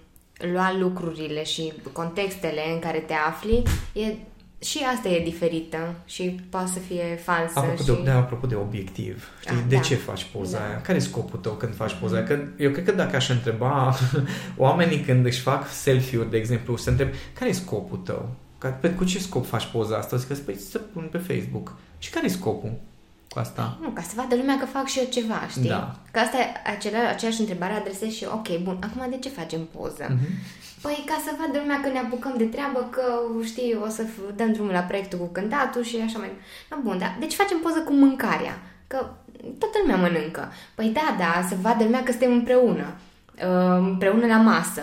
lua 0.53 0.77
lucrurile 0.79 1.45
și 1.45 1.73
contextele 1.93 2.61
în 2.75 2.79
care 2.79 2.99
te 2.99 3.15
afli, 3.29 3.63
e, 3.93 4.15
și 4.69 4.79
asta 4.97 5.09
e 5.09 5.25
diferită 5.25 5.95
și 6.05 6.41
poate 6.51 6.71
să 6.73 6.79
fie 6.79 7.19
falsă. 7.23 7.59
Apropo, 7.59 7.83
și... 7.83 7.85
de, 7.85 8.01
de, 8.05 8.11
apropo 8.11 8.47
de 8.47 8.55
obiectiv, 8.55 9.29
știi, 9.41 9.57
Ah, 9.57 9.63
de 9.69 9.75
da. 9.75 9.81
ce 9.81 9.95
faci 9.95 10.27
poza 10.33 10.59
Da. 10.59 10.65
aia? 10.67 10.81
Care 10.81 10.99
e 10.99 11.01
scopul 11.01 11.39
tău 11.39 11.53
când 11.53 11.75
faci 11.75 11.95
poza 12.01 12.17
aia? 12.17 12.25
Că 12.25 12.39
eu 12.59 12.71
cred 12.71 12.85
că 12.85 12.93
dacă 12.93 13.17
aș 13.17 13.29
întreba 13.29 13.95
oamenii 14.57 15.01
când 15.01 15.27
își 15.27 15.41
fac 15.41 15.69
selfie-uri, 15.69 16.31
de 16.31 16.37
exemplu, 16.37 16.77
să 16.77 16.91
întreb, 16.91 17.09
care 17.39 17.51
e 17.51 17.53
scopul 17.53 17.97
tău? 17.99 18.29
Ca, 18.59 18.69
pe, 18.69 18.91
cu 18.91 19.05
ce 19.05 19.19
scop 19.19 19.47
faci 19.47 19.65
poza 19.73 19.97
asta? 19.97 20.17
Zic 20.17 20.29
că 20.29 20.35
păi, 20.45 20.57
să 20.57 20.79
pun 20.79 21.09
pe 21.11 21.19
Facebook. 21.19 21.75
Și 21.99 22.11
care 22.11 22.27
e 22.27 22.29
scopul 22.29 22.73
cu 23.37 23.43
asta? 23.43 23.77
Nu, 23.83 23.89
ca 23.89 24.03
să 24.03 24.13
vadă 24.21 24.35
lumea 24.37 24.59
că 24.59 24.67
fac 24.67 24.87
și 24.87 24.99
eu 24.99 25.05
ceva, 25.17 25.41
știi? 25.51 25.69
Da. 25.69 25.95
Că 26.11 26.19
asta 26.19 26.37
e 26.39 26.71
acela, 26.77 26.99
aceeași 27.09 27.41
întrebare 27.41 27.73
adresez 27.73 28.11
și 28.13 28.25
eu. 28.25 28.31
Ok, 28.35 28.49
bun, 28.67 28.77
acum 28.87 29.11
de 29.11 29.17
ce 29.19 29.29
facem 29.41 29.61
poză? 29.77 30.07
Mhm. 30.09 30.27
Păi 30.83 31.05
ca 31.07 31.17
să 31.25 31.31
vadă 31.41 31.59
lumea 31.59 31.81
că 31.81 31.89
ne 31.89 31.99
apucăm 31.99 32.35
de 32.37 32.45
treabă, 32.45 32.89
că 32.91 33.03
știi, 33.45 33.79
o 33.87 33.89
să 33.89 34.03
f- 34.05 34.35
dăm 34.37 34.53
drumul 34.53 34.73
la 34.73 34.81
proiectul 34.91 35.19
cu 35.19 35.25
cântatul 35.25 35.83
și 35.83 35.97
așa 36.07 36.19
mai... 36.19 36.31
Da, 36.71 36.77
bun, 36.83 36.99
da. 36.99 37.17
Deci 37.21 37.35
facem 37.35 37.59
poză 37.59 37.79
cu 37.79 37.93
mâncarea, 37.93 38.55
că 38.87 38.99
toată 39.59 39.77
lumea 39.83 39.97
mănâncă. 39.97 40.53
Păi 40.75 40.89
da, 40.99 41.17
da, 41.19 41.47
să 41.49 41.55
vadă 41.61 41.85
lumea 41.85 42.03
că 42.03 42.11
suntem 42.11 42.33
împreună, 42.33 42.87
uh, 43.49 43.77
împreună 43.79 44.27
la 44.27 44.37
masă. 44.37 44.83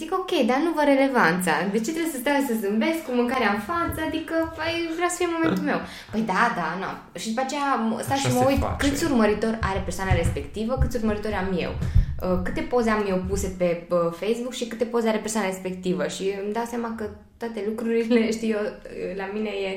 Zic, 0.00 0.10
ok, 0.20 0.32
dar 0.50 0.58
nu 0.66 0.72
vă 0.78 0.82
relevanța. 0.92 1.52
De 1.74 1.78
ce 1.84 1.90
trebuie 1.92 2.12
să 2.14 2.18
stau 2.22 2.38
să 2.48 2.54
zâmbesc 2.62 3.00
cu 3.06 3.12
mâncarea 3.20 3.50
în 3.56 3.60
față? 3.70 3.98
Adică, 4.08 4.34
păi, 4.58 4.74
vreau 4.96 5.10
să 5.12 5.16
fie 5.18 5.34
momentul 5.36 5.64
meu. 5.70 5.80
Păi 6.12 6.22
da, 6.32 6.42
da, 6.60 6.68
nu. 6.82 6.90
Și 7.20 7.28
după 7.28 7.40
aceea 7.44 7.68
m- 7.86 8.00
stau 8.04 8.16
Așa 8.16 8.28
și 8.28 8.34
mă 8.34 8.40
se 8.42 8.46
uit 8.50 8.58
face. 8.66 8.80
câți 8.88 9.04
urmăritori 9.10 9.58
are 9.70 9.80
persoana 9.88 10.12
respectivă, 10.22 10.72
câți 10.82 10.96
urmăritori 11.00 11.34
am 11.42 11.50
eu. 11.66 11.72
Uh, 11.80 12.38
câte 12.46 12.60
poze 12.72 12.90
am 12.90 13.04
eu 13.08 13.18
puse 13.28 13.48
pe 13.58 13.68
uh, 13.90 13.98
Facebook 14.20 14.52
și 14.60 14.66
câte 14.70 14.84
poze 14.84 15.08
are 15.08 15.18
persoana 15.26 15.46
respectivă 15.46 16.04
și 16.16 16.24
îmi 16.44 16.52
dau 16.52 16.66
seama 16.72 16.90
că 16.98 17.04
toate 17.42 17.60
lucrurile, 17.68 18.30
știi, 18.36 18.50
eu, 18.50 18.58
uh, 18.62 19.16
la 19.16 19.26
mine 19.34 19.48
e, 19.66 19.70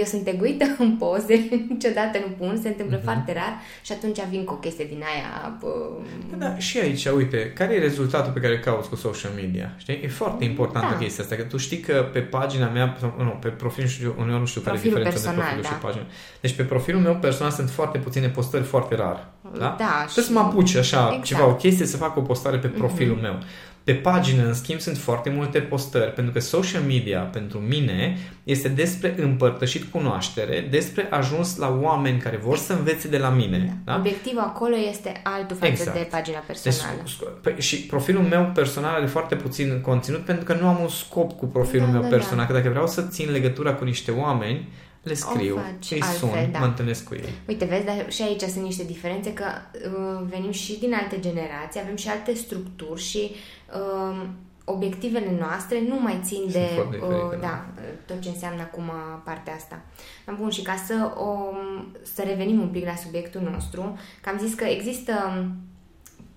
eu 0.00 0.04
sunt 0.04 0.26
egoită 0.26 0.64
în 0.84 0.96
poze, 0.96 1.48
niciodată 1.68 2.16
nu 2.26 2.30
pun, 2.38 2.58
se 2.62 2.68
întâmplă 2.68 3.00
foarte 3.04 3.32
rar 3.32 3.52
și 3.82 3.92
atunci 3.92 4.18
vin 4.30 4.44
cu 4.44 4.52
o 4.52 4.56
chestie 4.56 4.84
din 4.84 5.02
aia. 5.12 5.58
Uh, 5.62 6.38
Da, 6.38 6.58
și 6.58 6.78
aici, 6.78 7.06
uite, 7.06 7.52
care 7.54 7.74
e 7.74 7.78
rezultatul 7.78 8.32
pe 8.32 8.40
care 8.40 8.52
îl 8.54 8.60
cauți 8.60 8.88
cu 8.88 8.94
social 8.96 9.32
media? 9.34 9.72
Știi? 9.76 10.00
E 10.02 10.08
foarte 10.08 10.44
importantă 10.44 10.88
Da. 10.90 10.98
chestia 10.98 11.24
asta, 11.24 11.36
că 11.36 11.42
tu 11.42 11.56
știi 11.56 11.78
că 11.80 12.08
pe 12.12 12.20
pagina 12.20 12.68
mea, 12.68 12.96
sau, 13.00 13.14
nu, 13.18 13.28
pe 13.40 13.48
profil, 13.48 13.82
nu 13.82 13.88
știu, 13.90 14.14
uneori 14.18 14.40
nu 14.40 14.46
știu 14.46 14.60
care 14.60 14.76
e 14.76 14.80
Profilul 14.80 15.02
diferența 15.04 15.30
între 15.30 15.44
personal, 15.44 15.62
profilul 15.62 15.80
da. 15.82 15.88
și 15.88 15.96
pagina. 15.98 16.14
Deci 16.40 16.52
pe 16.56 16.62
profilul 16.62 17.00
meu 17.00 17.14
personal 17.16 17.52
sunt 17.52 17.70
foarte 17.70 17.98
puține 17.98 18.28
postări 18.28 18.64
foarte 18.64 18.94
rar. 18.94 19.26
Da? 19.58 19.58
Da, 19.58 19.74
Trebuie 19.74 20.08
și- 20.08 20.20
să 20.22 20.32
mă 20.32 20.38
apuci 20.40 20.74
așa, 20.74 21.02
Exact. 21.06 21.24
ceva, 21.24 21.46
o 21.46 21.54
chestie, 21.54 21.86
să 21.86 21.96
fac 21.96 22.16
o 22.16 22.20
postare 22.20 22.56
pe 22.58 22.66
profilul 22.68 23.16
meu. 23.16 23.38
Pe 23.88 23.94
pagină, 23.94 24.46
în 24.46 24.54
schimb, 24.54 24.80
sunt 24.80 24.96
foarte 24.96 25.30
multe 25.30 25.58
postări, 25.60 26.12
pentru 26.12 26.32
că 26.32 26.40
social 26.40 26.82
media, 26.82 27.20
pentru 27.20 27.58
mine, 27.58 28.18
este 28.44 28.68
despre 28.68 29.14
împărtășit 29.22 29.84
cunoaștere, 29.90 30.66
despre 30.70 31.06
ajuns 31.10 31.56
la 31.56 31.78
oameni 31.82 32.18
care 32.18 32.36
vor 32.36 32.56
să 32.56 32.72
învețe 32.72 33.08
de 33.08 33.18
la 33.18 33.28
mine. 33.28 33.76
Da? 33.84 33.96
Obiectivul 33.98 34.40
acolo 34.40 34.74
este 34.90 35.20
altul 35.22 35.56
față 35.56 35.70
Exact. 35.72 35.96
de 35.96 36.08
pagina 36.10 36.36
Deci, 36.46 36.46
personală. 36.46 36.98
sc- 37.02 37.40
pe- 37.42 37.60
și 37.60 37.76
profilul 37.76 38.22
meu 38.22 38.50
personal 38.54 38.94
are 38.94 39.06
foarte 39.06 39.34
puțin 39.34 39.80
conținut 39.80 40.24
pentru 40.24 40.44
că 40.44 40.56
nu 40.60 40.66
am 40.68 40.78
un 40.80 40.88
scop 40.88 41.32
cu 41.38 41.46
profilul 41.46 41.86
Da, 41.86 41.92
meu 41.92 42.02
da, 42.02 42.08
personal. 42.08 42.38
da. 42.46 42.46
Că 42.46 42.52
dacă 42.58 42.68
vreau 42.68 42.86
să 42.86 43.02
țin 43.02 43.30
legătura 43.30 43.72
cu 43.74 43.84
niște 43.84 44.10
oameni, 44.10 44.68
le 45.02 45.14
scriu, 45.14 45.56
faci 45.56 45.90
îi 45.90 46.00
altfel, 46.00 46.28
sun, 46.28 46.52
da. 46.52 46.58
mă 46.58 46.64
întâlnesc 46.64 47.04
cu 47.04 47.14
ei. 47.14 47.32
Uite, 47.48 47.64
vezi, 47.64 47.84
dar 47.84 48.12
și 48.12 48.22
aici 48.22 48.40
sunt 48.40 48.64
niște 48.64 48.84
diferențe 48.84 49.32
că 49.32 49.44
uh, 49.44 50.26
venim 50.28 50.50
și 50.50 50.78
din 50.78 50.94
alte 50.94 51.20
generații, 51.20 51.80
avem 51.80 51.96
și 51.96 52.08
alte 52.08 52.34
structuri 52.34 53.02
și 53.02 53.30
uh, 53.74 54.26
obiectivele 54.64 55.36
noastre 55.38 55.82
nu 55.88 56.00
mai 56.00 56.20
țin 56.22 56.38
Sunt 56.38 56.52
de 56.52 56.68
foarte 56.74 56.96
diferite, 56.96 57.34
uh, 57.34 57.40
da. 57.40 57.64
da, 57.76 57.82
tot 58.06 58.20
ce 58.20 58.28
înseamnă 58.28 58.62
acum 58.62 58.90
partea 59.24 59.54
asta. 59.54 59.80
Dar 60.26 60.34
Bun, 60.34 60.50
și 60.50 60.62
ca 60.62 60.74
să, 60.86 61.12
o, 61.16 61.54
să 62.02 62.22
revenim 62.26 62.60
un 62.60 62.68
pic 62.68 62.84
la 62.84 62.94
subiectul 62.94 63.48
nostru, 63.52 63.98
că 64.20 64.28
am 64.28 64.38
zis 64.38 64.54
că 64.54 64.64
există 64.64 65.46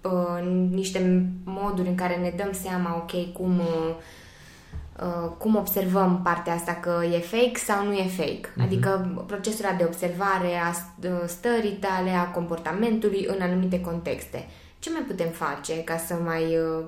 uh, 0.01 0.69
niște 0.69 1.25
moduri 1.43 1.87
în 1.87 1.95
care 1.95 2.15
ne 2.15 2.33
dăm 2.35 2.51
seama, 2.51 2.95
ok, 2.95 3.33
cum, 3.33 3.59
uh, 3.59 3.65
uh, 3.65 3.95
cum 5.37 5.55
observăm 5.55 6.19
partea 6.23 6.53
asta, 6.53 6.73
că 6.73 7.01
e 7.13 7.19
fake 7.19 7.57
sau 7.57 7.85
nu 7.85 7.93
e 7.93 8.07
fake. 8.07 8.41
Mhm. 8.55 8.61
Adică 8.65 9.23
procesul 9.27 9.65
ăla 9.65 9.77
de 9.77 9.83
observare 9.83 10.55
a 10.65 10.71
st- 10.73 11.03
uh, 11.09 11.23
stării 11.25 11.71
tale, 11.79 12.09
a 12.09 12.23
comportamentului 12.31 13.25
în 13.29 13.41
anumite 13.41 13.81
contexte. 13.81 14.47
Ce 14.79 14.89
mai 14.91 15.01
putem 15.07 15.29
face 15.29 15.83
ca 15.83 15.97
să 15.97 16.13
mai 16.25 16.43
uh, 16.43 16.83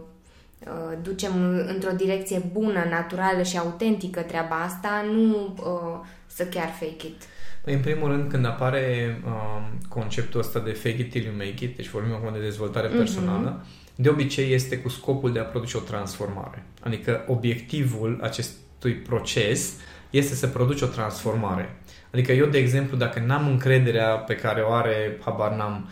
uh, 0.66 0.98
ducem 1.02 1.32
într-o 1.68 1.92
direcție 1.96 2.50
bună, 2.52 2.86
naturală 2.90 3.42
și 3.44 3.58
autentică 3.58 4.22
treaba 4.22 4.56
asta, 4.56 5.06
nu 5.14 5.56
uh, 5.58 6.06
să 6.26 6.46
chiar 6.46 6.68
fake 6.80 7.08
it. 7.08 7.22
Păi, 7.64 7.74
în 7.74 7.80
primul 7.82 8.08
rând, 8.10 8.30
când 8.30 8.46
apare 8.46 9.18
um, 9.26 9.78
conceptul 9.90 10.40
ăsta 10.40 10.60
de 10.60 10.72
fake 10.72 11.00
it 11.02 11.10
till 11.10 11.24
you 11.26 11.34
make 11.38 11.64
it, 11.64 11.76
deci 11.76 11.90
vorbim 11.90 12.14
acum 12.14 12.34
de 12.34 12.40
dezvoltare 12.40 12.88
Mhm. 12.88 12.98
personală, 12.98 13.66
de 13.96 14.10
obicei 14.10 14.54
este 14.54 14.78
cu 14.78 14.90
scopul 14.90 15.32
de 15.34 15.40
a 15.40 15.44
produce 15.44 15.78
o 15.78 15.80
transformare. 15.80 16.66
Adică 16.80 17.26
obiectivul 17.28 18.20
acestui 18.22 18.94
proces 18.94 19.74
este 20.10 20.36
să 20.36 20.48
produci 20.48 20.82
o 20.82 20.86
transformare. 20.86 21.76
Adică 22.14 22.32
eu, 22.32 22.46
de 22.46 22.58
exemplu, 22.58 22.98
dacă 22.98 23.20
n-am 23.20 23.48
încrederea 23.48 24.08
pe 24.16 24.36
care 24.36 24.62
o 24.62 24.72
are, 24.72 25.20
habar 25.26 25.52
n-am, 25.52 25.90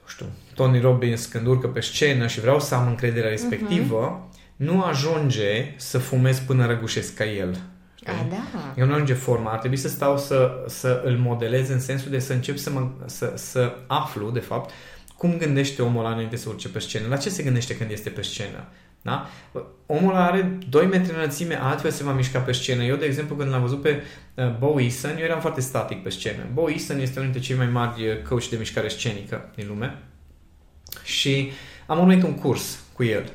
nu 0.00 0.06
știu, 0.06 0.26
Tony 0.54 0.80
Robbins 0.80 1.26
când 1.26 1.46
urcă 1.46 1.68
pe 1.68 1.80
scenă 1.80 2.26
și 2.26 2.40
vreau 2.40 2.60
să 2.60 2.74
am 2.74 2.86
încrederea 2.86 3.30
respectivă, 3.30 4.28
nu 4.56 4.82
ajunge 4.82 5.74
să 5.76 5.98
fumez 5.98 6.38
până 6.38 6.66
răgușesc 6.66 7.14
ca 7.14 7.24
el. 7.24 7.58
Știi? 7.94 8.12
A, 8.12 8.26
da. 8.30 8.74
Eu 8.76 8.86
nu 8.86 8.92
ajunge 8.92 9.14
forma. 9.14 9.50
Ar 9.50 9.58
trebui 9.58 9.76
să 9.76 9.88
stau 9.88 10.18
să, 10.18 10.64
să 10.66 11.02
îl 11.04 11.16
modelez 11.16 11.68
în 11.68 11.80
sensul 11.80 12.10
de 12.10 12.18
să 12.18 12.32
încep 12.32 12.56
să, 12.56 12.70
mă, 12.70 12.90
să, 13.06 13.32
să 13.36 13.76
aflu, 13.86 14.30
de 14.30 14.40
fapt, 14.40 14.70
cum 15.22 15.36
gândește 15.36 15.82
omul 15.82 16.04
ăla 16.04 16.12
înainte 16.12 16.36
să 16.36 16.48
urce 16.48 16.68
pe 16.68 16.78
scenă. 16.78 17.06
La 17.08 17.16
ce 17.16 17.28
se 17.28 17.42
gândește 17.42 17.76
când 17.76 17.90
este 17.90 18.10
pe 18.10 18.22
scenă? 18.22 18.68
Da? 19.02 19.28
Omul 19.86 20.10
ăla 20.10 20.26
are 20.26 20.58
2 20.68 20.86
metri 20.86 21.14
înălțime, 21.14 21.58
altfel 21.60 21.90
se 21.90 22.04
va 22.04 22.12
mișca 22.12 22.38
pe 22.38 22.52
scenă. 22.52 22.82
Eu, 22.82 22.96
de 22.96 23.04
exemplu, 23.04 23.36
când 23.36 23.50
l-am 23.50 23.60
văzut 23.60 23.82
pe 23.82 24.02
uh, 24.34 24.56
Bo 24.58 24.80
Eason, 24.80 25.10
eu 25.10 25.24
eram 25.24 25.40
foarte 25.40 25.60
static 25.60 26.02
pe 26.02 26.08
scenă. 26.08 26.46
Bo 26.52 26.70
Eason 26.70 27.00
este 27.00 27.18
unul 27.18 27.32
dintre 27.32 27.48
cei 27.48 27.56
mai 27.56 27.66
mari 27.66 28.08
uh, 28.08 28.22
coach 28.28 28.48
de 28.48 28.56
mișcare 28.56 28.88
scenică 28.88 29.50
din 29.54 29.66
lume 29.68 29.98
și 31.04 31.50
am 31.86 31.98
urmărit 31.98 32.22
un 32.22 32.34
curs 32.34 32.80
cu 32.92 33.04
el. 33.04 33.32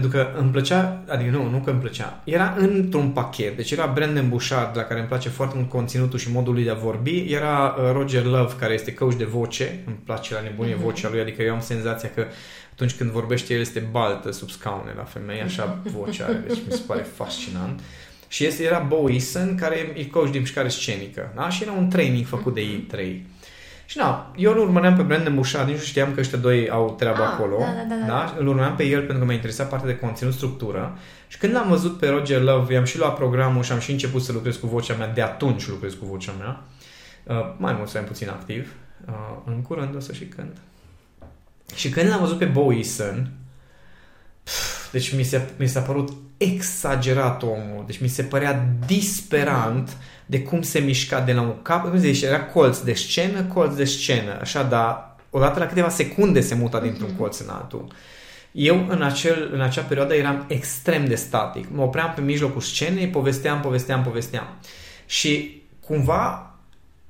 Pentru 0.00 0.18
că 0.18 0.28
îmi 0.38 0.50
plăcea, 0.50 1.02
adică 1.08 1.30
nu, 1.30 1.48
nu 1.50 1.58
că 1.58 1.70
îmi 1.70 1.80
plăcea, 1.80 2.20
era 2.24 2.54
într-un 2.58 3.08
pachet. 3.10 3.56
Deci 3.56 3.70
era 3.70 3.90
Brandon 3.94 4.28
Bouchard, 4.28 4.76
la 4.76 4.82
care 4.82 4.98
îmi 4.98 5.08
place 5.08 5.28
foarte 5.28 5.56
mult 5.56 5.68
conținutul 5.68 6.18
și 6.18 6.32
modul 6.32 6.54
lui 6.54 6.64
de 6.64 6.70
a 6.70 6.74
vorbi. 6.74 7.32
Era 7.32 7.74
uh, 7.78 7.90
Roger 7.92 8.24
Love, 8.24 8.54
care 8.58 8.74
este 8.74 8.94
coach 8.94 9.14
de 9.14 9.24
voce. 9.24 9.82
Îmi 9.86 9.96
place 10.04 10.34
la 10.34 10.40
nebunie 10.40 10.74
Mhm. 10.74 10.82
vocea 10.82 11.08
lui, 11.10 11.20
adică 11.20 11.42
eu 11.42 11.54
am 11.54 11.60
senzația 11.60 12.10
că 12.14 12.24
atunci 12.72 12.94
când 12.94 13.10
vorbește 13.10 13.54
el 13.54 13.60
este 13.60 13.88
baltă 13.90 14.32
sub 14.32 14.50
scaune 14.50 14.92
la 14.96 15.02
femei, 15.04 15.40
așa 15.40 15.78
vocea 15.92 16.24
are, 16.24 16.42
deci 16.48 16.58
mi 16.66 16.72
se 16.72 16.82
pare 16.86 17.02
fascinant. 17.18 17.80
Și 18.28 18.44
este, 18.46 18.62
era 18.64 18.78
Bo 18.78 19.10
Eason, 19.10 19.54
care 19.60 19.92
e 19.94 20.04
coach 20.04 20.30
de 20.30 20.38
mișcare 20.38 20.68
scenică. 20.68 21.32
Da? 21.36 21.48
Și 21.48 21.62
era 21.62 21.72
un 21.72 21.88
training 21.88 22.26
făcut 22.26 22.54
de 22.54 22.60
ei 22.60 22.84
trei. 22.88 23.26
Și 23.86 23.98
na, 23.98 24.32
eu 24.36 24.52
îl 24.52 24.58
urmăream 24.58 24.96
pe 24.96 25.02
Brandon 25.02 25.34
Bouchard, 25.34 25.68
nici 25.68 25.76
nu 25.76 25.82
știam 25.82 26.14
că 26.14 26.20
ăștia 26.20 26.38
doi 26.38 26.70
au 26.70 26.94
treaba 26.98 27.24
Ah, 27.26 27.30
acolo. 27.32 27.56
da, 27.58 27.64
da, 27.64 27.94
da, 27.94 28.00
da. 28.00 28.06
da? 28.06 28.34
Îl 28.38 28.46
urmăream 28.46 28.76
pe 28.76 28.84
el 28.84 28.98
pentru 28.98 29.18
că 29.18 29.24
m-a 29.24 29.32
interesat 29.32 29.68
partea 29.68 29.88
de 29.88 29.96
conținut, 29.98 30.32
structură. 30.32 30.98
Și 31.28 31.38
când 31.38 31.52
l-am 31.54 31.68
văzut 31.68 31.98
pe 31.98 32.08
Roger 32.08 32.40
Love, 32.42 32.74
i-am 32.74 32.84
și 32.84 32.98
luat 32.98 33.14
programul 33.16 33.62
și 33.62 33.72
am 33.72 33.78
și 33.78 33.90
început 33.90 34.22
să 34.22 34.32
lucrez 34.32 34.56
cu 34.56 34.66
vocea 34.66 34.94
mea. 34.94 35.08
De 35.12 35.22
atunci 35.22 35.68
lucrez 35.68 35.94
cu 35.94 36.04
vocea 36.04 36.32
mea. 36.38 36.62
Uh, 37.24 37.54
mai 37.56 37.72
mult 37.72 37.88
sau 37.88 38.00
mai 38.00 38.10
puțin 38.10 38.28
activ. 38.28 38.72
Uh, 39.08 39.12
în 39.46 39.62
curând 39.62 39.96
o 39.96 40.00
să 40.00 40.12
și 40.12 40.24
cânt. 40.24 40.56
Și 41.74 41.88
când 41.88 42.08
l-am 42.08 42.20
văzut 42.20 42.38
pe 42.38 42.44
Bo 42.44 42.72
Eason, 42.72 43.30
pf, 44.42 44.90
deci 44.92 45.14
mi, 45.16 45.22
se, 45.22 45.48
mi 45.58 45.66
s-a 45.66 45.80
părut 45.80 46.12
exagerat 46.36 47.42
omul, 47.42 47.82
deci 47.86 48.00
mi 48.00 48.08
se 48.08 48.22
părea 48.22 48.66
disperant 48.86 49.96
de 50.26 50.42
cum 50.42 50.62
se 50.62 50.78
mișca 50.78 51.20
de 51.20 51.32
la 51.32 51.40
un 51.40 51.62
cap, 51.62 51.88
cum 51.88 51.98
zice, 51.98 52.26
era 52.26 52.44
colț 52.44 52.78
de 52.78 52.92
scenă, 52.92 53.42
colț 53.42 53.74
de 53.74 53.84
scenă, 53.84 54.38
așa, 54.40 54.62
dar 54.62 55.16
odată 55.30 55.58
la 55.58 55.66
câteva 55.66 55.88
secunde 55.88 56.40
se 56.40 56.54
muta 56.54 56.80
dintr-un 56.80 57.08
mm-hmm. 57.14 57.18
colț 57.18 57.38
în 57.38 57.48
altul. 57.48 57.86
Eu 58.52 58.86
în, 58.88 59.02
acel, 59.02 59.50
în 59.52 59.60
acea 59.60 59.82
perioadă 59.82 60.14
eram 60.14 60.44
extrem 60.48 61.06
de 61.06 61.14
static. 61.14 61.66
Mă 61.70 61.82
opream 61.82 62.12
pe 62.14 62.20
mijlocul 62.20 62.60
scenei, 62.60 63.08
povesteam, 63.08 63.60
povesteam, 63.60 64.02
povesteam. 64.02 64.46
Și 65.06 65.62
cumva 65.86 66.54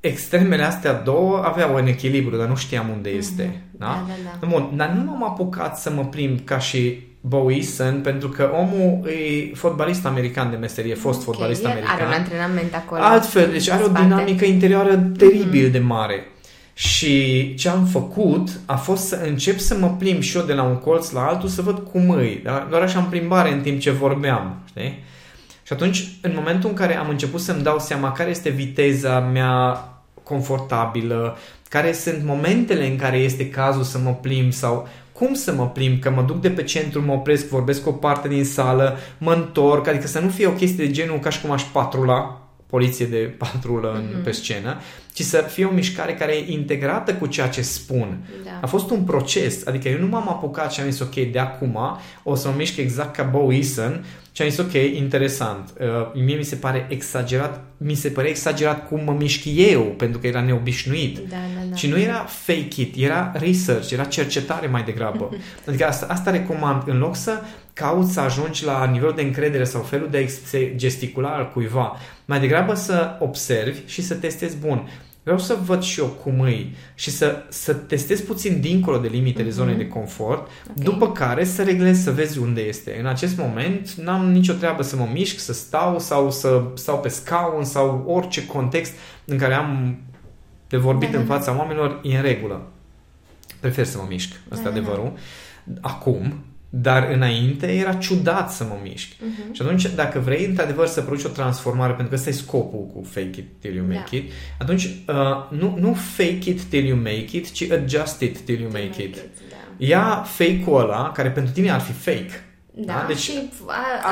extremele 0.01 0.63
astea 0.63 0.93
două 0.93 1.43
aveau 1.45 1.75
un 1.75 1.87
echilibru, 1.87 2.37
dar 2.37 2.49
nu 2.49 2.57
știam 2.57 2.89
unde 2.89 3.09
mhm. 3.09 3.19
este. 3.19 3.45
Mm-hmm. 3.45 3.79
Da? 3.79 3.87
Da, 3.87 4.15
da, 4.25 4.39
da. 4.41 4.47
Bun, 4.47 4.77
dar 4.77 4.89
nu 4.89 5.03
m-am 5.05 5.25
apucat 5.25 5.79
să 5.79 5.91
mă 5.91 6.05
plimb 6.05 6.45
ca 6.45 6.59
și 6.59 7.07
Bo 7.21 7.53
Eason, 7.53 8.01
pentru 8.01 8.29
că 8.29 8.51
omul 8.55 9.07
e 9.07 9.55
fotbalist 9.55 10.07
american 10.07 10.51
de 10.51 10.57
meserie, 10.57 10.95
fost 10.95 11.21
okay, 11.21 11.25
fotbalist 11.25 11.65
american. 11.65 11.95
Are 11.95 12.05
un 12.07 12.13
antrenament 12.13 12.75
acolo. 12.75 13.03
Altfel, 13.03 13.51
deci 13.51 13.69
are 13.69 13.85
o 13.85 13.89
dinamică 13.89 14.45
interioară 14.45 14.97
teribil 15.17 15.69
mm-hmm. 15.69 15.73
de 15.73 15.79
mare. 15.79 16.27
Și 16.75 17.55
ce 17.55 17.69
am 17.69 17.85
făcut 17.85 18.49
a 18.65 18.77
fost 18.77 19.07
să 19.07 19.21
încep 19.27 19.59
să 19.59 19.77
mă 19.81 19.95
plimb 19.99 20.23
și 20.23 20.37
eu 20.37 20.43
de 20.43 20.53
la 20.53 20.63
un 20.63 20.77
colț 20.77 21.11
la 21.11 21.27
altul 21.27 21.49
să 21.49 21.63
văd 21.63 21.79
cum 21.79 22.11
îi. 22.11 22.41
Da? 22.45 22.67
Doar 22.71 22.83
așa 22.83 22.99
în 22.99 23.05
plimbare 23.05 23.53
în 23.53 23.61
timp 23.61 23.81
ce 23.81 23.91
vorbeam. 23.91 24.57
Știi? 24.69 25.05
Și 25.67 25.73
atunci, 25.73 26.09
în 26.21 26.33
momentul 26.35 26.69
în 26.69 26.75
care 26.75 26.97
am 26.97 27.09
început 27.09 27.41
să-mi 27.41 27.63
dau 27.63 27.79
seama 27.79 28.13
care 28.13 28.31
este 28.31 28.49
viteza 28.49 29.21
mea 29.21 29.85
confortabilă, 30.23 31.37
care 31.69 31.93
sunt 31.93 32.25
momentele 32.25 32.87
în 32.87 32.97
care 32.97 33.17
este 33.17 33.49
cazul 33.49 33.83
să 33.83 33.99
mă 33.99 34.11
plimb 34.11 34.53
sau 34.53 34.89
cum 35.19 35.35
să 35.35 35.53
mă 35.53 35.69
plimb, 35.69 36.01
că 36.01 36.11
mă 36.11 36.23
duc 36.23 36.41
de 36.41 36.51
pe 36.51 36.63
centru, 36.63 37.03
mă 37.05 37.13
opresc, 37.13 37.49
vorbesc 37.49 37.83
cu 37.83 37.89
o 37.89 37.93
parte 37.93 38.29
din 38.29 38.45
sală, 38.45 38.97
mă 39.19 39.33
întorc, 39.33 39.87
adică 39.87 40.07
să 40.07 40.21
nu 40.21 40.29
fie 40.29 40.47
o 40.47 40.51
chestie 40.51 40.85
de 40.85 40.93
genul 40.93 41.19
ca 41.19 41.31
și 41.31 41.41
cum 41.41 41.51
aș 41.51 41.63
patrula, 41.63 42.46
poliție 42.67 43.07
de 43.07 43.17
patrulă 43.17 43.93
în, 43.93 44.21
mm-hmm. 44.21 44.25
pe 44.25 44.31
scenă, 44.31 44.81
ci 45.13 45.23
să 45.23 45.37
fie 45.49 45.65
o 45.65 45.71
mișcare 45.71 46.15
care 46.15 46.33
e 46.33 46.53
integrată 46.53 47.15
cu 47.15 47.27
ceea 47.27 47.49
ce 47.49 47.63
spun. 47.63 48.19
Da. 48.45 48.51
A 48.63 48.67
fost 48.67 48.91
un 48.91 49.03
proces, 49.03 49.67
adică 49.67 49.89
eu 49.89 49.99
nu 49.99 50.07
m-am 50.07 50.29
apucat 50.29 50.73
și 50.73 50.81
am 50.81 50.91
zis 50.91 51.01
ok, 51.01 51.15
de 51.15 51.39
acum 51.39 51.79
o 52.23 52.35
să 52.35 52.49
mă 52.49 52.55
mișc 52.57 52.77
exact 52.77 53.17
ca 53.17 53.23
Bo 53.23 53.53
Eason 53.53 54.05
și 54.33 54.43
am 54.43 54.49
zis 54.49 54.59
ok, 54.59 54.73
interesant. 54.73 55.73
Uh, 55.81 56.23
mie 56.25 56.37
mi 56.37 56.45
se 56.45 56.57
pare 56.57 56.87
exagerat, 56.89 57.65
mi 57.77 57.95
se 57.95 58.09
pare 58.09 58.29
exagerat 58.29 58.89
cum 58.89 59.01
mă 59.05 59.13
mișc 59.19 59.45
eu, 59.55 59.83
pentru 59.83 60.19
că 60.19 60.27
era 60.27 60.41
neobișnuit. 60.41 61.19
Da, 61.19 61.25
da, 61.29 61.67
da. 61.69 61.77
Și 61.77 61.89
nu 61.89 61.99
era 61.99 62.25
fake 62.25 62.81
it, 62.81 62.95
era 62.97 63.33
research, 63.35 63.91
era 63.91 64.05
cercetare 64.05 64.67
mai 64.67 64.83
degrabă. 64.83 65.37
adică 65.67 65.87
asta, 65.87 66.07
asta 66.09 66.31
recomand, 66.31 66.83
în 66.87 66.99
loc 66.99 67.17
să 67.17 67.41
cauți 67.77 68.13
să 68.13 68.21
ajungi 68.21 68.65
la 68.65 68.87
nivelul 68.87 69.15
de 69.15 69.23
încredere 69.23 69.65
sau 69.65 69.83
felul 69.83 70.09
de 70.11 70.29
gesticula 70.75 71.29
al 71.29 71.51
cuiva, 71.53 71.97
mai 72.25 72.41
degrabă 72.41 72.75
să 72.75 73.17
observi 73.21 73.81
și 73.87 74.03
să 74.03 74.15
testezi 74.15 74.57
bun. 74.57 74.89
Vreau 75.23 75.39
să 75.39 75.59
văd 75.65 75.83
și 75.83 76.01
eu 76.01 76.07
cum 76.07 76.41
îi 76.41 76.75
și 76.95 77.11
să, 77.11 77.45
să 77.49 77.75
testez 77.75 78.21
puțin 78.21 78.61
dincolo 78.61 78.99
de 78.99 79.09
limitele 79.09 79.49
mm-hmm. 79.49 79.53
zonei 79.53 79.75
de 79.75 79.89
confort, 79.89 80.41
okay. 80.41 80.85
după 80.85 81.13
care 81.13 81.45
să 81.45 81.63
reglez, 81.63 82.03
să 82.03 82.11
vezi 82.11 82.39
unde 82.39 82.61
este. 82.61 82.97
În 83.01 83.07
acest 83.07 83.37
moment 83.37 83.93
n-am 83.93 84.31
nicio 84.31 84.53
treabă 84.53 84.83
să 84.83 84.97
mă 84.97 85.09
mișc, 85.13 85.39
să 85.39 85.53
stau 85.53 85.99
sau 85.99 86.31
să 86.31 86.63
stau 86.75 87.01
pe 87.01 87.09
scaun 87.09 87.65
sau 87.65 88.05
orice 88.07 88.47
context 88.47 88.93
în 89.25 89.39
care 89.39 89.55
am 89.55 89.99
de 90.69 90.77
vorbit 90.77 91.11
da, 91.11 91.19
în 91.19 91.27
da, 91.27 91.33
da. 91.33 91.39
fața 91.39 91.57
oamenilor, 91.57 92.01
e 92.03 92.17
în 92.17 92.23
regulă. 92.23 92.67
Prefer 93.61 93.85
să 93.85 93.99
mă 93.99 94.05
mișc, 94.09 94.33
asta 94.49 94.69
da, 94.71 94.77
e 94.77 94.79
adevărul. 94.79 95.13
Acum, 95.81 96.45
dar 96.81 97.09
înainte 97.13 97.73
era 97.73 97.93
ciudat 97.93 98.53
să 98.53 98.65
mă 98.65 98.79
mișc. 98.83 99.13
Uh-huh. 99.13 99.53
Și 99.53 99.63
atunci, 99.63 99.87
dacă 99.95 100.19
vrei 100.19 100.45
într-adevăr 100.45 100.87
să 100.87 101.01
produci 101.03 101.25
o 101.25 101.29
transformare, 101.29 101.93
pentru 101.93 102.09
că 102.09 102.15
ăsta 102.15 102.29
e 102.29 102.33
scopul 102.33 102.87
cu 102.95 103.03
fake 103.11 103.39
it 103.39 103.47
till 103.61 103.75
you 103.75 103.87
make 103.87 104.09
da. 104.11 104.17
it, 104.17 104.33
atunci 104.59 104.85
uh, 104.85 105.59
nu, 105.59 105.77
nu 105.81 105.95
fake 105.95 106.51
it 106.51 106.63
till 106.63 106.85
you 106.85 106.97
make 106.97 107.29
it, 107.31 107.51
ci 107.51 107.71
adjust 107.71 108.21
it 108.21 108.39
till 108.39 108.61
you 108.61 108.71
make, 108.71 108.87
make 108.87 109.03
it. 109.03 109.15
it 109.15 109.23
da. 109.51 109.57
Ia 109.77 110.23
fake-ul 110.27 110.81
ăla, 110.81 111.13
care 111.13 111.31
pentru 111.31 111.53
tine 111.53 111.71
ar 111.71 111.81
fi 111.81 111.93
fake, 111.93 112.47
da, 112.79 112.93
da? 112.93 113.05
Deci 113.07 113.19
și 113.19 113.51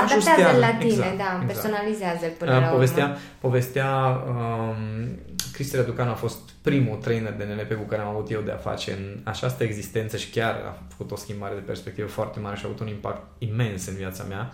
adaptează 0.05 0.59
la 0.59 0.71
tine, 0.73 0.91
exact, 0.91 1.17
da, 1.17 1.41
exact. 1.41 1.47
personalizează 1.47 2.27
până 2.39 2.55
uh, 2.55 2.61
la 2.61 2.67
povestea, 2.67 3.05
urmă. 3.05 3.17
Povestea 3.41 3.91
um, 4.29 5.09
Cristi 5.55 5.77
Răducan 5.77 6.09
a 6.09 6.15
fost 6.15 6.39
primul 6.63 6.97
trainer 6.97 7.33
de 7.33 7.45
NLP 7.45 7.79
cu 7.79 7.85
care 7.89 8.03
am 8.03 8.09
avut 8.09 8.31
eu 8.31 8.41
de 8.41 8.51
a 8.51 8.57
face 8.57 8.93
în 8.93 9.19
această 9.23 9.65
existență 9.65 10.17
și 10.17 10.31
chiar 10.31 10.55
a 10.55 10.83
făcut 10.89 11.11
o 11.11 11.17
schimbare 11.17 11.55
de 11.55 11.61
perspectivă 11.61 12.07
foarte 12.07 12.41
mare 12.41 12.57
și 12.57 12.65
a 12.65 12.69
avut 12.69 12.81
un 12.81 12.87
impact 12.87 13.23
imens 13.39 13.87
în 13.87 13.95
viața 13.95 14.25
mea. 14.29 14.53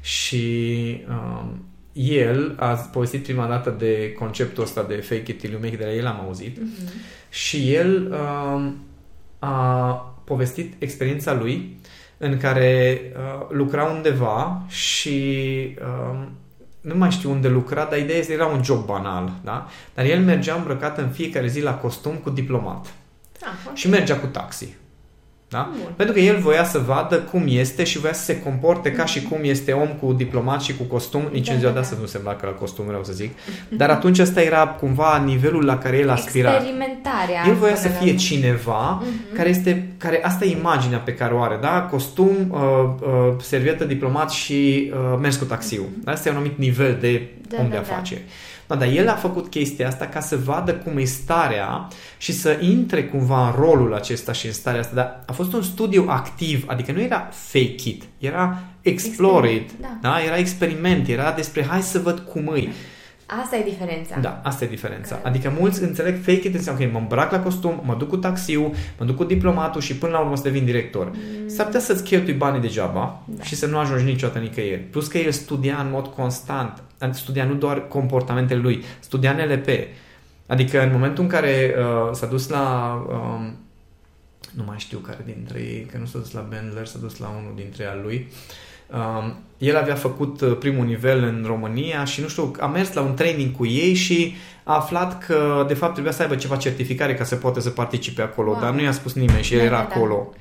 Și 0.00 1.04
um, 1.08 1.64
el 1.92 2.54
a 2.58 2.74
povestit 2.74 3.22
prima 3.22 3.46
dată 3.46 3.70
de 3.70 4.12
conceptul 4.12 4.62
ăsta 4.62 4.82
de 4.82 4.94
fake 4.94 5.30
it 5.30 5.38
till 5.38 5.50
you 5.50 5.60
make 5.60 5.72
it, 5.72 5.78
de 5.78 5.84
la 5.84 5.92
el 5.92 6.06
am 6.06 6.20
auzit. 6.20 6.58
Mm-hmm. 6.58 7.30
Și 7.30 7.74
el 7.74 8.12
um, 8.12 8.76
a 9.38 9.92
povestit 10.24 10.82
experiența 10.82 11.34
lui 11.34 11.78
în 12.18 12.38
care 12.38 13.00
uh, 13.16 13.46
lucra 13.50 13.84
undeva 13.84 14.62
și 14.68 15.18
uh, 15.80 16.26
nu 16.88 16.96
mai 16.96 17.10
știu 17.10 17.30
unde 17.30 17.48
lucra, 17.48 17.84
dar 17.84 17.98
ideea 17.98 18.18
este 18.18 18.32
era 18.32 18.46
un 18.46 18.62
job 18.64 18.84
banal, 18.84 19.32
da? 19.44 19.68
Dar 19.94 20.04
el 20.04 20.20
mergea 20.20 20.54
îmbrăcat 20.54 20.98
în 20.98 21.08
fiecare 21.08 21.46
zi 21.46 21.60
la 21.60 21.74
costum 21.74 22.14
cu 22.14 22.30
diplomat. 22.30 22.86
Ah, 23.42 23.48
okay. 23.62 23.76
Și 23.76 23.88
mergea 23.88 24.18
cu 24.18 24.26
taxi. 24.26 24.76
Da? 25.50 25.70
Bun. 25.70 25.92
Pentru 25.96 26.14
că 26.14 26.20
el 26.20 26.38
voia 26.38 26.64
să 26.64 26.78
vadă 26.78 27.16
cum 27.16 27.44
este 27.46 27.84
și 27.84 27.98
voia 27.98 28.12
să 28.12 28.24
se 28.24 28.40
comporte 28.40 28.92
ca 28.92 29.04
și 29.04 29.22
cum 29.22 29.38
este 29.42 29.72
om 29.72 29.88
cu 29.88 30.12
diplomat 30.12 30.62
și 30.62 30.76
cu 30.76 30.82
costum. 30.82 31.28
Nici 31.32 31.46
da, 31.46 31.52
în 31.52 31.58
ziua 31.58 31.70
da, 31.70 31.76
de 31.76 31.82
astăzi 31.82 32.00
da. 32.00 32.06
nu 32.06 32.10
se 32.10 32.16
îmbracă 32.16 32.46
la 32.46 32.52
costum, 32.52 32.84
vreau 32.86 33.04
să 33.04 33.12
zic. 33.12 33.30
Dar 33.68 33.90
atunci 33.90 34.18
ăsta 34.18 34.42
era 34.42 34.66
cumva 34.66 35.22
nivelul 35.24 35.64
la 35.64 35.78
care 35.78 35.96
el 35.96 36.10
aspira. 36.10 36.54
Experimentarea. 36.54 37.44
El 37.46 37.54
voia 37.54 37.76
să 37.76 37.88
fie 37.88 38.14
cineva 38.14 39.02
uh-huh. 39.02 39.36
care 39.36 39.48
este, 39.48 39.88
care 39.96 40.24
asta 40.24 40.44
e 40.44 40.50
imaginea 40.50 40.98
pe 40.98 41.14
care 41.14 41.34
o 41.34 41.42
are, 41.42 41.58
da? 41.60 41.88
Costum, 41.90 42.36
uh, 42.50 42.60
uh, 43.00 43.34
servietă, 43.40 43.84
diplomat 43.84 44.30
și 44.30 44.92
uh, 44.92 45.18
mers 45.20 45.36
cu 45.36 45.44
taxiul. 45.44 45.84
Uh-huh. 45.84 46.04
Asta 46.04 46.28
e 46.28 46.32
un 46.32 46.38
anumit 46.38 46.58
nivel 46.58 46.96
de 47.00 47.28
da, 47.48 47.56
om 47.60 47.68
da, 47.68 47.70
de 47.70 47.76
afaceri. 47.76 48.20
Da. 48.20 48.30
Da, 48.68 48.76
dar 48.76 48.88
el 48.88 49.08
a 49.08 49.14
făcut 49.14 49.48
chestia 49.48 49.86
asta 49.86 50.06
ca 50.06 50.20
să 50.20 50.36
vadă 50.36 50.74
cum 50.74 50.96
e 50.96 51.04
starea 51.04 51.88
și 52.18 52.32
să 52.32 52.58
intre 52.60 53.04
cumva 53.04 53.46
în 53.46 53.54
rolul 53.60 53.94
acesta 53.94 54.32
și 54.32 54.46
în 54.46 54.52
starea 54.52 54.80
asta. 54.80 54.94
Dar 54.94 55.22
a 55.26 55.32
fost 55.32 55.52
un 55.52 55.62
studiu 55.62 56.04
activ, 56.08 56.64
adică 56.66 56.92
nu 56.92 57.00
era 57.00 57.28
fake 57.32 57.88
it, 57.88 58.02
era 58.18 58.58
explore 58.82 59.52
it, 59.52 59.70
da. 59.80 59.98
da. 60.00 60.22
Era 60.26 60.36
experiment, 60.36 61.08
era 61.08 61.32
despre 61.32 61.64
hai 61.64 61.82
să 61.82 61.98
văd 61.98 62.18
cum 62.18 62.54
e. 62.54 62.68
Asta 63.42 63.56
e 63.56 63.62
diferența. 63.62 64.18
Da, 64.20 64.40
asta 64.44 64.64
e 64.64 64.68
diferența. 64.68 65.14
Că... 65.14 65.28
Adică 65.28 65.52
mulți 65.58 65.82
înțeleg 65.82 66.16
fake 66.16 66.46
it 66.46 66.54
înseamnă 66.54 66.84
că 66.84 66.90
mă 66.92 66.98
îmbrac 66.98 67.32
la 67.32 67.40
costum, 67.40 67.82
mă 67.84 67.94
duc 67.94 68.08
cu 68.08 68.16
taxiul, 68.16 68.74
mă 68.98 69.04
duc 69.04 69.16
cu 69.16 69.24
diplomatul 69.24 69.80
și 69.80 69.96
până 69.96 70.12
la 70.12 70.18
urmă 70.18 70.36
să 70.36 70.42
devin 70.42 70.64
director. 70.64 71.06
Mm. 71.06 71.48
S-ar 71.48 71.66
putea 71.66 71.80
să-ți 71.80 72.02
cheltui 72.02 72.32
banii 72.32 72.60
degeaba 72.60 73.22
da. 73.24 73.42
și 73.42 73.54
să 73.54 73.66
nu 73.66 73.78
ajungi 73.78 74.04
niciodată 74.04 74.38
nicăieri. 74.38 74.80
Plus 74.80 75.06
că 75.06 75.18
el 75.18 75.30
studia 75.30 75.78
în 75.80 75.90
mod 75.90 76.06
constant, 76.06 76.82
studia 77.10 77.44
nu 77.44 77.54
doar 77.54 77.88
comportamentele 77.88 78.60
lui, 78.60 78.84
studia 78.98 79.32
NLP. 79.32 79.68
Adică 80.46 80.82
în 80.82 80.92
momentul 80.92 81.22
în 81.22 81.30
care 81.30 81.74
uh, 81.78 82.14
s-a 82.14 82.26
dus 82.26 82.48
la... 82.48 82.94
Uh, 83.08 83.50
nu 84.50 84.64
mai 84.66 84.78
știu 84.78 84.98
care 84.98 85.22
dintre 85.24 85.60
ei, 85.60 85.88
că 85.92 85.98
nu 85.98 86.06
s-a 86.06 86.18
dus 86.18 86.32
la 86.32 86.40
Bendler, 86.40 86.86
s-a 86.86 86.98
dus 86.98 87.18
la 87.18 87.28
unul 87.28 87.52
dintre 87.56 87.84
al 87.84 88.00
lui. 88.02 88.26
Uh, 88.30 88.36
Um, 88.92 89.36
el 89.58 89.76
avea 89.76 89.94
făcut 89.94 90.40
uh, 90.40 90.56
primul 90.58 90.86
nivel 90.86 91.22
în 91.22 91.44
România 91.46 92.04
și 92.04 92.20
nu 92.20 92.28
știu, 92.28 92.52
a 92.60 92.66
mers 92.66 92.92
la 92.92 93.00
un 93.00 93.14
training 93.14 93.56
cu 93.56 93.66
ei 93.66 93.94
și 93.94 94.36
a 94.64 94.74
aflat 94.74 95.24
că 95.24 95.64
de 95.68 95.74
fapt 95.74 95.92
trebuia 95.92 96.12
să 96.12 96.22
aibă 96.22 96.36
ceva 96.36 96.56
certificare 96.56 97.14
ca 97.14 97.24
să 97.24 97.36
poată 97.36 97.60
să 97.60 97.70
participe 97.70 98.22
acolo, 98.22 98.50
wow. 98.50 98.60
dar 98.60 98.72
nu 98.72 98.82
i-a 98.82 98.92
spus 98.92 99.12
nimeni 99.12 99.42
și 99.42 99.52
el 99.52 99.58
da, 99.58 99.64
era 99.64 99.76
da, 99.76 99.82
da. 99.82 99.94
acolo. 99.94 100.28
Da. 100.30 100.38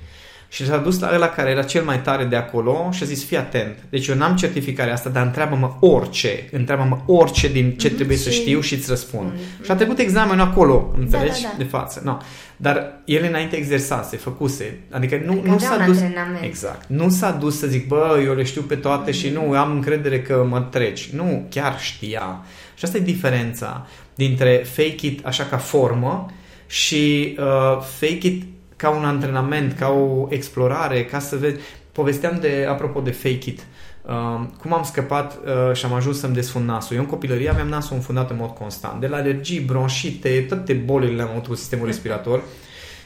Și 0.49 0.65
s-a 0.65 0.77
dus 0.77 0.99
la 0.99 1.11
ăla 1.13 1.27
care 1.27 1.49
era 1.49 1.63
cel 1.63 1.83
mai 1.83 2.01
tare 2.01 2.23
de 2.23 2.35
acolo 2.35 2.89
și 2.91 3.03
a 3.03 3.05
zis, 3.05 3.25
fii 3.25 3.37
atent, 3.37 3.77
deci 3.89 4.07
eu 4.07 4.15
n-am 4.15 4.35
certificarea 4.35 4.93
asta, 4.93 5.09
dar 5.09 5.25
întreabă-mă 5.25 5.71
orice, 5.79 6.49
întreabă-mă 6.51 6.97
orice 7.05 7.47
din 7.47 7.71
ce 7.71 7.89
mm-hmm. 7.89 7.95
trebuie 7.95 8.17
și... 8.17 8.23
să 8.23 8.29
știu 8.29 8.59
și 8.59 8.73
îți 8.73 8.89
răspund. 8.89 9.31
Mm-hmm. 9.31 9.65
Și 9.65 9.71
a 9.71 9.75
trecut 9.75 9.99
examenul 9.99 10.45
acolo, 10.45 10.89
da, 10.91 10.99
înțelegi, 10.99 11.41
da, 11.41 11.47
da, 11.47 11.53
da. 11.57 11.63
de 11.63 11.69
față. 11.69 12.01
No. 12.03 12.17
Dar 12.57 13.01
el 13.05 13.25
înainte 13.29 13.55
exersase, 13.55 14.17
făcuse, 14.17 14.79
adică 14.91 15.21
nu, 15.25 15.31
adică 15.31 15.49
nu 15.49 15.59
s-a 15.59 15.85
dus... 15.85 15.97
Exact. 16.41 16.87
Nu 16.87 17.09
s-a 17.09 17.31
dus 17.31 17.59
să 17.59 17.67
zic, 17.67 17.87
bă, 17.87 18.21
eu 18.25 18.35
le 18.35 18.43
știu 18.43 18.61
pe 18.61 18.75
toate 18.75 19.11
mm-hmm. 19.11 19.15
și 19.15 19.29
nu, 19.29 19.51
am 19.51 19.71
încredere 19.71 20.21
că 20.21 20.45
mă 20.49 20.59
treci. 20.59 21.09
Nu, 21.09 21.47
chiar 21.49 21.79
știa. 21.79 22.45
Și 22.75 22.85
asta 22.85 22.97
e 22.97 23.01
diferența 23.01 23.87
dintre 24.15 24.65
fake 24.73 25.05
it 25.05 25.25
așa 25.25 25.43
ca 25.43 25.57
formă 25.57 26.25
și 26.67 27.35
uh, 27.39 27.81
fake 27.99 28.27
it 28.27 28.43
ca 28.77 28.89
un 28.89 29.05
antrenament, 29.05 29.73
ca 29.73 29.89
o 29.89 30.27
explorare, 30.29 31.05
ca 31.05 31.19
să 31.19 31.35
vezi. 31.35 31.59
Povesteam 31.91 32.37
de, 32.39 32.65
apropo 32.69 32.99
de 32.99 33.11
fake 33.11 33.49
it, 33.49 33.65
uh, 34.05 34.45
cum 34.61 34.73
am 34.73 34.83
scăpat 34.83 35.39
uh, 35.45 35.75
și 35.75 35.85
am 35.85 35.93
ajuns 35.93 36.19
să-mi 36.19 36.33
desfund 36.33 36.67
nasul. 36.67 36.95
Eu 36.95 37.01
în 37.01 37.07
copilărie 37.07 37.51
mi-am 37.55 37.67
nasul 37.67 37.95
înfundat 37.95 38.29
în 38.29 38.37
mod 38.39 38.49
constant, 38.49 39.01
de 39.01 39.07
la 39.07 39.17
alergii, 39.17 39.59
bronșite, 39.59 40.45
toate 40.47 40.73
bolile 40.73 41.15
le-am 41.15 41.29
avut 41.29 41.47
cu 41.47 41.55
sistemul 41.55 41.85
respirator 41.85 42.41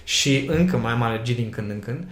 și 0.04 0.46
încă 0.48 0.78
mai 0.78 0.92
am 0.92 1.02
alergii 1.02 1.36
din 1.36 1.50
când 1.50 1.70
în 1.70 1.80
când. 1.80 2.08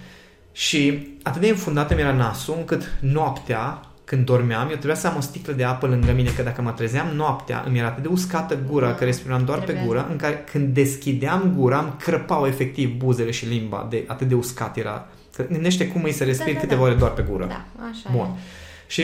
Și 0.52 1.08
atât 1.24 1.42
de 1.42 1.48
înfundat 1.48 1.96
mi 1.96 2.02
era 2.02 2.14
nasul 2.14 2.56
încât 2.58 2.98
noaptea, 3.00 3.89
când 4.10 4.26
dormeam, 4.26 4.62
eu 4.62 4.76
trebuia 4.76 4.96
să 4.96 5.08
am 5.08 5.16
o 5.18 5.22
sticlă 5.22 5.54
de 5.54 5.64
apă 5.64 5.88
lângă 5.88 6.12
mine, 6.12 6.30
că 6.30 6.42
dacă 6.42 6.62
mă 6.62 6.72
trezeam 6.72 7.08
noaptea, 7.16 7.64
îmi 7.68 7.78
era 7.78 7.88
atât 7.88 8.04
de 8.04 8.10
uscată 8.10 8.58
gura, 8.70 8.88
Da, 8.88 8.94
că 8.96 9.04
respiram 9.04 9.46
doar 9.46 9.58
trebuie. 9.58 9.78
pe 9.80 9.86
gură, 9.88 10.08
în 10.10 10.16
care 10.18 10.44
când 10.52 10.74
deschideam 10.74 11.54
gura, 11.58 11.80
îmi 11.80 11.94
crăpau 12.00 12.46
efectiv 12.48 12.98
buzele 12.98 13.32
și 13.32 13.46
limba, 13.46 13.88
de 13.90 14.04
atât 14.08 14.28
de 14.28 14.36
uscat 14.36 14.78
era. 14.78 15.08
Că 15.36 15.46
gândește 15.52 15.88
cum 15.88 16.06
e 16.06 16.12
să 16.12 16.24
respiri 16.24 16.54
Da, 16.54 16.58
da, 16.60 16.62
câteva 16.64 16.82
da. 16.82 16.88
ore 16.88 16.96
doar 16.98 17.12
pe 17.12 17.26
gură. 17.30 17.46
Da, 17.48 17.66
așa 17.92 18.10
Bun. 18.12 18.26
e. 18.36 18.40
Și 18.88 19.02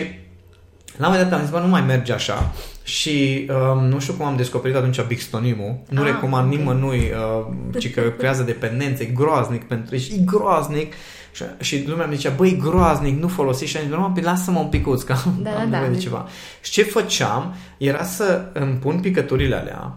la 0.98 1.08
un 1.08 1.12
moment 1.14 1.30
dat 1.30 1.40
am 1.40 1.46
zis, 1.46 1.54
bă, 1.54 1.60
nu 1.60 1.68
mai 1.68 1.82
merge 1.82 2.14
așa 2.14 2.54
și 2.84 3.48
um, 3.74 3.84
nu 3.86 4.00
știu 4.00 4.14
cum 4.14 4.26
am 4.26 4.36
descoperit 4.36 4.76
atunci 4.76 5.02
Bixtonimul. 5.02 5.76
Nu 5.90 6.02
Ah, 6.02 6.08
recomand 6.08 6.52
ok. 6.54 6.58
nimănui, 6.60 6.98
uh, 7.00 7.80
ci 7.80 7.94
că 7.94 8.02
creează 8.18 8.44
dependențe, 8.44 9.04
e 9.04 9.06
groaznic 9.06 9.64
pentru 9.64 9.96
și 9.96 10.14
e 10.14 10.18
groaznic. 10.26 10.94
Și, 11.36 11.44
și 11.60 11.84
lumea 11.88 12.06
mi 12.06 12.16
zicea, 12.16 12.34
băi, 12.36 12.50
e 12.50 12.52
groaznic, 12.70 13.22
nu 13.22 13.28
folosi 13.28 13.66
și 13.66 13.78
am 13.78 13.84
zis, 13.84 13.92
nu, 13.92 14.12
păi 14.14 14.24
lasă-mă 14.24 14.60
un 14.60 14.68
picuț, 14.68 15.02
că 15.02 15.12
am, 15.26 15.40
Da, 15.44 15.50
am 15.50 15.56
da, 15.58 15.64
nevoie 15.64 15.90
da. 15.90 15.96
de 15.96 15.98
ceva. 16.02 16.28
Și 16.62 16.72
ce 16.72 16.84
făceam 16.84 17.54
era 17.78 18.04
să 18.04 18.46
îmi 18.54 18.74
pun 18.74 19.00
picăturile 19.00 19.56
alea 19.56 19.94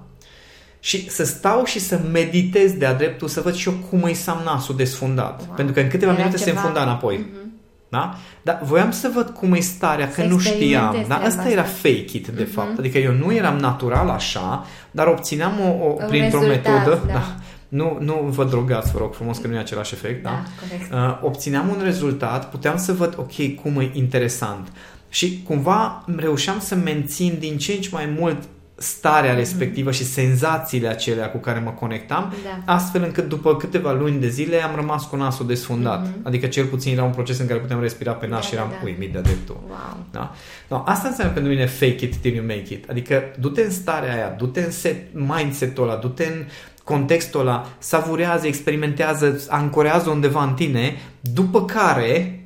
și 0.81 1.11
să 1.11 1.25
stau 1.25 1.65
și 1.65 1.79
să 1.81 2.01
meditez 2.13 2.73
de-a 2.73 2.95
dreptul, 2.95 3.29
să 3.29 3.41
văd 3.41 3.55
și 3.55 3.69
eu 3.69 3.75
cum 3.91 4.03
îi 4.03 4.15
sam 4.15 4.41
nasul 4.45 4.77
desfundat. 4.77 5.41
Wow. 5.47 5.55
Pentru 5.57 5.75
că 5.75 5.81
în 5.81 5.89
câteva 5.89 6.11
Era 6.13 6.21
minute 6.21 6.37
se 6.39 6.45
ceva- 6.45 6.59
înfunda 6.61 6.83
înapoi. 6.83 7.17
Mhm. 7.17 7.47
Da? 7.91 8.15
Dar 8.43 8.61
voiam 8.65 8.91
să 8.91 9.11
văd 9.15 9.29
cum 9.29 9.53
e 9.53 9.59
starea, 9.61 10.07
că 10.09 10.21
Să 10.21 10.27
nu 10.27 10.39
știam. 10.39 10.55
experimentezi 10.55 11.09
Da? 11.09 11.15
treaba 11.15 11.25
Asta 11.37 11.49
era 11.51 11.63
asta. 11.63 11.75
fake 11.83 12.17
it, 12.17 12.29
de 12.29 12.43
Mhm. 12.43 12.53
fapt. 12.53 12.79
Adică 12.79 12.99
eu 12.99 13.13
nu 13.13 13.35
eram 13.35 13.57
natural 13.57 14.09
așa, 14.09 14.67
dar 14.91 15.07
obțineam 15.07 15.53
o, 15.61 15.85
o 15.85 15.97
Un 16.01 16.09
printr-o 16.09 16.39
rezultat, 16.41 16.75
metodă. 16.87 17.03
da. 17.07 17.35
Nu, 17.69 17.99
nu 18.01 18.15
vă 18.29 18.45
drogați, 18.45 18.93
vă 18.93 18.99
rog 18.99 19.15
frumos, 19.15 19.39
că 19.39 19.47
nu 19.47 19.55
e 19.55 19.59
același 19.59 19.95
efect. 19.95 20.23
Da? 20.23 20.31
Da, 20.31 20.43
corect. 20.69 20.93
Uh, 20.93 21.19
obțineam 21.23 21.69
un 21.69 21.81
rezultat, 21.83 22.51
puteam 22.51 22.77
să 22.77 22.93
văd, 22.93 23.15
ok, 23.19 23.55
cum 23.63 23.81
e 23.81 23.91
interesant. 23.93 24.69
Și 25.09 25.43
cumva 25.47 26.05
reușeam 26.17 26.61
să 26.61 26.75
mențin 26.75 27.37
din 27.39 27.59
ce 27.59 27.73
în 27.73 27.81
ce 27.81 27.89
mai 27.93 28.15
mult 28.19 28.37
starea 28.81 29.35
respectivă 29.35 29.91
și 29.91 30.05
senzațiile 30.05 30.89
acelea 30.89 31.31
cu 31.31 31.39
care 31.39 31.59
mă 31.59 31.71
conectam, 31.71 32.33
Da. 32.45 32.73
astfel 32.73 33.03
încât 33.03 33.29
după 33.29 33.57
câteva 33.57 33.93
luni 33.93 34.21
de 34.21 34.29
zile 34.29 34.63
am 34.63 34.75
rămas 34.75 35.05
cu 35.05 35.17
nasul 35.17 35.47
desfundat. 35.47 36.01
Mhm. 36.03 36.15
Adică 36.23 36.47
cel 36.47 36.65
puțin 36.65 36.93
era 36.93 37.05
un 37.05 37.11
proces 37.11 37.39
în 37.39 37.47
care 37.47 37.59
puteam 37.59 37.81
respira 37.81 38.13
pe 38.13 38.27
nas 38.27 38.41
Da, 38.41 38.47
și 38.47 38.55
eram 38.55 38.69
da, 38.71 38.75
da. 38.75 38.81
uimit 38.85 39.13
de 39.13 39.19
dreptul. 39.21 39.61
Wow. 39.69 40.05
Da? 40.11 40.35
No, 40.69 40.83
asta 40.87 41.09
înseamnă 41.09 41.33
pentru 41.33 41.53
mine 41.53 41.67
fake 41.67 42.05
it 42.05 42.17
till 42.17 42.35
you 42.35 42.45
make 42.47 42.67
it. 42.75 42.91
Adică 42.91 43.23
du-te 43.39 43.63
în 43.63 43.71
starea 43.71 44.15
aia, 44.15 44.35
du-te 44.39 44.61
în 44.61 44.71
set, 44.71 44.97
mindset-ul 45.13 45.89
ăla, 45.89 45.97
du-te 45.99 46.25
în 46.25 46.45
contextul 46.89 47.41
ăla, 47.41 47.67
savurează, 47.79 48.47
experimentează, 48.47 49.41
ancorează 49.49 50.11
undeva 50.11 50.43
în 50.43 50.55
tine, 50.55 50.97
după 51.21 51.65
care 51.65 52.43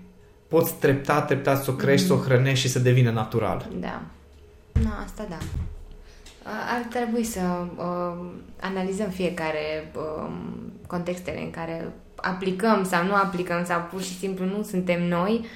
poți 0.49 0.75
treptat, 0.75 1.27
treptat 1.27 1.63
să 1.65 1.71
o 1.71 1.75
crești, 1.75 2.07
să 2.07 2.13
o 2.13 2.17
hrănești 2.17 2.67
și 2.67 2.73
să 2.73 2.79
devină 2.79 3.11
natural. 3.11 3.69
Da. 3.81 4.01
Na, 4.85 5.03
asta 5.05 5.27
da. 5.29 5.37
A- 6.43 6.75
Ar 6.77 6.83
trebui 6.91 7.25
să 7.25 7.41
uh, 7.77 8.25
analizăm 8.61 9.09
fiecare 9.09 9.93
uh, 9.97 10.31
contextele 10.87 11.41
în 11.41 11.51
care 11.51 11.93
aplicăm 12.17 12.85
sau 12.85 13.05
nu 13.05 13.15
aplicăm 13.15 13.65
sau 13.65 13.87
pur 13.91 14.03
și 14.03 14.19
simplu 14.19 14.45
nu 14.45 14.63
suntem 14.63 15.09
noi 15.09 15.47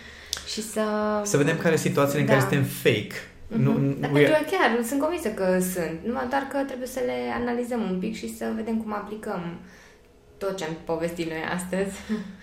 și 0.52 0.62
să... 0.62 0.82
Să 1.22 1.36
vedem 1.36 1.56
care 1.56 1.76
sunt 1.76 1.86
situațiile 1.88 2.20
în 2.20 2.26
Da. 2.26 2.32
care 2.32 2.44
suntem 2.48 2.62
fake. 2.64 3.14
Nu, 3.46 3.70
Mhm. 3.70 4.00
Dar 4.00 4.10
we 4.10 4.16
pentru 4.20 4.34
are- 4.34 4.44
că 4.44 4.56
chiar 4.56 4.82
sunt 4.84 5.00
convinsă 5.00 5.28
că 5.28 5.58
sunt, 5.60 5.98
numai 6.04 6.26
doar 6.28 6.42
că 6.50 6.58
trebuie 6.66 6.88
să 6.88 7.00
le 7.06 7.18
analizăm 7.40 7.80
un 7.90 7.98
pic 7.98 8.14
și 8.16 8.36
să 8.36 8.52
vedem 8.56 8.76
cum 8.82 8.92
aplicăm 8.94 9.58
tot 10.38 10.56
ce 10.56 10.64
am 10.64 10.76
povestit 10.84 11.26
noi 11.28 11.42
astăzi, 11.54 11.96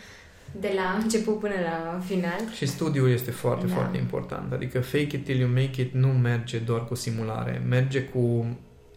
de 0.65 0.71
la 0.75 0.99
început 1.03 1.39
până 1.39 1.53
la 1.63 1.99
final. 2.05 2.39
Și 2.55 2.65
studiul 2.65 3.09
este 3.09 3.31
foarte, 3.31 3.65
Da. 3.65 3.73
foarte 3.73 3.97
important. 3.97 4.51
Adică 4.53 4.79
fake 4.81 5.15
it 5.15 5.23
till 5.23 5.39
you 5.39 5.49
make 5.49 5.81
it 5.81 5.93
nu 5.93 6.07
merge 6.07 6.57
doar 6.57 6.85
cu 6.85 6.95
simulare. 6.95 7.61
Merge 7.69 8.01
cu 8.01 8.45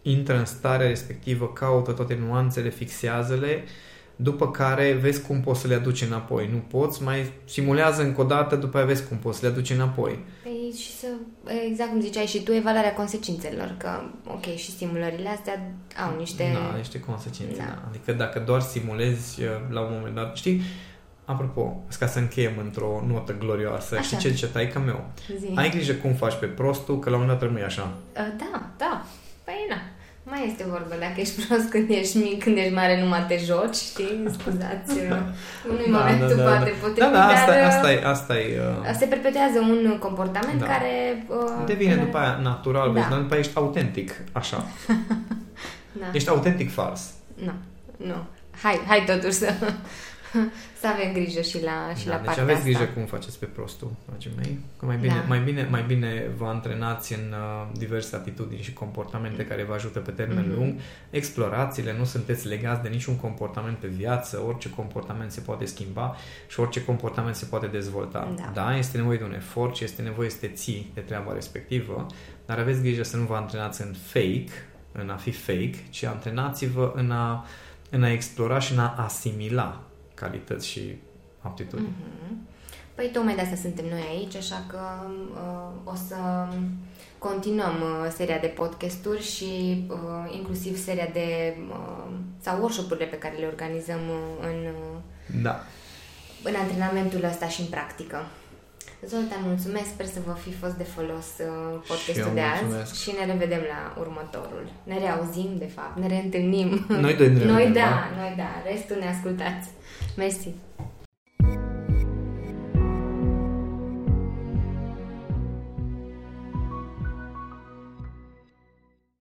intră 0.01 0.37
în 0.37 0.45
starea 0.45 0.87
respectivă, 0.87 1.47
caută 1.53 1.91
toate 1.91 2.17
nuanțele, 2.27 2.69
fixează-le, 2.69 3.63
după 4.19 4.51
care 4.51 4.93
vezi 4.93 5.21
cum 5.21 5.41
poți 5.41 5.61
să 5.61 5.67
le 5.67 5.75
aduci 5.75 6.01
înapoi. 6.01 6.49
Nu 6.51 6.57
poți, 6.57 7.03
mai 7.03 7.31
simulează 7.45 8.01
încă 8.01 8.21
o 8.21 8.23
dată, 8.23 8.55
după 8.55 8.77
aia 8.77 8.85
vezi 8.85 9.07
cum 9.07 9.17
poți 9.17 9.39
să 9.39 9.45
le 9.45 9.51
aduci 9.51 9.69
înapoi. 9.69 10.19
Păi 10.43 10.73
și 10.77 10.91
să, 10.97 11.07
exact 11.69 11.89
cum 11.89 12.01
ziceai 12.01 12.25
și 12.25 12.43
tu, 12.43 12.53
evaluarea 12.53 12.93
consecințelor, 12.93 13.75
că, 13.77 13.89
ok, 14.27 14.45
și 14.55 14.71
stimulările 14.71 15.29
astea 15.29 15.71
au 16.05 16.17
niște... 16.17 16.51
Da, 16.53 16.77
niște 16.77 16.99
consecințe. 16.99 17.57
Da. 17.57 17.63
Da. 17.63 17.83
Adică 17.89 18.11
dacă 18.11 18.39
doar 18.39 18.61
simulezi 18.61 19.41
uh, 19.43 19.49
la 19.69 19.81
un 19.81 19.89
moment 19.91 20.15
dat, 20.15 20.35
știi, 20.35 20.61
apropo, 21.25 21.83
ca 21.99 22.07
să 22.07 22.19
încheiem 22.19 22.57
într-o 22.63 23.03
notă 23.07 23.35
glorioasă, 23.39 23.95
Așa. 23.95 24.03
știi 24.03 24.17
ce 24.17 24.29
zice 24.29 24.47
taică 24.47 24.79
meu? 24.79 25.05
Zi. 25.39 25.51
Ai 25.55 25.69
grijă 25.69 25.93
cum 25.93 26.13
faci 26.13 26.35
pe 26.35 26.45
prostul, 26.45 26.99
că 26.99 27.09
la 27.09 27.15
un 27.15 27.21
moment 27.21 27.39
dat 27.39 27.47
rămâi 27.49 27.63
așa. 27.63 27.81
Uh, 28.13 28.27
Da, 28.37 28.69
da. 28.77 29.05
Păi 29.43 29.65
na. 29.69 29.77
Mai 30.29 30.47
este 30.47 30.63
vorba, 30.69 30.95
dacă 30.99 31.13
ești 31.15 31.45
prost 31.45 31.69
când 31.69 31.89
ești 31.89 32.17
mic, 32.17 32.43
când 32.43 32.57
ești 32.57 32.73
mare, 32.73 33.01
nu 33.01 33.07
mai 33.07 33.25
te 33.27 33.37
joci, 33.37 33.75
știi? 33.75 34.23
Scuzați, 34.39 34.97
uh, 35.11 35.17
nu 35.67 35.79
e 35.85 35.91
momentul 35.91 36.37
poate 36.43 36.73
potrivit, 36.81 36.99
da, 36.99 37.09
da, 37.11 37.25
asta, 37.25 37.51
dar 37.51 37.59
uh, 37.59 37.67
asta 37.67 37.91
e, 37.91 38.05
asta 38.05 38.39
e 38.39 38.59
uh, 38.59 38.95
se 38.99 39.05
perpetuează 39.05 39.59
un 39.59 39.97
comportament 39.99 40.59
Da. 40.59 40.65
care... 40.65 41.25
Uh, 41.27 41.65
devine 41.65 41.95
după 41.95 42.17
aia 42.17 42.39
natural, 42.41 42.87
Da. 42.87 42.93
vezi, 42.93 43.09
dar 43.09 43.19
după 43.19 43.33
aia 43.33 43.41
ești 43.41 43.55
autentic, 43.55 44.11
așa. 44.31 44.63
Da. 45.99 46.05
Ești 46.11 46.29
autentic 46.29 46.71
fals. 46.71 47.01
Nu, 47.33 47.51
nu. 47.97 48.15
Hai, 48.61 48.79
hai 48.87 49.03
totuși 49.05 49.31
să, 49.33 49.53
să 50.79 50.87
avem 50.87 51.13
grijă 51.13 51.41
și 51.41 51.63
la, 51.63 51.93
și 51.95 52.05
da, 52.05 52.11
la 52.11 52.17
deci 52.17 52.25
partea 52.25 52.43
aveți 52.43 52.57
asta. 52.59 52.69
grijă 52.69 52.85
cum 52.85 53.05
faceți 53.05 53.39
pe 53.39 53.45
prostul, 53.45 53.91
dragii 54.09 54.31
mei. 54.37 54.59
Că 54.79 54.85
mai 54.85 54.97
bine, 54.97 55.13
Da. 55.13 55.23
mai 55.27 55.39
bine, 55.39 55.67
mai 55.69 55.83
bine 55.87 56.23
vă 56.37 56.45
antrenați 56.45 57.13
în 57.13 57.31
uh, 57.33 57.67
diverse 57.77 58.15
atitudini 58.15 58.61
și 58.61 58.73
comportamente 58.73 59.45
care 59.45 59.63
vă 59.63 59.73
ajută 59.73 59.99
pe 59.99 60.11
termen 60.11 60.45
Mhm. 60.47 60.55
lung. 60.55 60.79
Explorați-le, 61.09 61.95
nu 61.97 62.03
sunteți 62.05 62.47
legați 62.47 62.81
de 62.81 62.89
niciun 62.89 63.15
comportament 63.17 63.77
pe 63.77 63.87
viață, 63.87 64.43
orice 64.47 64.69
comportament 64.69 65.31
se 65.31 65.39
poate 65.41 65.65
schimba 65.65 66.15
și 66.47 66.59
orice 66.59 66.83
comportament 66.83 67.35
se 67.35 67.45
poate 67.45 67.67
dezvolta. 67.67 68.33
Da. 68.37 68.51
da 68.53 68.77
este 68.77 68.97
nevoie 68.97 69.17
de 69.17 69.23
un 69.23 69.33
efort 69.33 69.75
și 69.75 69.83
este 69.83 70.01
nevoie 70.01 70.29
să 70.29 70.37
te 70.39 70.47
ții 70.47 70.91
de 70.93 71.01
treaba 71.01 71.33
respectivă, 71.33 72.05
dar 72.45 72.59
aveți 72.59 72.81
grijă 72.81 73.03
să 73.03 73.17
nu 73.17 73.23
vă 73.25 73.35
antrenați 73.35 73.81
în 73.81 73.93
fake, 74.05 74.51
în 74.91 75.09
a 75.09 75.15
fi 75.15 75.31
fake, 75.31 75.75
ci 75.89 76.03
antrenați-vă 76.03 76.91
în 76.95 77.11
a, 77.11 77.45
în 77.89 78.03
a 78.03 78.11
explora 78.11 78.59
și 78.59 78.71
în 78.73 78.79
a 78.79 78.95
asimila 78.97 79.81
calități 80.19 80.67
și 80.67 80.95
aptitudini. 81.41 81.87
Mhm. 81.87 82.47
Păi 82.95 83.09
tocmai 83.13 83.35
de 83.35 83.41
asta 83.41 83.55
suntem 83.55 83.85
noi 83.85 84.05
aici, 84.09 84.35
așa 84.35 84.63
că 84.67 84.79
uh, 85.33 85.93
o 85.93 85.95
să 86.07 86.15
continuăm 87.17 87.75
uh, 87.81 88.11
seria 88.15 88.37
de 88.37 88.47
podcasturi 88.47 89.23
și 89.23 89.83
uh, 89.89 90.33
inclusiv 90.35 90.83
seria 90.83 91.09
de 91.13 91.57
uh, 91.69 92.13
sau 92.41 92.59
workshop-urile 92.59 93.05
pe 93.05 93.17
care 93.17 93.35
le 93.39 93.45
organizăm 93.45 93.99
uh, 94.09 94.47
în, 94.49 94.59
uh, 94.65 95.41
Da. 95.41 95.55
în 96.43 96.55
antrenamentul 96.55 97.23
ăsta 97.23 97.47
și 97.47 97.61
în 97.61 97.67
practică. 97.67 98.25
Zoltan, 99.05 99.41
mulțumesc, 99.45 99.85
sper 99.85 100.05
să 100.05 100.19
vă 100.25 100.35
fi 100.43 100.53
fost 100.53 100.73
de 100.73 100.83
folos 100.83 101.27
uh, 101.39 101.79
podcastul 101.87 102.27
eu 102.27 102.33
de 102.33 102.41
azi 102.41 102.63
mulțumesc. 102.63 103.01
și 103.01 103.09
ne 103.19 103.25
revedem 103.31 103.63
la 103.73 103.79
următorul. 104.03 104.65
Ne 104.83 104.97
reauzim, 104.99 105.51
de 105.57 105.69
fapt, 105.75 105.97
ne 105.99 106.07
reîntâlnim. 106.07 106.85
Noi 106.87 107.15
doi 107.15 107.29
ne 107.33 107.43
Noi 107.53 107.63
revedem, 107.63 107.73
da, 107.73 107.89
da? 107.89 108.21
noi 108.21 108.33
da, 108.37 108.49
restul 108.71 108.97
ne 108.99 109.07
ascultați. 109.15 109.67
Меси. 110.17 110.55